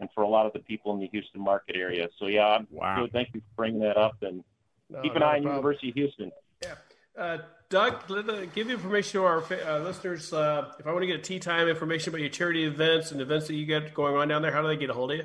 and 0.00 0.08
for 0.14 0.22
a 0.22 0.28
lot 0.28 0.46
of 0.46 0.54
the 0.54 0.60
people 0.60 0.94
in 0.94 1.00
the 1.00 1.08
Houston 1.08 1.42
market 1.42 1.76
area. 1.76 2.08
So, 2.18 2.28
yeah, 2.28 2.46
I'm 2.46 2.66
wow. 2.70 3.00
good. 3.00 3.12
Thank 3.12 3.34
you 3.34 3.40
for 3.40 3.56
bringing 3.56 3.80
that 3.80 3.98
up, 3.98 4.16
and 4.22 4.42
no, 4.88 5.02
keep 5.02 5.14
an 5.14 5.22
eye 5.22 5.36
on 5.36 5.42
University 5.42 5.90
of 5.90 5.96
Houston. 5.96 6.32
Yeah. 6.62 6.76
Uh, 7.16 7.38
Doug, 7.68 8.08
let, 8.08 8.30
uh, 8.30 8.46
give 8.46 8.70
information 8.70 9.20
to 9.20 9.26
our 9.26 9.44
uh, 9.66 9.80
listeners. 9.80 10.32
Uh, 10.32 10.72
if 10.78 10.86
I 10.86 10.92
want 10.92 11.02
to 11.02 11.06
get 11.06 11.20
a 11.20 11.22
tee 11.22 11.40
time 11.40 11.68
information 11.68 12.08
about 12.10 12.20
your 12.20 12.30
charity 12.30 12.64
events 12.64 13.12
and 13.12 13.20
events 13.20 13.48
that 13.48 13.54
you 13.54 13.66
got 13.66 13.92
going 13.92 14.16
on 14.16 14.28
down 14.28 14.40
there, 14.40 14.52
how 14.52 14.62
do 14.62 14.68
they 14.68 14.78
get 14.78 14.88
a 14.88 14.94
hold 14.94 15.12
of 15.12 15.18
you? 15.18 15.24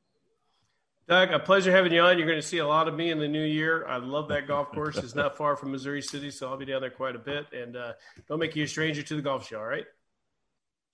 Doug, 1.09 1.33
a 1.33 1.41
pleasure 1.41 1.73
having 1.73 1.93
you 1.93 2.01
on. 2.03 2.19
You're 2.19 2.27
going 2.27 2.39
to 2.39 2.47
see 2.47 2.59
a 2.59 2.67
lot 2.67 2.87
of 2.87 2.95
me 2.95 3.11
in 3.11 3.19
the 3.19 3.27
new 3.27 3.43
year. 3.43 3.85
I 3.89 3.97
love 3.97 4.29
that 4.29 4.47
golf 4.47 4.71
course. 4.71 4.97
It's 4.97 5.17
not 5.17 5.37
far 5.37 5.57
from 5.57 5.73
Missouri 5.73 6.03
City, 6.03 6.31
so 6.31 6.49
I'll 6.49 6.57
be 6.57 6.67
down 6.67 6.83
there 6.83 6.91
quite 6.91 7.17
a 7.17 7.19
bit. 7.19 7.47
And 7.53 7.75
uh, 7.75 7.95
don't 8.29 8.39
make 8.39 8.55
you 8.55 8.63
a 8.63 8.69
stranger 8.69 9.03
to 9.03 9.17
the 9.17 9.23
golf 9.23 9.49
show, 9.49 9.59
all 9.59 9.67
right? 9.67 9.87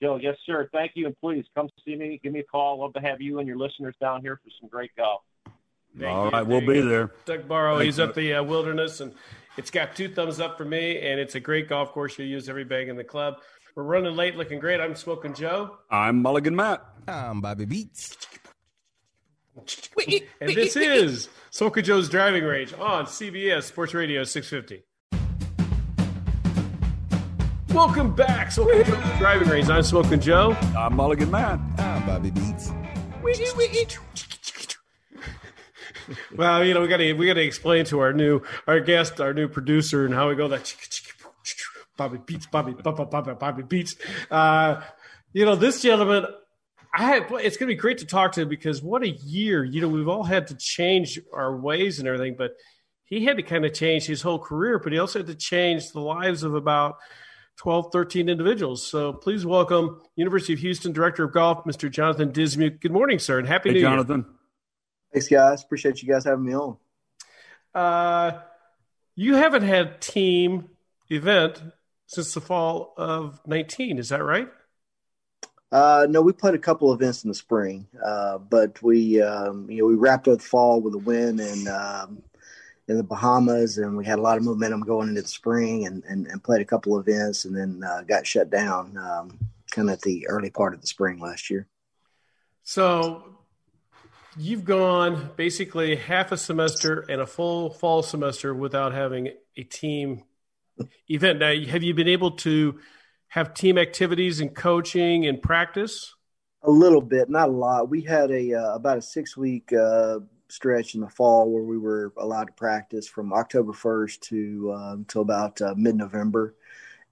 Joe, 0.02 0.16
yes, 0.16 0.36
sir. 0.46 0.70
Thank 0.72 0.92
you. 0.94 1.06
And 1.06 1.16
please 1.20 1.44
come 1.54 1.68
see 1.84 1.96
me. 1.96 2.18
Give 2.22 2.32
me 2.32 2.40
a 2.40 2.44
call. 2.44 2.80
Love 2.80 2.94
to 2.94 3.00
have 3.00 3.20
you 3.20 3.40
and 3.40 3.48
your 3.48 3.58
listeners 3.58 3.94
down 4.00 4.22
here 4.22 4.40
for 4.42 4.50
some 4.58 4.70
great 4.70 4.90
golf. 4.96 5.20
Thank 5.98 6.16
all 6.16 6.26
you. 6.26 6.30
right, 6.30 6.46
we'll 6.46 6.60
be 6.60 6.80
there. 6.80 7.12
Doug 7.24 7.48
Barrow, 7.48 7.78
he's 7.78 7.98
up 7.98 8.14
the 8.14 8.34
uh, 8.34 8.42
wilderness, 8.42 9.00
and 9.00 9.14
it's 9.56 9.70
got 9.70 9.96
two 9.96 10.08
thumbs 10.12 10.40
up 10.40 10.56
for 10.58 10.64
me, 10.64 10.98
and 10.98 11.20
it's 11.20 11.34
a 11.34 11.40
great 11.40 11.68
golf 11.68 11.92
course. 11.92 12.18
You 12.18 12.24
use 12.24 12.48
every 12.48 12.64
bag 12.64 12.88
in 12.88 12.96
the 12.96 13.04
club. 13.04 13.34
We're 13.74 13.82
running 13.82 14.16
late, 14.16 14.36
looking 14.36 14.58
great. 14.58 14.80
I'm 14.80 14.94
Smoking 14.94 15.34
Joe. 15.34 15.76
I'm 15.90 16.22
Mulligan 16.22 16.56
Matt. 16.56 16.84
I'm 17.06 17.40
Bobby 17.40 17.66
Beats 17.66 18.16
and 20.40 20.50
this 20.54 20.76
is 20.76 21.28
Smoking 21.50 21.84
Joe's 21.84 22.08
Driving 22.08 22.44
Range 22.44 22.74
on 22.74 23.06
CBS 23.06 23.64
Sports 23.64 23.94
Radio 23.94 24.22
650. 24.24 24.84
Welcome 27.72 28.14
back, 28.14 28.52
Smoking 28.52 28.84
Joe's 28.84 29.18
Driving 29.18 29.48
Range. 29.48 29.68
I'm 29.70 29.82
Smoking 29.82 30.20
Joe. 30.20 30.52
I'm 30.76 30.94
Mulligan 30.94 31.30
Matt. 31.30 31.58
I'm 31.78 32.06
Bobby 32.06 32.30
Beats. 32.30 32.70
well, 36.36 36.64
you 36.64 36.74
know, 36.74 36.80
we 36.80 36.88
got 36.88 36.98
to 36.98 37.12
we 37.14 37.26
got 37.26 37.34
to 37.34 37.44
explain 37.44 37.84
to 37.86 38.00
our 38.00 38.12
new 38.12 38.42
our 38.66 38.80
guest, 38.80 39.20
our 39.20 39.34
new 39.34 39.48
producer, 39.48 40.04
and 40.04 40.14
how 40.14 40.28
we 40.28 40.34
go 40.34 40.48
that 40.48 40.74
Bobby 41.96 42.18
Beats, 42.24 42.46
Bobby, 42.46 42.72
Bobby, 42.72 43.04
Bobby, 43.10 43.34
Bobby 43.34 43.62
Beats. 43.62 43.96
Uh, 44.30 44.82
you 45.32 45.44
know, 45.44 45.56
this 45.56 45.82
gentleman 45.82 46.26
I 46.98 47.02
have, 47.14 47.24
it's 47.32 47.58
going 47.58 47.68
to 47.68 47.74
be 47.74 47.74
great 47.74 47.98
to 47.98 48.06
talk 48.06 48.32
to 48.32 48.42
him 48.42 48.48
because 48.48 48.82
what 48.82 49.02
a 49.02 49.10
year. 49.10 49.62
You 49.62 49.82
know, 49.82 49.88
we've 49.88 50.08
all 50.08 50.22
had 50.22 50.46
to 50.46 50.54
change 50.54 51.20
our 51.32 51.54
ways 51.54 51.98
and 51.98 52.08
everything, 52.08 52.36
but 52.38 52.52
he 53.04 53.24
had 53.24 53.36
to 53.36 53.42
kind 53.42 53.66
of 53.66 53.74
change 53.74 54.06
his 54.06 54.22
whole 54.22 54.38
career, 54.38 54.78
but 54.78 54.92
he 54.92 54.98
also 54.98 55.18
had 55.18 55.26
to 55.26 55.34
change 55.34 55.90
the 55.92 56.00
lives 56.00 56.42
of 56.42 56.54
about 56.54 56.96
12, 57.58 57.92
13 57.92 58.30
individuals. 58.30 58.86
So 58.86 59.12
please 59.12 59.44
welcome 59.44 60.00
University 60.16 60.54
of 60.54 60.58
Houston 60.60 60.92
Director 60.92 61.24
of 61.24 61.32
Golf, 61.32 61.64
Mr. 61.64 61.90
Jonathan 61.90 62.32
Dismuke. 62.32 62.80
Good 62.80 62.92
morning, 62.92 63.18
sir, 63.18 63.38
and 63.38 63.46
happy 63.46 63.70
hey, 63.70 63.74
New 63.74 63.80
Jonathan. 63.82 64.24
Year. 64.26 64.35
Thanks, 65.16 65.28
guys. 65.28 65.64
Appreciate 65.64 66.02
you 66.02 66.12
guys 66.12 66.24
having 66.24 66.44
me 66.44 66.54
on. 66.54 66.76
Uh, 67.74 68.32
you 69.14 69.34
haven't 69.34 69.62
had 69.62 70.02
team 70.02 70.68
event 71.08 71.62
since 72.06 72.34
the 72.34 72.42
fall 72.42 72.92
of 72.98 73.40
19, 73.46 73.96
is 73.98 74.10
that 74.10 74.22
right? 74.22 74.50
Uh, 75.72 76.06
no, 76.10 76.20
we 76.20 76.34
played 76.34 76.52
a 76.52 76.58
couple 76.58 76.92
events 76.92 77.24
in 77.24 77.28
the 77.28 77.34
spring, 77.34 77.86
uh, 78.04 78.36
but 78.36 78.82
we 78.82 79.22
um, 79.22 79.70
you 79.70 79.78
know 79.78 79.86
we 79.86 79.94
wrapped 79.94 80.28
up 80.28 80.36
the 80.36 80.44
fall 80.44 80.82
with 80.82 80.92
a 80.92 80.98
win 80.98 81.40
and 81.40 81.66
um, 81.66 82.22
in 82.86 82.98
the 82.98 83.02
Bahamas, 83.02 83.78
and 83.78 83.96
we 83.96 84.04
had 84.04 84.18
a 84.18 84.22
lot 84.22 84.36
of 84.36 84.44
momentum 84.44 84.82
going 84.82 85.08
into 85.08 85.22
the 85.22 85.28
spring, 85.28 85.86
and 85.86 86.04
and, 86.04 86.26
and 86.26 86.44
played 86.44 86.60
a 86.60 86.66
couple 86.66 86.98
events, 87.00 87.46
and 87.46 87.56
then 87.56 87.80
uh, 87.82 88.02
got 88.02 88.26
shut 88.26 88.50
down 88.50 88.98
um, 88.98 89.38
kind 89.70 89.88
of 89.88 89.94
at 89.94 90.02
the 90.02 90.28
early 90.28 90.50
part 90.50 90.74
of 90.74 90.82
the 90.82 90.86
spring 90.86 91.18
last 91.20 91.48
year. 91.48 91.66
So 92.64 93.35
you've 94.38 94.64
gone 94.64 95.30
basically 95.36 95.96
half 95.96 96.32
a 96.32 96.36
semester 96.36 97.04
and 97.08 97.20
a 97.20 97.26
full 97.26 97.70
fall 97.70 98.02
semester 98.02 98.54
without 98.54 98.92
having 98.92 99.30
a 99.56 99.62
team 99.62 100.22
event. 101.08 101.38
Now, 101.38 101.54
have 101.54 101.82
you 101.82 101.94
been 101.94 102.08
able 102.08 102.32
to? 102.32 102.78
have 103.28 103.52
team 103.54 103.76
activities 103.76 104.40
and 104.40 104.54
coaching 104.54 105.26
and 105.26 105.42
practice? 105.42 106.14
A 106.62 106.70
little 106.70 107.02
bit, 107.02 107.28
not 107.28 107.48
a 107.48 107.52
lot. 107.52 107.90
We 107.90 108.02
had 108.02 108.30
a 108.30 108.54
uh, 108.54 108.74
about 108.74 108.98
a 108.98 109.02
six 109.02 109.36
week 109.36 109.72
uh, 109.72 110.20
stretch 110.48 110.94
in 110.94 111.00
the 111.00 111.08
fall 111.08 111.50
where 111.50 111.62
we 111.62 111.78
were 111.78 112.12
allowed 112.16 112.46
to 112.46 112.52
practice 112.52 113.06
from 113.06 113.32
October 113.32 113.72
first 113.72 114.22
to 114.24 114.72
until 114.74 115.20
um, 115.20 115.26
about 115.26 115.60
uh, 115.60 115.74
mid 115.76 115.96
November, 115.96 116.54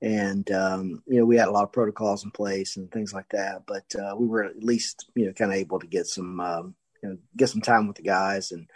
and 0.01 0.51
um, 0.51 1.03
you 1.07 1.19
know 1.19 1.27
we 1.27 1.37
had 1.37 1.49
a 1.49 1.53
lot 1.53 1.65
of 1.65 1.73
protocols 1.73 2.25
in 2.25 2.31
place 2.31 2.77
and 2.77 2.91
things 2.91 3.13
like 3.13 3.29
that. 3.29 3.65
But 3.67 3.95
uh, 3.95 4.17
we 4.17 4.27
were 4.27 4.45
at 4.45 4.65
least 4.65 5.11
you 5.15 5.27
know 5.27 5.33
kind 5.33 5.53
of 5.53 5.59
able 5.59 5.79
to 5.79 5.87
get 5.87 6.07
some 6.07 6.41
um, 6.41 6.75
you 7.05 7.11
know 7.11 7.19
get 7.37 7.49
some 7.49 7.61
time 7.61 7.87
with 7.87 7.97
the 7.97 8.03
guys 8.03 8.51
and 8.51 8.67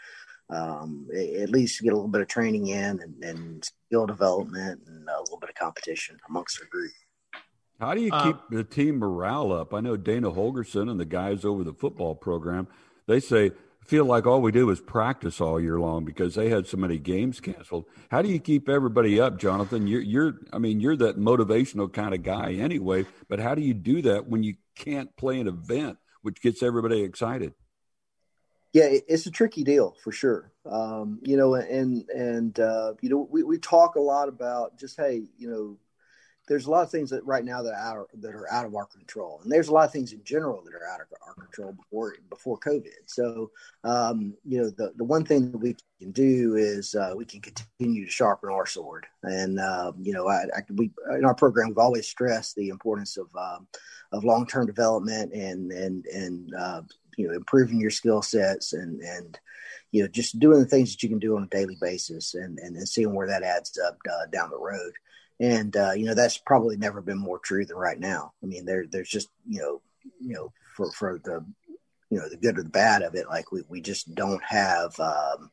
um, 0.51 1.09
at 1.15 1.51
least 1.51 1.83
get 1.83 1.93
a 1.93 1.97
little 1.97 2.09
bit 2.09 2.23
of 2.23 2.29
training 2.29 2.69
in 2.69 3.01
and, 3.01 3.23
and 3.23 3.71
skill 3.87 4.07
development 4.07 4.81
and 4.87 5.09
a 5.09 5.21
little 5.21 5.39
bit 5.39 5.51
of 5.51 5.57
competition 5.57 6.19
amongst 6.29 6.61
our 6.61 6.69
group. 6.69 6.93
How 7.81 7.95
do 7.95 8.01
you 8.01 8.11
uh, 8.13 8.25
keep 8.25 8.37
the 8.51 8.65
team 8.65 8.99
morale 8.99 9.53
up? 9.53 9.75
I 9.75 9.81
know 9.81 9.97
Dana 9.97 10.31
Holgorsen 10.31 10.91
and 10.91 10.99
the 10.99 11.05
guys 11.05 11.45
over 11.45 11.65
the 11.65 11.75
football 11.75 12.15
program, 12.15 12.67
they 13.07 13.21
say 13.21 13.53
feel 13.85 14.05
like 14.05 14.27
all 14.27 14.43
we 14.43 14.53
do 14.53 14.69
is 14.71 14.81
practice 14.81 15.41
all 15.41 15.61
year 15.61 15.79
long 15.79 16.05
because 16.05 16.35
they 16.35 16.49
had 16.49 16.67
so 16.67 16.77
many 16.77 16.99
games 16.99 17.41
canceled. 17.41 17.85
How 18.11 18.21
do 18.21 18.29
you 18.29 18.39
keep 18.39 18.69
everybody 18.69 19.21
up, 19.21 19.39
Jonathan? 19.39 19.87
You're, 19.87 20.03
you're 20.03 20.35
I 20.53 20.59
mean, 20.59 20.81
you're 20.81 20.97
that 20.97 21.19
motivational 21.19 21.93
kind 21.93 22.15
of 22.15 22.23
guy 22.23 22.55
anyway, 22.55 23.07
but 23.29 23.39
how 23.39 23.55
do 23.55 23.63
you 23.63 23.75
do 23.75 24.03
that 24.03 24.29
when 24.29 24.43
you 24.43 24.55
can't 24.77 25.15
play 25.17 25.41
an 25.41 25.47
event 25.47 25.99
which 26.23 26.43
gets 26.43 26.63
everybody 26.63 27.03
excited? 27.03 27.55
Yeah, 28.79 28.91
it's 29.09 29.27
a 29.27 29.31
tricky 29.33 29.65
deal 29.65 29.97
for 30.05 30.13
sure. 30.13 30.53
Um, 30.65 31.19
you 31.23 31.37
know, 31.37 31.55
and 31.55 32.09
and 32.11 32.61
uh, 32.61 32.95
you 33.01 33.09
know, 33.09 33.29
we, 33.29 33.43
we 33.43 33.59
talk 33.59 33.97
a 33.97 34.01
lot 34.01 34.29
about 34.29 34.79
just 34.79 34.97
hey, 34.97 35.25
you 35.37 35.51
know, 35.51 35.77
there's 36.47 36.67
a 36.67 36.71
lot 36.71 36.85
of 36.85 36.91
things 36.93 37.11
that 37.11 37.27
right 37.27 37.45
now 37.45 37.61
that 37.63 37.75
are 37.75 38.07
that 38.21 38.37
are 38.37 38.49
out 38.53 38.67
of 38.67 38.77
our 38.77 38.87
control, 38.87 39.41
and 39.43 39.51
there's 39.51 39.67
a 39.67 39.73
lot 39.73 39.87
of 39.87 39.93
things 39.93 40.13
in 40.13 40.23
general 40.23 40.63
that 40.63 40.75
are 40.75 40.87
out 40.87 41.01
of 41.01 41.09
our 41.27 41.35
control 41.35 41.73
before 41.73 42.15
before 42.31 42.57
COVID. 42.61 42.93
So, 43.07 43.51
um, 43.83 44.35
you 44.45 44.63
know, 44.63 44.71
the 44.71 44.93
the 44.97 45.03
one 45.03 45.25
thing 45.25 45.51
that 45.51 45.59
we 45.59 45.75
can 45.99 46.13
do 46.13 46.55
is 46.55 46.95
uh, 46.95 47.15
we 47.17 47.25
can 47.25 47.41
continue 47.41 48.05
to 48.05 48.11
sharpen 48.13 48.49
our 48.49 48.67
sword, 48.67 49.07
and 49.25 49.59
uh, 49.59 49.91
you 50.01 50.13
know, 50.13 50.29
I, 50.29 50.45
I, 50.57 50.63
we 50.73 50.93
in 51.17 51.25
our 51.25 51.35
program 51.35 51.71
we've 51.71 51.79
always 51.79 52.07
stressed 52.07 52.55
the 52.55 52.69
importance 52.69 53.17
of 53.17 53.27
um, 53.37 53.67
of 54.13 54.23
long 54.23 54.47
term 54.47 54.67
development 54.67 55.33
and 55.33 55.73
and 55.73 56.07
and 56.07 56.55
uh, 56.55 56.83
you 57.19 57.29
know 57.29 57.35
improving 57.35 57.79
your 57.79 57.91
skill 57.91 58.23
sets 58.23 58.73
and 58.73 59.01
and 59.03 59.39
you 59.93 60.03
know 60.03 60.09
just 60.09 60.39
doing 60.39 60.61
the 60.61 60.67
things 60.67 60.93
that 60.93 61.03
you 61.03 61.11
can 61.11 61.19
do 61.19 61.37
on 61.37 61.43
a 61.43 61.49
daily 61.49 61.77
basis 61.81 62.35
and 62.35 62.59
and, 62.59 62.77
and 62.77 62.89
seeing 62.89 63.15
where 63.15 63.27
that 63.27 63.43
adds 63.43 63.79
up 63.87 63.99
uh, 64.11 64.27
down 64.33 64.49
the 64.49 64.57
road 64.57 64.95
and 65.41 65.77
uh, 65.77 65.93
you 65.93 66.07
know 66.07 66.15
that's 66.15 66.39
probably 66.39 66.77
never 66.77 67.01
been 67.01 67.19
more 67.19 67.39
true 67.39 67.65
than 67.65 67.77
right 67.77 67.99
now. 67.99 68.33
I 68.43 68.47
mean, 68.47 68.65
there 68.65 68.87
there's 68.91 69.09
just 69.09 69.29
you 69.47 69.61
know 69.61 69.81
you 70.21 70.35
know 70.35 70.53
for 70.77 70.91
for 70.93 71.21
the 71.25 71.45
you 72.11 72.19
know 72.19 72.29
the 72.29 72.37
good 72.37 72.59
or 72.59 72.63
the 72.63 72.71
bad 72.71 73.03
of 73.03 73.15
it, 73.15 73.29
like 73.29 73.53
we 73.53 73.63
we 73.69 73.81
just 73.81 74.15
don't 74.15 74.43
have 74.43 74.99
um, 74.99 75.51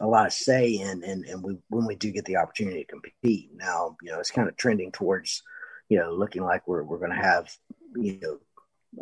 a 0.00 0.06
lot 0.06 0.26
of 0.26 0.32
say 0.32 0.68
in 0.74 1.02
and 1.02 1.24
and 1.24 1.42
we 1.42 1.56
when 1.68 1.86
we 1.86 1.96
do 1.96 2.12
get 2.12 2.26
the 2.26 2.36
opportunity 2.36 2.84
to 2.84 2.90
compete 2.92 3.50
now, 3.54 3.96
you 4.02 4.12
know 4.12 4.20
it's 4.20 4.30
kind 4.30 4.48
of 4.48 4.56
trending 4.56 4.92
towards 4.92 5.42
you 5.88 5.98
know 5.98 6.12
looking 6.12 6.42
like 6.42 6.68
we're 6.68 6.82
we're 6.82 6.98
going 6.98 7.10
to 7.10 7.16
have 7.16 7.50
you 7.94 8.18
know 8.20 8.38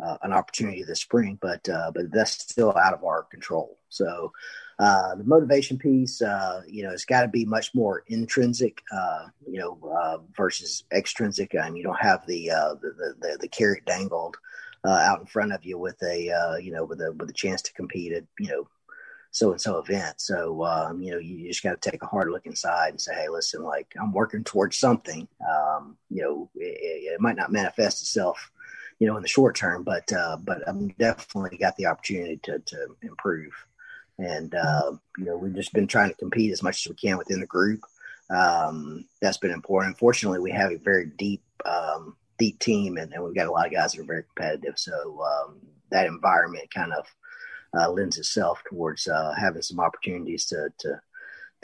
uh, 0.03 0.17
an 0.23 0.33
opportunity 0.33 0.83
this 0.83 1.01
spring, 1.01 1.37
but 1.41 1.67
uh, 1.69 1.91
but 1.93 2.11
that's 2.11 2.31
still 2.31 2.75
out 2.77 2.93
of 2.93 3.03
our 3.03 3.23
control. 3.23 3.77
So 3.89 4.31
uh, 4.79 5.15
the 5.15 5.23
motivation 5.23 5.77
piece, 5.77 6.21
uh, 6.21 6.61
you 6.67 6.83
know, 6.83 6.91
it's 6.91 7.05
got 7.05 7.21
to 7.21 7.27
be 7.27 7.45
much 7.45 7.73
more 7.73 8.03
intrinsic, 8.07 8.81
uh, 8.91 9.27
you 9.47 9.59
know, 9.59 9.79
uh, 9.89 10.17
versus 10.35 10.83
extrinsic. 10.91 11.55
I 11.55 11.69
mean, 11.69 11.77
you 11.77 11.83
don't 11.83 12.01
have 12.01 12.25
the 12.27 12.47
the, 12.47 13.15
the, 13.19 13.37
the 13.41 13.47
carrot 13.47 13.85
dangled 13.85 14.37
out 14.85 15.19
in 15.19 15.25
front 15.25 15.51
of 15.51 15.65
you 15.65 15.79
with 15.79 16.01
a 16.03 16.59
you 16.61 16.71
know 16.71 16.85
with 16.85 17.01
a 17.01 17.11
with 17.13 17.29
a 17.29 17.33
chance 17.33 17.61
to 17.63 17.73
compete 17.73 18.13
at 18.13 18.23
you 18.39 18.49
know 18.49 18.67
so 19.35 19.51
and 19.51 19.59
so 19.59 19.77
event. 19.79 20.21
So 20.21 20.63
um, 20.63 21.01
you 21.01 21.11
know, 21.11 21.17
you 21.17 21.49
just 21.49 21.61
got 21.61 21.79
to 21.81 21.91
take 21.91 22.01
a 22.01 22.07
hard 22.07 22.31
look 22.31 22.45
inside 22.45 22.89
and 22.89 23.01
say, 23.01 23.13
hey, 23.13 23.27
listen, 23.27 23.63
like 23.63 23.93
I'm 24.01 24.13
working 24.13 24.45
towards 24.45 24.77
something. 24.77 25.27
Um, 25.45 25.97
you 26.09 26.23
know, 26.23 26.49
it, 26.55 27.13
it, 27.13 27.21
might 27.21 27.35
not 27.35 27.51
manifest 27.51 28.01
itself, 28.01 28.49
you 28.99 29.07
know, 29.07 29.17
in 29.17 29.21
the 29.21 29.27
short 29.27 29.55
term, 29.55 29.83
but 29.83 30.11
uh, 30.13 30.37
but 30.37 30.59
I'm 30.67 30.89
definitely 30.99 31.57
got 31.57 31.75
the 31.77 31.87
opportunity 31.87 32.39
to 32.43 32.59
to 32.59 32.87
improve. 33.01 33.53
And 34.17 34.55
uh, 34.55 34.93
you 35.17 35.25
know, 35.25 35.37
we've 35.37 35.55
just 35.55 35.73
been 35.73 35.87
trying 35.87 36.09
to 36.09 36.15
compete 36.15 36.51
as 36.51 36.63
much 36.63 36.85
as 36.85 36.89
we 36.89 36.95
can 36.95 37.17
within 37.17 37.39
the 37.39 37.45
group. 37.45 37.81
Um, 38.29 39.05
that's 39.21 39.37
been 39.37 39.51
important. 39.51 39.97
Fortunately, 39.97 40.39
we 40.39 40.51
have 40.51 40.71
a 40.71 40.77
very 40.77 41.07
deep 41.17 41.43
um, 41.65 42.15
deep 42.37 42.59
team, 42.59 42.97
and, 42.97 43.13
and, 43.13 43.23
we've 43.23 43.35
got 43.35 43.47
a 43.47 43.51
lot 43.51 43.67
of 43.67 43.73
guys 43.73 43.93
that 43.93 44.01
are 44.01 44.05
very 44.05 44.23
competitive. 44.23 44.77
So 44.77 45.21
um, 45.23 45.59
that 45.91 46.07
environment 46.07 46.73
kind 46.73 46.93
of 46.93 47.07
uh, 47.77 47.91
lends 47.91 48.17
itself 48.17 48.61
towards 48.69 49.07
uh, 49.07 49.33
having 49.37 49.61
some 49.61 49.79
opportunities 49.79 50.45
to 50.45 50.69
to 50.79 51.01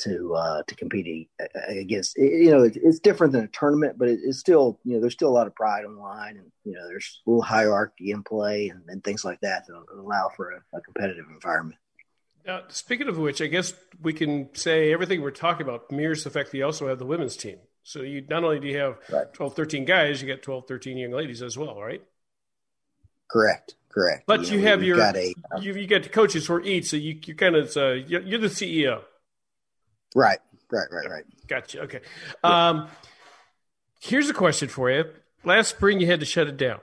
to 0.01 0.33
uh, 0.35 0.63
to 0.63 0.75
compete 0.75 1.29
against. 1.67 2.17
You 2.17 2.51
know, 2.51 2.69
it's 2.73 2.99
different 2.99 3.33
than 3.33 3.43
a 3.43 3.47
tournament, 3.47 3.97
but 3.97 4.07
it's 4.07 4.39
still 4.39 4.79
you 4.83 4.95
know 4.95 5.01
there's 5.01 5.13
still 5.13 5.29
a 5.29 5.31
lot 5.31 5.47
of 5.47 5.55
pride 5.55 5.85
on 5.85 5.95
the 5.95 6.01
line, 6.01 6.37
and 6.37 6.51
you 6.63 6.73
know 6.73 6.87
there's 6.87 7.21
a 7.25 7.29
little 7.29 7.41
hierarchy 7.41 8.11
in 8.11 8.23
play 8.23 8.69
and, 8.69 8.83
and 8.87 9.03
things 9.03 9.23
like 9.23 9.39
that 9.41 9.67
that 9.67 9.75
allow 9.93 10.29
for 10.35 10.51
a, 10.51 10.77
a 10.77 10.81
competitive 10.81 11.25
environment. 11.29 11.79
Now, 12.45 12.61
speaking 12.69 13.07
of 13.07 13.17
which, 13.17 13.41
I 13.41 13.47
guess 13.47 13.73
we 14.01 14.13
can 14.13 14.49
say 14.55 14.91
everything 14.91 15.21
we're 15.21 15.31
talking 15.31 15.65
about 15.65 15.91
mirrors 15.91 16.23
the 16.23 16.31
fact 16.31 16.51
that 16.51 16.57
you 16.57 16.65
also 16.65 16.87
have 16.87 16.97
the 16.97 17.05
women's 17.05 17.37
team. 17.37 17.57
So 17.83 18.01
you 18.01 18.25
not 18.27 18.43
only 18.43 18.59
do 18.59 18.67
you 18.67 18.77
have 18.77 18.97
right. 19.11 19.31
12, 19.33 19.55
13 19.55 19.85
guys, 19.85 20.21
you 20.21 20.27
got 20.27 20.41
12, 20.41 20.67
13 20.67 20.97
young 20.97 21.11
ladies 21.11 21.41
as 21.41 21.57
well, 21.57 21.79
right? 21.79 22.01
Correct. 23.29 23.75
Correct. 23.89 24.23
But 24.25 24.43
you, 24.43 24.51
know, 24.51 24.53
you 24.53 24.67
have 24.67 24.83
your 24.83 24.97
got 24.97 25.17
a, 25.17 25.33
um, 25.53 25.61
you, 25.61 25.73
you 25.73 25.85
get 25.85 26.03
the 26.03 26.09
coaches 26.09 26.45
for 26.45 26.61
each, 26.61 26.89
so 26.89 26.97
you 26.97 27.19
you 27.25 27.35
kind 27.35 27.55
of 27.55 27.75
uh, 27.75 27.91
you're 27.91 28.39
the 28.39 28.47
CEO. 28.47 29.01
Right. 30.15 30.39
Right. 30.71 30.87
Right. 30.91 31.09
Right. 31.09 31.23
Gotcha. 31.47 31.81
Okay. 31.81 31.99
Yeah. 32.43 32.69
Um, 32.69 32.87
here's 33.99 34.29
a 34.29 34.33
question 34.33 34.69
for 34.69 34.89
you. 34.89 35.05
Last 35.43 35.69
spring, 35.69 35.99
you 35.99 36.07
had 36.07 36.19
to 36.19 36.25
shut 36.25 36.47
it 36.47 36.57
down. 36.57 36.79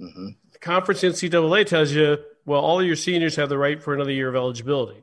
Mm-hmm. 0.00 0.28
The 0.52 0.58
conference 0.58 1.02
NCAA 1.02 1.66
tells 1.66 1.92
you, 1.92 2.18
well, 2.46 2.60
all 2.60 2.80
of 2.80 2.86
your 2.86 2.96
seniors 2.96 3.36
have 3.36 3.48
the 3.48 3.58
right 3.58 3.82
for 3.82 3.94
another 3.94 4.12
year 4.12 4.28
of 4.28 4.36
eligibility. 4.36 5.02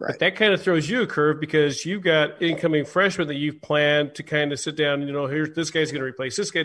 Right. 0.00 0.12
But 0.12 0.18
that 0.20 0.36
kind 0.36 0.52
of 0.52 0.62
throws 0.62 0.88
you 0.88 1.02
a 1.02 1.06
curve 1.06 1.40
because 1.40 1.86
you've 1.86 2.02
got 2.02 2.42
incoming 2.42 2.84
freshmen 2.84 3.28
that 3.28 3.36
you've 3.36 3.62
planned 3.62 4.16
to 4.16 4.22
kind 4.22 4.52
of 4.52 4.58
sit 4.58 4.76
down. 4.76 5.06
You 5.06 5.12
know, 5.12 5.26
here's 5.26 5.54
this 5.54 5.70
guy's 5.70 5.92
going 5.92 6.00
to 6.00 6.06
replace 6.08 6.36
this 6.36 6.50
guy. 6.50 6.64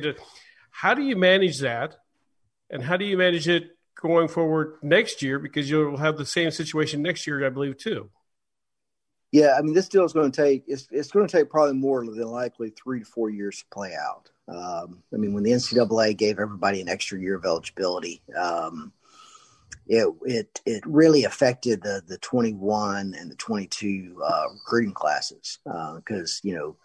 How 0.71 0.93
do 0.93 1.03
you 1.03 1.15
manage 1.15 1.59
that? 1.59 1.95
And 2.69 2.83
how 2.83 2.97
do 2.97 3.05
you 3.05 3.17
manage 3.17 3.47
it 3.47 3.77
going 4.01 4.27
forward 4.27 4.77
next 4.81 5.21
year? 5.21 5.39
Because 5.39 5.69
you'll 5.69 5.97
have 5.97 6.17
the 6.17 6.25
same 6.25 6.51
situation 6.51 7.01
next 7.01 7.27
year, 7.27 7.45
I 7.45 7.49
believe, 7.49 7.77
too. 7.77 8.09
Yeah, 9.31 9.55
I 9.57 9.61
mean, 9.61 9.73
this 9.73 9.89
deal 9.89 10.05
is 10.05 10.13
going 10.13 10.31
to 10.31 10.41
take 10.41 10.63
it's, 10.67 10.87
it's 10.89 11.11
going 11.11 11.27
to 11.27 11.31
take 11.31 11.49
probably 11.49 11.75
more 11.75 12.05
than 12.05 12.27
likely 12.27 12.69
three 12.69 12.99
to 12.99 13.05
four 13.05 13.29
years 13.29 13.59
to 13.59 13.65
play 13.71 13.93
out. 13.93 14.29
Um, 14.47 15.03
I 15.13 15.17
mean, 15.17 15.33
when 15.33 15.43
the 15.43 15.51
NCAA 15.51 16.15
gave 16.15 16.39
everybody 16.39 16.79
an 16.79 16.87
extra 16.87 17.19
year 17.19 17.35
of 17.35 17.43
eligibility, 17.43 18.21
um, 18.37 18.93
it 19.87 20.07
it 20.25 20.61
it 20.65 20.83
really 20.85 21.25
affected 21.25 21.81
the 21.81 22.01
the 22.07 22.17
21 22.19 23.15
and 23.17 23.31
the 23.31 23.35
22 23.35 24.21
uh, 24.23 24.45
recruiting 24.53 24.93
classes 24.93 25.59
because 25.63 26.41
uh, 26.43 26.47
you 26.47 26.55
know 26.55 26.75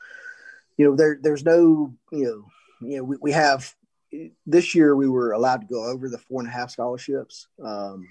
you 0.76 0.84
know 0.84 0.96
there 0.96 1.18
there's 1.20 1.44
no 1.44 1.94
you 2.10 2.24
know 2.24 2.88
you 2.88 2.96
know 2.96 3.04
we, 3.04 3.16
we 3.20 3.32
have 3.32 3.74
this 4.46 4.74
year 4.74 4.94
we 4.94 5.08
were 5.08 5.32
allowed 5.32 5.62
to 5.62 5.66
go 5.66 5.84
over 5.84 6.08
the 6.08 6.18
four 6.18 6.40
and 6.40 6.48
a 6.48 6.52
half 6.52 6.70
scholarships 6.70 7.48
um, 7.64 8.06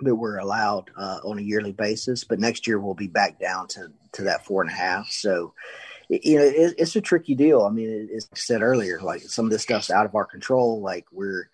that 0.00 0.14
we're 0.14 0.38
allowed 0.38 0.90
uh, 0.96 1.20
on 1.24 1.38
a 1.38 1.42
yearly 1.42 1.72
basis, 1.72 2.24
but 2.24 2.40
next 2.40 2.66
year 2.66 2.78
we'll 2.78 2.94
be 2.94 3.08
back 3.08 3.38
down 3.38 3.68
to 3.68 3.92
to 4.12 4.22
that 4.24 4.44
four 4.44 4.62
and 4.62 4.70
a 4.70 4.74
half. 4.74 5.10
So, 5.10 5.54
you 6.08 6.38
know, 6.38 6.44
it, 6.44 6.74
it's 6.78 6.96
a 6.96 7.00
tricky 7.00 7.34
deal. 7.34 7.62
I 7.62 7.70
mean, 7.70 8.08
as 8.14 8.28
I 8.32 8.36
said 8.36 8.62
earlier, 8.62 9.00
like 9.00 9.22
some 9.22 9.44
of 9.44 9.50
this 9.50 9.62
stuff's 9.62 9.90
out 9.90 10.06
of 10.06 10.14
our 10.14 10.24
control. 10.24 10.80
Like 10.80 11.06
we're, 11.12 11.48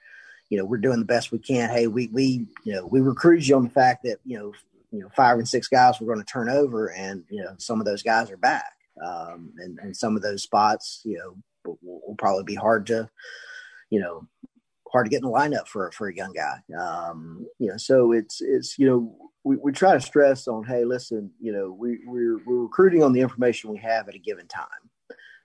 you 0.49 0.59
know, 0.59 0.65
we're 0.65 0.79
doing 0.79 0.99
the 0.99 1.05
best 1.05 1.33
we 1.33 1.39
can. 1.39 1.71
Hey, 1.71 1.87
we 1.87 2.09
we 2.09 2.47
you 2.65 2.73
know 2.73 2.87
we 2.87 3.01
recruit 3.01 3.47
you 3.47 3.57
on 3.57 3.65
the 3.65 3.71
fact 3.71 4.05
that 4.05 4.19
you 4.25 4.39
know 4.39 4.53
you 4.91 5.01
know 5.01 5.09
five 5.15 5.39
and 5.39 5.49
six 5.49 5.69
guys 5.69 6.01
were 6.01 6.07
going 6.07 6.25
to 6.25 6.33
turn 6.33 6.49
over, 6.49 6.89
and 6.93 7.25
you 7.31 7.43
know 7.43 7.55
some 7.59 7.81
of 7.81 7.87
those 7.87 8.03
guys 8.03 8.31
are 8.31 8.37
back, 8.37 8.73
um, 9.05 9.53
and 9.59 9.79
and 9.81 9.97
some 9.97 10.17
of 10.17 10.23
those 10.23 10.43
spots, 10.43 11.03
you 11.05 11.19
know, 11.19 11.37
will, 11.65 12.01
will 12.07 12.17
probably 12.17 12.45
be 12.45 12.55
hard 12.55 12.87
to 12.87 13.11
you 13.91 14.01
know, 14.01 14.27
hard 14.91 15.07
to 15.07 15.11
get 15.11 15.23
in 15.23 15.31
the 15.31 15.31
lineup 15.31 15.69
for 15.69 15.91
for 15.93 16.09
a 16.09 16.15
young 16.15 16.33
guy. 16.33 16.59
Um, 16.79 17.47
you 17.59 17.69
know, 17.69 17.77
so 17.77 18.13
it's 18.13 18.41
it's 18.41 18.79
you 18.79 18.87
know 18.87 19.31
we, 19.45 19.57
we 19.57 19.73
try 19.73 19.95
to 19.95 20.01
stress 20.01 20.49
on 20.49 20.65
hey, 20.65 20.85
listen, 20.85 21.31
you 21.41 21.53
know, 21.53 21.73
we 21.73 22.01
we're 22.07 22.39
we're 22.45 22.63
recruiting 22.63 23.03
on 23.03 23.13
the 23.13 23.21
information 23.21 23.71
we 23.71 23.79
have 23.79 24.09
at 24.09 24.15
a 24.15 24.19
given 24.19 24.47
time. 24.47 24.67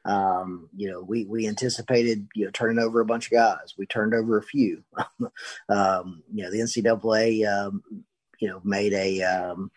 Um, 0.05 0.69
you 0.75 0.89
know, 0.89 1.01
we 1.01 1.25
we 1.25 1.47
anticipated 1.47 2.27
you 2.35 2.45
know 2.45 2.51
turning 2.51 2.79
over 2.79 2.99
a 2.99 3.05
bunch 3.05 3.27
of 3.27 3.31
guys. 3.31 3.73
We 3.77 3.85
turned 3.85 4.13
over 4.13 4.37
a 4.37 4.43
few. 4.43 4.83
um, 5.69 6.23
you 6.33 6.43
know, 6.43 6.51
the 6.51 6.59
NCAA 6.59 7.47
um, 7.47 7.83
you 8.39 8.49
know 8.49 8.61
made 8.63 8.93
a 8.93 9.21
um, 9.23 9.71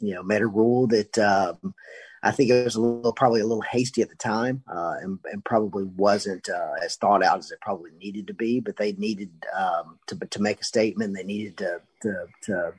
you 0.00 0.14
know 0.14 0.22
made 0.22 0.42
a 0.42 0.46
rule 0.46 0.86
that 0.88 1.18
um, 1.18 1.74
I 2.22 2.30
think 2.30 2.50
it 2.50 2.64
was 2.64 2.74
a 2.74 2.80
little, 2.80 3.12
probably 3.12 3.40
a 3.40 3.46
little 3.46 3.62
hasty 3.62 4.02
at 4.02 4.08
the 4.08 4.16
time, 4.16 4.62
uh, 4.72 4.94
and, 5.00 5.18
and, 5.30 5.44
probably 5.44 5.84
wasn't 5.84 6.48
uh, 6.48 6.72
as 6.82 6.96
thought 6.96 7.22
out 7.22 7.38
as 7.38 7.50
it 7.50 7.60
probably 7.60 7.92
needed 7.92 8.26
to 8.26 8.34
be. 8.34 8.60
But 8.60 8.76
they 8.76 8.92
needed 8.92 9.30
um, 9.56 9.98
to 10.08 10.16
to 10.16 10.42
make 10.42 10.60
a 10.60 10.64
statement. 10.64 11.14
They 11.14 11.22
needed 11.22 11.58
to, 11.58 11.80
to 12.02 12.26
to 12.42 12.72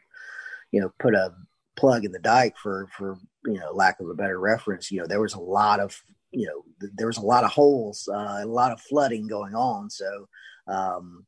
you 0.71 0.81
know 0.81 0.91
put 0.99 1.15
a 1.15 1.33
plug 1.77 2.03
in 2.03 2.11
the 2.11 2.19
dike 2.19 2.57
for 2.57 2.87
for 2.97 3.17
you 3.45 3.59
know 3.59 3.71
lack 3.71 3.99
of 3.99 4.09
a 4.09 4.13
better 4.13 4.39
reference. 4.39 4.91
You 4.91 4.99
know 4.99 5.07
there 5.07 5.21
was 5.21 5.33
a 5.33 5.39
lot 5.39 5.79
of 5.79 6.01
you 6.31 6.47
know 6.47 6.89
there 6.95 7.07
was 7.07 7.17
a 7.17 7.25
lot 7.25 7.43
of 7.43 7.51
holes, 7.51 8.09
uh, 8.11 8.39
a 8.41 8.45
lot 8.45 8.71
of 8.71 8.81
flooding 8.81 9.27
going 9.27 9.55
on. 9.55 9.89
So 9.89 10.27
um, 10.67 11.25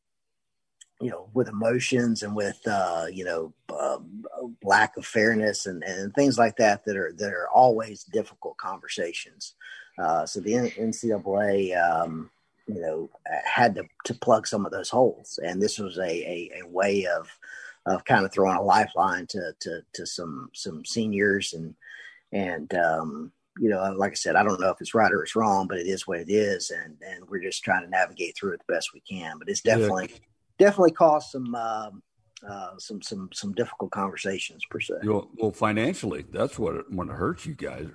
you 1.02 1.10
know, 1.10 1.28
with 1.34 1.48
emotions 1.48 2.24
and 2.24 2.36
with 2.36 2.60
uh, 2.68 3.06
you 3.12 3.26
know 3.26 3.54
um, 3.78 4.26
lack 4.64 4.96
of 4.98 5.06
fairness 5.06 5.66
and, 5.66 5.84
and 5.84 6.14
things 6.14 6.38
like 6.38 6.56
that 6.58 6.86
that 6.86 6.96
are 6.96 7.12
that 7.18 7.34
are 7.34 7.50
always 7.50 8.04
difficult 8.04 8.58
conversations. 8.58 9.56
Uh, 9.98 10.26
so 10.26 10.40
the 10.40 10.54
NCAA, 10.54 11.76
um, 11.78 12.30
you 12.68 12.80
know, 12.82 13.10
had 13.46 13.76
to, 13.76 13.84
to 14.06 14.14
plug 14.14 14.48
some 14.48 14.66
of 14.66 14.72
those 14.72 14.90
holes, 14.90 15.40
and 15.44 15.62
this 15.62 15.80
was 15.80 15.98
a, 15.98 16.04
a, 16.04 16.62
a 16.64 16.68
way 16.68 17.06
of 17.06 17.30
of 17.88 18.06
kind 18.06 18.24
of 18.24 18.32
throwing 18.32 18.58
a 18.58 18.62
lifeline 18.62 19.26
to 19.28 19.54
to, 19.60 19.82
to 19.94 20.06
some 20.06 20.50
some 20.54 20.86
seniors 20.86 21.54
and 21.54 21.76
and 22.32 22.74
um, 22.76 23.32
you 23.60 23.70
know, 23.70 23.94
like 23.98 24.12
I 24.12 24.16
said, 24.16 24.36
I 24.36 24.44
don't 24.44 24.62
know 24.62 24.70
if 24.70 24.80
it's 24.80 24.94
right 24.94 25.12
or 25.12 25.24
it's 25.24 25.36
wrong, 25.36 25.68
but 25.68 25.78
it 25.78 25.88
is 25.88 26.08
what 26.08 26.20
it 26.20 26.30
is, 26.30 26.72
and 26.72 26.98
and 27.06 27.28
we're 27.30 27.42
just 27.42 27.64
trying 27.64 27.84
to 27.84 27.90
navigate 27.90 28.36
through 28.38 28.54
it 28.54 28.62
the 28.66 28.74
best 28.74 28.94
we 28.94 29.02
can. 29.02 29.38
But 29.40 29.50
it's 29.50 29.62
definitely. 29.62 30.12
Definitely 30.62 30.92
caused 30.92 31.32
some 31.32 31.56
um, 31.56 32.04
uh, 32.48 32.78
some 32.78 33.02
some 33.02 33.30
some 33.34 33.52
difficult 33.54 33.90
conversations 33.90 34.64
per 34.70 34.80
se. 34.80 34.94
Well, 35.04 35.28
well 35.38 35.52
financially, 35.52 36.24
that's 36.32 36.60
what 36.60 36.76
it, 36.76 36.92
what 36.92 37.08
hurts 37.08 37.48
you 37.48 37.56
guys. 37.56 37.88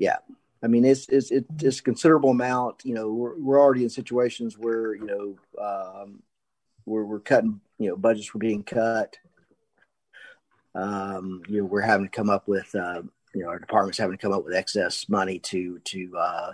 Yeah, 0.00 0.16
I 0.60 0.66
mean 0.66 0.84
it's 0.84 1.08
it's 1.08 1.30
it's 1.30 1.78
a 1.78 1.82
considerable 1.84 2.30
amount. 2.30 2.82
You 2.84 2.94
know, 2.94 3.12
we're 3.12 3.38
we're 3.38 3.60
already 3.60 3.84
in 3.84 3.90
situations 3.90 4.58
where 4.58 4.96
you 4.96 5.06
know 5.06 5.36
um, 5.64 6.20
we're 6.84 7.04
we're 7.04 7.20
cutting. 7.20 7.60
You 7.78 7.90
know, 7.90 7.96
budgets 7.96 8.34
were 8.34 8.40
being 8.40 8.64
cut. 8.64 9.16
Um, 10.74 11.42
you 11.48 11.60
know, 11.60 11.64
we're 11.64 11.80
having 11.80 12.06
to 12.06 12.16
come 12.16 12.28
up 12.28 12.48
with. 12.48 12.74
Uh, 12.74 13.02
you 13.36 13.42
know, 13.42 13.48
our 13.48 13.60
department's 13.60 13.98
having 13.98 14.16
to 14.16 14.20
come 14.20 14.32
up 14.32 14.44
with 14.44 14.56
excess 14.56 15.08
money 15.08 15.38
to 15.38 15.78
to 15.84 16.10
uh, 16.18 16.52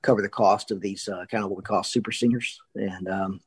cover 0.00 0.22
the 0.22 0.30
cost 0.30 0.70
of 0.70 0.80
these 0.80 1.06
uh, 1.10 1.26
kind 1.30 1.44
of 1.44 1.50
what 1.50 1.58
we 1.58 1.62
call 1.62 1.82
super 1.82 2.12
seniors, 2.12 2.62
and 2.74 3.06
um, 3.10 3.40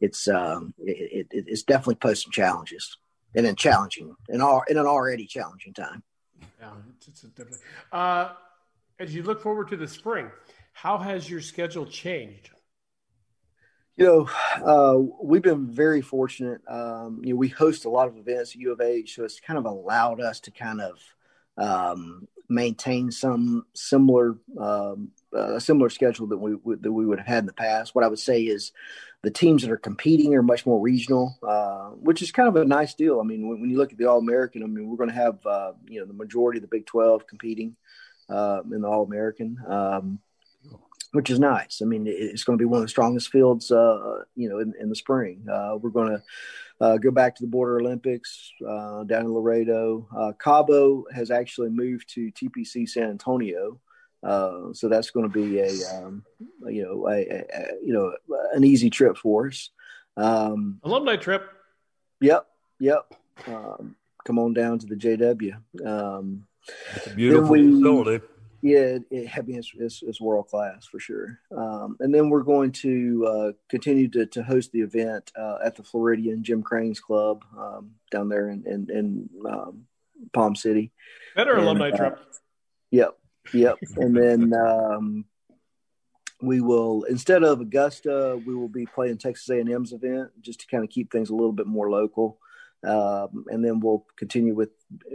it's 0.00 0.28
um, 0.28 0.74
it, 0.78 1.26
it, 1.30 1.44
it's 1.46 1.62
definitely 1.62 1.96
posed 1.96 2.22
some 2.22 2.32
challenges 2.32 2.98
and 3.34 3.46
then 3.46 3.56
challenging 3.56 4.14
in 4.28 4.40
all 4.40 4.62
in 4.68 4.78
an 4.78 4.86
already 4.86 5.26
challenging 5.26 5.72
time. 5.72 6.02
Yeah, 6.60 6.70
it's, 6.96 7.08
it's 7.08 7.22
definitely. 7.22 7.58
Uh, 7.92 8.32
as 8.98 9.14
you 9.14 9.22
look 9.22 9.42
forward 9.42 9.68
to 9.68 9.76
the 9.76 9.88
spring, 9.88 10.30
how 10.72 10.98
has 10.98 11.28
your 11.28 11.40
schedule 11.40 11.86
changed? 11.86 12.50
You 13.96 14.06
know, 14.06 14.30
uh, 14.64 14.98
we've 15.22 15.42
been 15.42 15.70
very 15.70 16.00
fortunate. 16.00 16.62
Um, 16.68 17.20
you 17.22 17.34
know, 17.34 17.36
we 17.36 17.48
host 17.48 17.84
a 17.84 17.90
lot 17.90 18.08
of 18.08 18.16
events 18.16 18.52
at 18.52 18.60
U 18.60 18.72
of 18.72 18.80
H, 18.80 19.16
so 19.16 19.24
it's 19.24 19.40
kind 19.40 19.58
of 19.58 19.66
allowed 19.66 20.20
us 20.20 20.40
to 20.40 20.50
kind 20.50 20.80
of 20.80 20.98
um, 21.58 22.26
maintain 22.50 23.10
some 23.10 23.64
similar 23.74 24.36
um, 24.58 25.12
a 25.32 25.60
similar 25.60 25.88
schedule 25.88 26.26
that 26.28 26.38
we 26.38 26.56
that 26.80 26.92
we 26.92 27.06
would 27.06 27.18
have 27.18 27.26
had 27.26 27.38
in 27.38 27.46
the 27.46 27.52
past. 27.52 27.94
What 27.94 28.04
I 28.04 28.08
would 28.08 28.18
say 28.18 28.42
is 28.42 28.72
the 29.22 29.30
teams 29.30 29.62
that 29.62 29.70
are 29.70 29.76
competing 29.76 30.34
are 30.34 30.42
much 30.42 30.66
more 30.66 30.80
regional, 30.80 31.38
uh, 31.46 31.90
which 31.90 32.22
is 32.22 32.32
kind 32.32 32.48
of 32.48 32.56
a 32.56 32.64
nice 32.64 32.94
deal. 32.94 33.20
I 33.20 33.24
mean, 33.24 33.48
when, 33.48 33.60
when 33.60 33.70
you 33.70 33.76
look 33.76 33.92
at 33.92 33.98
the 33.98 34.06
All 34.06 34.18
American, 34.18 34.62
I 34.62 34.66
mean, 34.66 34.88
we're 34.88 34.96
going 34.96 35.10
to 35.10 35.14
have 35.14 35.44
uh, 35.46 35.72
you 35.86 36.00
know 36.00 36.06
the 36.06 36.12
majority 36.12 36.58
of 36.58 36.62
the 36.62 36.68
Big 36.68 36.86
Twelve 36.86 37.26
competing 37.26 37.76
uh, 38.28 38.62
in 38.72 38.80
the 38.80 38.88
All 38.88 39.04
American, 39.04 39.56
um, 39.68 40.18
which 41.12 41.30
is 41.30 41.38
nice. 41.38 41.80
I 41.82 41.84
mean, 41.84 42.06
it's 42.06 42.44
going 42.44 42.58
to 42.58 42.62
be 42.62 42.66
one 42.66 42.78
of 42.78 42.84
the 42.84 42.88
strongest 42.88 43.30
fields, 43.30 43.70
uh, 43.70 44.24
you 44.34 44.48
know, 44.48 44.58
in, 44.58 44.74
in 44.80 44.88
the 44.88 44.96
spring. 44.96 45.46
Uh, 45.50 45.76
we're 45.80 45.90
going 45.90 46.10
to. 46.10 46.22
Uh, 46.80 46.96
go 46.96 47.10
back 47.10 47.36
to 47.36 47.42
the 47.42 47.48
Border 47.48 47.78
Olympics 47.78 48.52
down 48.60 49.06
in 49.10 49.34
Laredo. 49.34 50.34
Cabo 50.38 51.04
has 51.12 51.30
actually 51.30 51.70
moved 51.70 52.08
to 52.14 52.32
TPC 52.32 52.88
San 52.88 53.10
Antonio, 53.10 53.80
uh, 54.22 54.72
so 54.72 54.88
that's 54.88 55.10
going 55.10 55.30
to 55.30 55.32
be 55.32 55.60
a, 55.60 55.70
um, 55.94 56.24
you 56.66 56.82
know, 56.82 57.08
a, 57.08 57.20
a, 57.22 57.66
you 57.82 57.92
know, 57.92 58.12
an 58.52 58.64
easy 58.64 58.90
trip 58.90 59.16
for 59.16 59.48
us. 59.48 59.70
Um, 60.16 60.80
Alumni 60.84 61.16
trip. 61.16 61.48
Yep, 62.20 62.46
yep. 62.80 63.14
Um, 63.46 63.96
come 64.24 64.38
on 64.38 64.52
down 64.52 64.78
to 64.78 64.86
the 64.86 64.96
JW. 64.96 65.56
Um, 65.86 66.46
it's 66.94 67.06
a 67.06 67.14
beautiful 67.14 67.50
we, 67.50 67.70
facility. 67.70 68.24
Yeah, 68.62 68.78
it, 68.78 69.02
it, 69.10 69.30
I 69.36 69.40
mean, 69.42 69.58
it's, 69.58 69.72
it's, 69.74 70.02
it's 70.02 70.20
world 70.20 70.48
class 70.48 70.86
for 70.86 71.00
sure. 71.00 71.38
Um, 71.56 71.96
and 72.00 72.14
then 72.14 72.28
we're 72.28 72.42
going 72.42 72.72
to 72.72 73.26
uh, 73.26 73.52
continue 73.68 74.08
to, 74.08 74.26
to 74.26 74.42
host 74.42 74.72
the 74.72 74.80
event 74.80 75.30
uh, 75.34 75.58
at 75.64 75.76
the 75.76 75.82
Floridian 75.82 76.44
Jim 76.44 76.62
Crane's 76.62 77.00
Club 77.00 77.42
um, 77.58 77.92
down 78.10 78.28
there 78.28 78.50
in, 78.50 78.64
in, 78.66 78.90
in 78.90 79.30
um, 79.48 79.86
Palm 80.32 80.54
City. 80.54 80.92
Better 81.34 81.54
and, 81.54 81.62
alumni 81.62 81.90
uh, 81.90 81.96
trip. 81.96 82.18
Yep, 82.90 83.16
Yep. 83.52 83.78
And 83.96 84.16
then 84.16 84.52
um, 84.54 85.24
we 86.40 86.60
will 86.60 87.04
instead 87.04 87.42
of 87.42 87.60
Augusta, 87.60 88.40
we 88.46 88.54
will 88.54 88.68
be 88.68 88.86
playing 88.86 89.18
Texas 89.18 89.48
A&M's 89.50 89.92
event 89.92 90.30
just 90.40 90.60
to 90.60 90.66
kind 90.66 90.84
of 90.84 90.90
keep 90.90 91.10
things 91.10 91.30
a 91.30 91.34
little 91.34 91.52
bit 91.52 91.66
more 91.66 91.90
local. 91.90 92.38
Um, 92.82 93.44
and 93.48 93.64
then 93.64 93.80
we'll 93.80 94.06
continue 94.16 94.54
with 94.54 94.70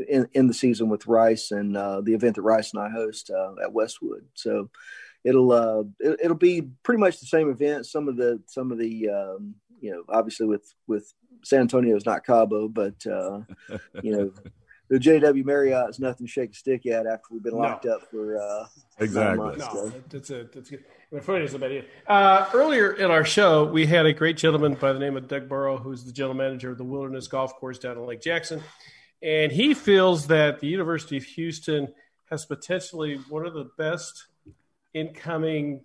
in, 0.08 0.28
in 0.34 0.48
the 0.48 0.54
season 0.54 0.90
with 0.90 1.08
Rice 1.08 1.52
and 1.52 1.76
uh, 1.76 2.02
the 2.02 2.14
event 2.14 2.36
that 2.36 2.44
Rice 2.44 2.74
and 2.74 2.82
I 2.82 2.90
host 2.90 3.32
uh, 3.32 3.54
at 3.64 3.74
Westwood. 3.74 4.26
So 4.36 4.70
it'll 5.24 5.52
uh, 5.52 5.84
it, 6.00 6.28
will 6.28 6.36
be 6.36 6.70
pretty 6.84 7.00
much 7.00 7.20
the 7.20 7.26
same 7.26 7.50
event. 7.50 7.88
Some 7.88 8.08
of 8.08 8.18
the 8.18 8.42
some 8.46 8.72
of 8.72 8.78
the 8.78 9.10
um, 9.10 9.56
you 9.82 9.92
know 9.92 10.04
obviously 10.10 10.46
with 10.46 10.74
with 10.88 11.12
San 11.44 11.62
Antonio 11.62 11.96
is 11.96 12.06
not 12.06 12.26
Cabo, 12.26 12.68
but 12.68 13.06
uh, 13.08 13.42
you 14.02 14.16
know 14.16 14.32
the 14.90 14.98
JW 14.98 15.44
Marriott 15.44 15.90
is 15.90 16.00
nothing 16.00 16.28
to 16.28 16.32
shake 16.32 16.52
a 16.52 16.54
stick 16.54 16.86
at 16.86 17.06
after 17.06 17.26
we've 17.32 17.44
been 17.44 17.56
locked 17.56 17.86
no. 17.86 17.96
up 17.96 18.10
for 18.10 18.40
uh, 18.40 18.66
exactly. 19.00 19.46
Months, 19.46 19.60
no, 19.60 19.74
so. 19.74 19.94
that's 20.10 20.30
a 20.30 20.48
that's 20.54 20.70
good. 20.70 20.84
The 21.12 21.22
funny 21.22 21.46
is 21.46 21.54
about 21.54 21.72
it. 21.72 21.90
Uh, 22.08 22.50
earlier 22.54 22.92
in 22.92 23.10
our 23.10 23.24
show, 23.24 23.66
we 23.66 23.86
had 23.86 24.06
a 24.06 24.14
great 24.14 24.38
gentleman 24.38 24.74
by 24.76 24.92
the 24.92 25.00
name 25.00 25.16
of 25.16 25.28
Doug 25.28 25.48
Burrow, 25.48 25.78
who's 25.78 26.04
the 26.04 26.12
general 26.12 26.34
manager 26.34 26.72
of 26.72 26.78
the 26.78 26.84
Wilderness 26.84 27.28
Golf 27.28 27.56
Course 27.56 27.80
down 27.80 27.98
in 27.98 28.06
Lake 28.06 28.22
Jackson, 28.22 28.62
and 29.22 29.52
he 29.52 29.74
feels 29.74 30.28
that 30.28 30.60
the 30.60 30.68
University 30.68 31.18
of 31.18 31.24
Houston 31.24 31.88
has 32.30 32.46
potentially 32.46 33.16
one 33.30 33.46
of 33.46 33.54
the 33.54 33.70
best 33.78 34.28
incoming 34.94 35.82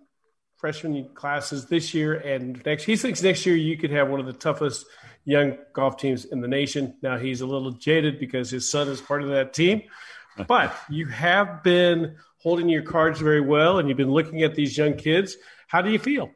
freshman 0.61 1.09
classes 1.15 1.65
this 1.65 1.93
year 1.93 2.13
and 2.13 2.61
next. 2.65 2.83
He 2.83 2.95
thinks 2.95 3.21
next 3.21 3.45
year 3.45 3.55
you 3.55 3.77
could 3.77 3.91
have 3.91 4.09
one 4.09 4.19
of 4.19 4.27
the 4.27 4.33
toughest 4.33 4.85
young 5.25 5.57
golf 5.73 5.97
teams 5.97 6.23
in 6.25 6.39
the 6.39 6.47
nation. 6.47 6.95
Now 7.01 7.17
he's 7.17 7.41
a 7.41 7.47
little 7.47 7.71
jaded 7.71 8.19
because 8.19 8.51
his 8.51 8.69
son 8.69 8.87
is 8.87 9.01
part 9.01 9.23
of 9.23 9.29
that 9.29 9.53
team, 9.53 9.81
but 10.47 10.73
you 10.87 11.07
have 11.07 11.63
been 11.63 12.15
holding 12.37 12.69
your 12.69 12.83
cards 12.83 13.19
very 13.19 13.41
well, 13.41 13.79
and 13.79 13.89
you've 13.89 13.97
been 13.97 14.11
looking 14.11 14.43
at 14.43 14.55
these 14.55 14.77
young 14.77 14.95
kids. 14.95 15.35
How 15.67 15.81
do 15.81 15.91
you 15.91 15.99
feel? 15.99 16.29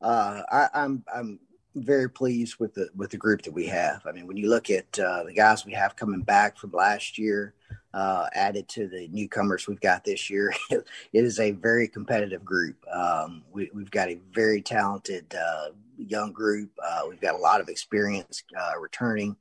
Uh, 0.00 0.42
I, 0.50 0.68
I'm 0.74 1.04
I'm 1.12 1.40
very 1.74 2.08
pleased 2.10 2.56
with 2.58 2.74
the 2.74 2.88
with 2.94 3.10
the 3.10 3.16
group 3.16 3.42
that 3.42 3.52
we 3.52 3.66
have. 3.66 4.02
I 4.06 4.12
mean, 4.12 4.26
when 4.26 4.36
you 4.36 4.48
look 4.48 4.70
at 4.70 4.98
uh, 4.98 5.24
the 5.24 5.34
guys 5.34 5.64
we 5.64 5.72
have 5.72 5.96
coming 5.96 6.22
back 6.22 6.56
from 6.56 6.72
last 6.72 7.18
year, 7.18 7.54
uh, 7.94 8.26
added 8.34 8.68
to 8.68 8.88
the 8.88 9.08
newcomers 9.08 9.66
we've 9.66 9.80
got 9.80 10.04
this 10.04 10.30
year, 10.30 10.52
it 10.70 10.84
is 11.12 11.40
a 11.40 11.52
very 11.52 11.88
competitive 11.88 12.44
group. 12.44 12.76
Um, 12.92 13.42
we, 13.52 13.70
have 13.74 13.90
got 13.90 14.08
a 14.08 14.20
very 14.32 14.62
talented 14.62 15.34
uh, 15.34 15.70
young 15.96 16.32
group. 16.32 16.70
Uh, 16.82 17.02
we've 17.08 17.20
got 17.20 17.34
a 17.34 17.38
lot 17.38 17.60
of 17.60 17.68
experience 17.68 18.42
uh, 18.58 18.78
returning. 18.78 19.36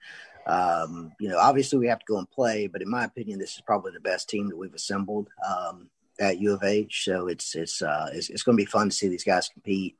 Um, 0.46 1.12
you 1.20 1.28
know, 1.28 1.38
obviously 1.38 1.78
we 1.78 1.88
have 1.88 2.00
to 2.00 2.06
go 2.08 2.18
and 2.18 2.30
play, 2.30 2.68
but 2.68 2.82
in 2.82 2.90
my 2.90 3.04
opinion, 3.04 3.38
this 3.38 3.56
is 3.56 3.62
probably 3.62 3.92
the 3.92 4.00
best 4.00 4.30
team 4.30 4.48
that 4.48 4.58
we've 4.58 4.74
assembled 4.74 5.28
um, 5.48 5.90
at 6.20 6.40
U 6.40 6.54
of 6.54 6.64
H. 6.64 7.04
So 7.04 7.28
it's 7.28 7.54
it's 7.54 7.82
uh, 7.82 8.10
it's, 8.14 8.30
it's 8.30 8.44
going 8.44 8.58
to 8.58 8.64
be 8.64 8.70
fun 8.70 8.90
to 8.90 8.96
see 8.96 9.10
these 9.10 9.26
guys 9.26 9.50
compete. 9.50 9.98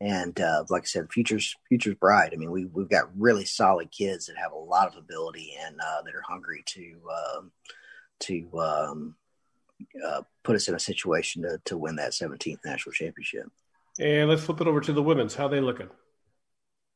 And 0.00 0.38
uh, 0.40 0.64
like 0.70 0.82
I 0.82 0.86
said, 0.86 1.12
future's 1.12 1.54
future's 1.68 1.94
bright. 1.94 2.30
I 2.32 2.36
mean, 2.36 2.50
we 2.50 2.66
we've 2.66 2.88
got 2.88 3.10
really 3.16 3.44
solid 3.44 3.90
kids 3.90 4.26
that 4.26 4.36
have 4.36 4.52
a 4.52 4.56
lot 4.56 4.88
of 4.88 4.96
ability 4.96 5.56
and 5.64 5.80
uh, 5.80 6.02
that 6.02 6.14
are 6.14 6.22
hungry 6.22 6.62
to 6.66 7.00
um, 7.10 7.52
to 8.20 8.58
um, 8.58 9.14
uh, 10.06 10.22
put 10.42 10.56
us 10.56 10.68
in 10.68 10.74
a 10.74 10.80
situation 10.80 11.42
to 11.42 11.60
to 11.64 11.76
win 11.76 11.96
that 11.96 12.12
17th 12.12 12.58
national 12.64 12.92
championship. 12.92 13.50
And 14.00 14.28
let's 14.28 14.42
flip 14.42 14.60
it 14.60 14.66
over 14.66 14.80
to 14.80 14.92
the 14.92 15.02
women's. 15.02 15.34
How 15.34 15.48
they 15.48 15.60
looking? 15.60 15.88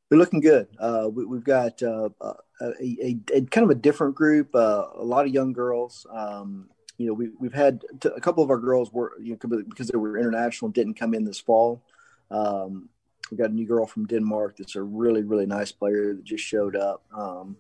They're 0.09 0.19
looking 0.19 0.41
good. 0.41 0.69
Uh, 0.79 1.09
we, 1.13 1.37
have 1.37 1.45
got 1.45 1.83
uh, 1.83 2.09
a, 2.21 2.35
a, 2.81 3.19
a, 3.35 3.41
kind 3.43 3.65
of 3.65 3.71
a 3.71 3.75
different 3.75 4.15
group. 4.15 4.55
Uh, 4.55 4.87
a 4.97 5.05
lot 5.05 5.27
of 5.27 5.35
young 5.35 5.53
girls. 5.53 6.07
Um, 6.11 6.71
you 6.97 7.07
know, 7.07 7.13
we, 7.13 7.29
we've 7.39 7.55
had 7.55 7.83
t- 8.01 8.11
a 8.15 8.21
couple 8.21 8.43
of 8.43 8.51
our 8.51 8.59
girls 8.59 8.93
were 8.93 9.13
you 9.21 9.39
know 9.43 9.63
because 9.69 9.89
they 9.89 9.99
were 9.99 10.19
international 10.19 10.71
didn't 10.71 10.95
come 10.95 11.15
in 11.15 11.25
this 11.25 11.39
fall. 11.39 11.83
Um, 12.31 12.89
we 13.31 13.37
got 13.37 13.51
a 13.51 13.55
new 13.55 13.67
girl 13.67 13.87
from 13.87 14.07
Denmark 14.07 14.57
that's 14.57 14.77
a 14.77 14.83
really 14.83 15.23
really 15.23 15.47
nice 15.47 15.73
player 15.73 16.15
that 16.15 16.25
just 16.25 16.45
showed 16.45 16.77
up. 16.77 17.05
Um, 17.17 17.57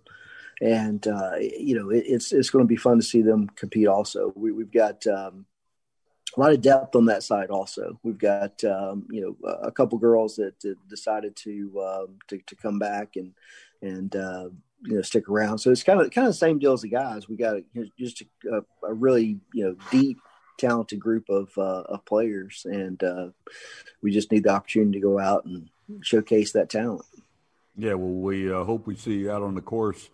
and 0.60 1.06
uh, 1.06 1.36
you 1.36 1.78
know 1.78 1.90
it, 1.90 2.04
it's 2.06 2.32
it's 2.32 2.50
going 2.50 2.64
to 2.64 2.68
be 2.68 2.76
fun 2.76 2.98
to 2.98 3.04
see 3.04 3.22
them 3.22 3.48
compete. 3.54 3.86
Also, 3.86 4.32
we, 4.34 4.50
have 4.50 4.72
got 4.72 5.06
um, 5.06 5.46
a 6.36 6.40
lot 6.40 6.52
of 6.52 6.60
depth 6.60 6.94
on 6.96 7.06
that 7.06 7.22
side. 7.22 7.50
Also, 7.50 7.98
we've 8.02 8.18
got 8.18 8.62
um, 8.64 9.06
you 9.10 9.20
know 9.20 9.50
a 9.62 9.70
couple 9.70 9.98
girls 9.98 10.36
that, 10.36 10.58
that 10.60 10.76
decided 10.88 11.36
to, 11.36 11.72
um, 11.82 12.18
to, 12.28 12.38
to 12.46 12.56
come 12.56 12.78
back 12.78 13.16
and 13.16 13.32
and 13.82 14.14
uh, 14.16 14.48
you 14.82 14.96
know 14.96 15.02
stick 15.02 15.28
around. 15.28 15.58
So 15.58 15.70
it's 15.70 15.82
kind 15.82 16.00
of 16.00 16.10
kind 16.10 16.26
of 16.26 16.32
the 16.32 16.38
same 16.38 16.58
deal 16.58 16.72
as 16.72 16.82
the 16.82 16.88
guys. 16.88 17.28
We 17.28 17.36
got 17.36 17.56
just 17.98 18.22
a, 18.50 18.62
a, 18.86 18.94
really 18.94 19.38
you 19.52 19.64
know 19.64 19.76
deep, 19.90 20.18
talented 20.59 21.00
group 21.00 21.28
of 21.28 21.56
uh, 21.56 21.82
of 21.82 22.04
players, 22.04 22.66
and 22.66 23.02
uh, 23.02 23.28
we 24.02 24.11
just 24.11 24.30
need 24.30 24.44
the 24.44 24.50
opportunity 24.50 24.98
to 24.98 25.02
go 25.02 25.18
out 25.18 25.44
and 25.44 25.70
showcase 26.02 26.52
that 26.52 26.68
talent. 26.68 27.06
Yeah, 27.76 27.94
well, 27.94 28.11
we 28.11 28.52
uh, 28.52 28.64
hope 28.64 28.86
we 28.86 28.96
see 28.96 29.18
you 29.18 29.30
out 29.30 29.42
on 29.42 29.54
the 29.54 29.62
course 29.62 30.11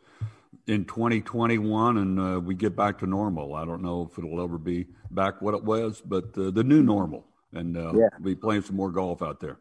in 0.66 0.84
2021 0.84 1.98
and 1.98 2.20
uh, 2.20 2.40
we 2.40 2.54
get 2.54 2.76
back 2.76 2.98
to 2.98 3.06
normal. 3.06 3.54
I 3.54 3.64
don't 3.64 3.82
know 3.82 4.08
if 4.10 4.18
it'll 4.18 4.42
ever 4.42 4.58
be 4.58 4.86
back 5.10 5.42
what 5.42 5.54
it 5.54 5.64
was, 5.64 6.02
but 6.04 6.36
uh, 6.38 6.50
the 6.50 6.64
new 6.64 6.82
normal. 6.82 7.24
And 7.52 7.76
uh, 7.76 7.92
yeah. 7.94 8.08
we'll 8.18 8.34
be 8.34 8.34
playing 8.34 8.62
some 8.62 8.76
more 8.76 8.90
golf 8.90 9.22
out 9.22 9.40
there. 9.40 9.58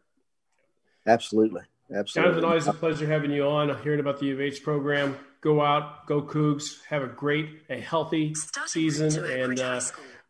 Absolutely. 1.06 1.62
Absolutely. 1.94 2.32
Jonathan, 2.32 2.44
always 2.44 2.66
a 2.66 2.72
pleasure 2.72 3.06
having 3.06 3.30
you 3.30 3.44
on, 3.44 3.82
hearing 3.82 4.00
about 4.00 4.18
the 4.18 4.32
UH 4.32 4.64
program. 4.64 5.16
Go 5.42 5.60
out, 5.60 6.06
go 6.06 6.22
Cougs, 6.22 6.82
have 6.88 7.02
a 7.02 7.06
great, 7.06 7.46
a 7.68 7.78
healthy 7.78 8.34
season, 8.66 9.24
and 9.30 9.60
uh, 9.60 9.80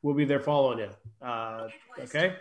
we'll 0.05 0.14
be 0.14 0.26
there 0.26 0.38
following 0.38 0.78
you. 0.80 1.26
Uh, 1.26 1.68
okay? 1.98 2.36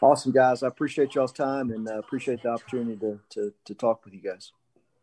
Awesome, 0.00 0.32
guys. 0.32 0.62
I 0.62 0.68
appreciate 0.68 1.14
y'all's 1.14 1.32
time 1.32 1.70
and 1.70 1.86
uh, 1.88 1.98
appreciate 1.98 2.42
the 2.42 2.48
opportunity 2.48 2.96
to, 2.96 3.20
to, 3.30 3.52
to 3.66 3.74
talk 3.74 4.04
with 4.04 4.14
you 4.14 4.20
guys. 4.20 4.52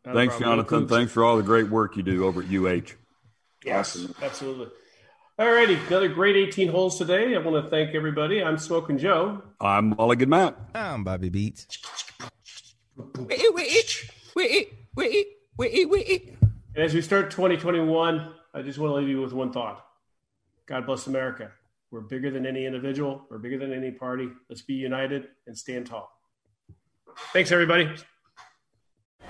Not 0.06 0.16
Thanks, 0.16 0.38
Jonathan. 0.40 0.88
Thanks 0.88 1.12
for 1.12 1.24
all 1.24 1.38
the 1.38 1.44
great 1.44 1.70
work 1.70 1.96
you 1.96 2.04
do 2.04 2.26
over 2.26 2.42
at 2.42 2.48
UH. 2.48 2.94
Yes, 3.64 3.96
awesome. 3.96 4.16
absolutely. 4.22 4.68
All 5.38 5.52
righty, 5.52 5.76
another 5.88 6.08
great 6.08 6.36
18 6.36 6.70
holes 6.70 6.98
today. 6.98 7.36
I 7.36 7.40
want 7.40 7.64
to 7.64 7.70
thank 7.70 7.94
everybody. 7.94 8.42
I'm 8.42 8.58
Smoking 8.58 8.98
Joe. 8.98 9.42
I'm 9.60 9.90
Mulligan 9.90 10.30
Matt. 10.30 10.58
I'm 10.74 11.04
Bobby 11.04 11.30
Beats. 11.30 11.68
Wait, 13.18 13.54
wait, 13.54 14.12
wait, 14.36 14.74
wait, 14.96 15.28
wait, 15.58 15.90
wait. 15.90 16.34
And 16.76 16.84
as 16.84 16.94
we 16.94 17.02
start 17.02 17.32
2021, 17.32 18.32
I 18.54 18.62
just 18.62 18.80
want 18.80 18.92
to 18.92 18.96
leave 18.96 19.10
you 19.10 19.22
with 19.22 19.34
one 19.34 19.52
thought. 19.52 19.86
God 20.68 20.86
bless 20.86 21.08
America. 21.08 21.52
We're 21.96 22.02
bigger 22.02 22.30
than 22.30 22.46
any 22.46 22.66
individual. 22.66 23.26
We're 23.30 23.38
bigger 23.38 23.58
than 23.58 23.72
any 23.72 23.90
party. 23.90 24.28
Let's 24.50 24.62
be 24.62 24.74
united 24.74 25.30
and 25.48 25.58
stand 25.58 25.88
tall. 25.88 26.12
Thanks, 27.32 27.54
everybody. 27.54 27.90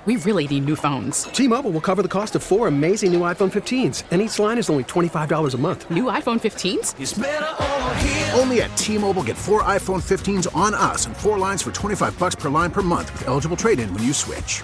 We 0.07 0.15
really 0.15 0.47
need 0.47 0.65
new 0.65 0.75
phones. 0.75 1.25
T-Mobile 1.25 1.69
will 1.69 1.81
cover 1.81 2.01
the 2.01 2.07
cost 2.07 2.35
of 2.35 2.41
four 2.41 2.67
amazing 2.67 3.13
new 3.13 3.19
iPhone 3.19 3.51
15s, 3.51 4.01
and 4.09 4.19
each 4.19 4.39
line 4.39 4.57
is 4.57 4.67
only 4.67 4.83
$25 4.83 5.53
a 5.53 5.57
month. 5.57 5.91
New 5.91 6.05
iPhone 6.05 6.41
15s? 6.41 8.39
Only 8.39 8.63
at 8.63 8.75
T-Mobile 8.77 9.21
get 9.21 9.37
four 9.37 9.61
iPhone 9.61 10.01
15s 10.01 10.47
on 10.55 10.73
us 10.73 11.05
and 11.05 11.15
four 11.15 11.37
lines 11.37 11.61
for 11.61 11.71
25 11.71 12.17
bucks 12.17 12.33
per 12.33 12.49
line 12.49 12.71
per 12.71 12.81
month 12.81 13.13
with 13.13 13.27
eligible 13.27 13.55
trade-in 13.55 13.93
when 13.93 14.01
you 14.01 14.11
switch. 14.11 14.63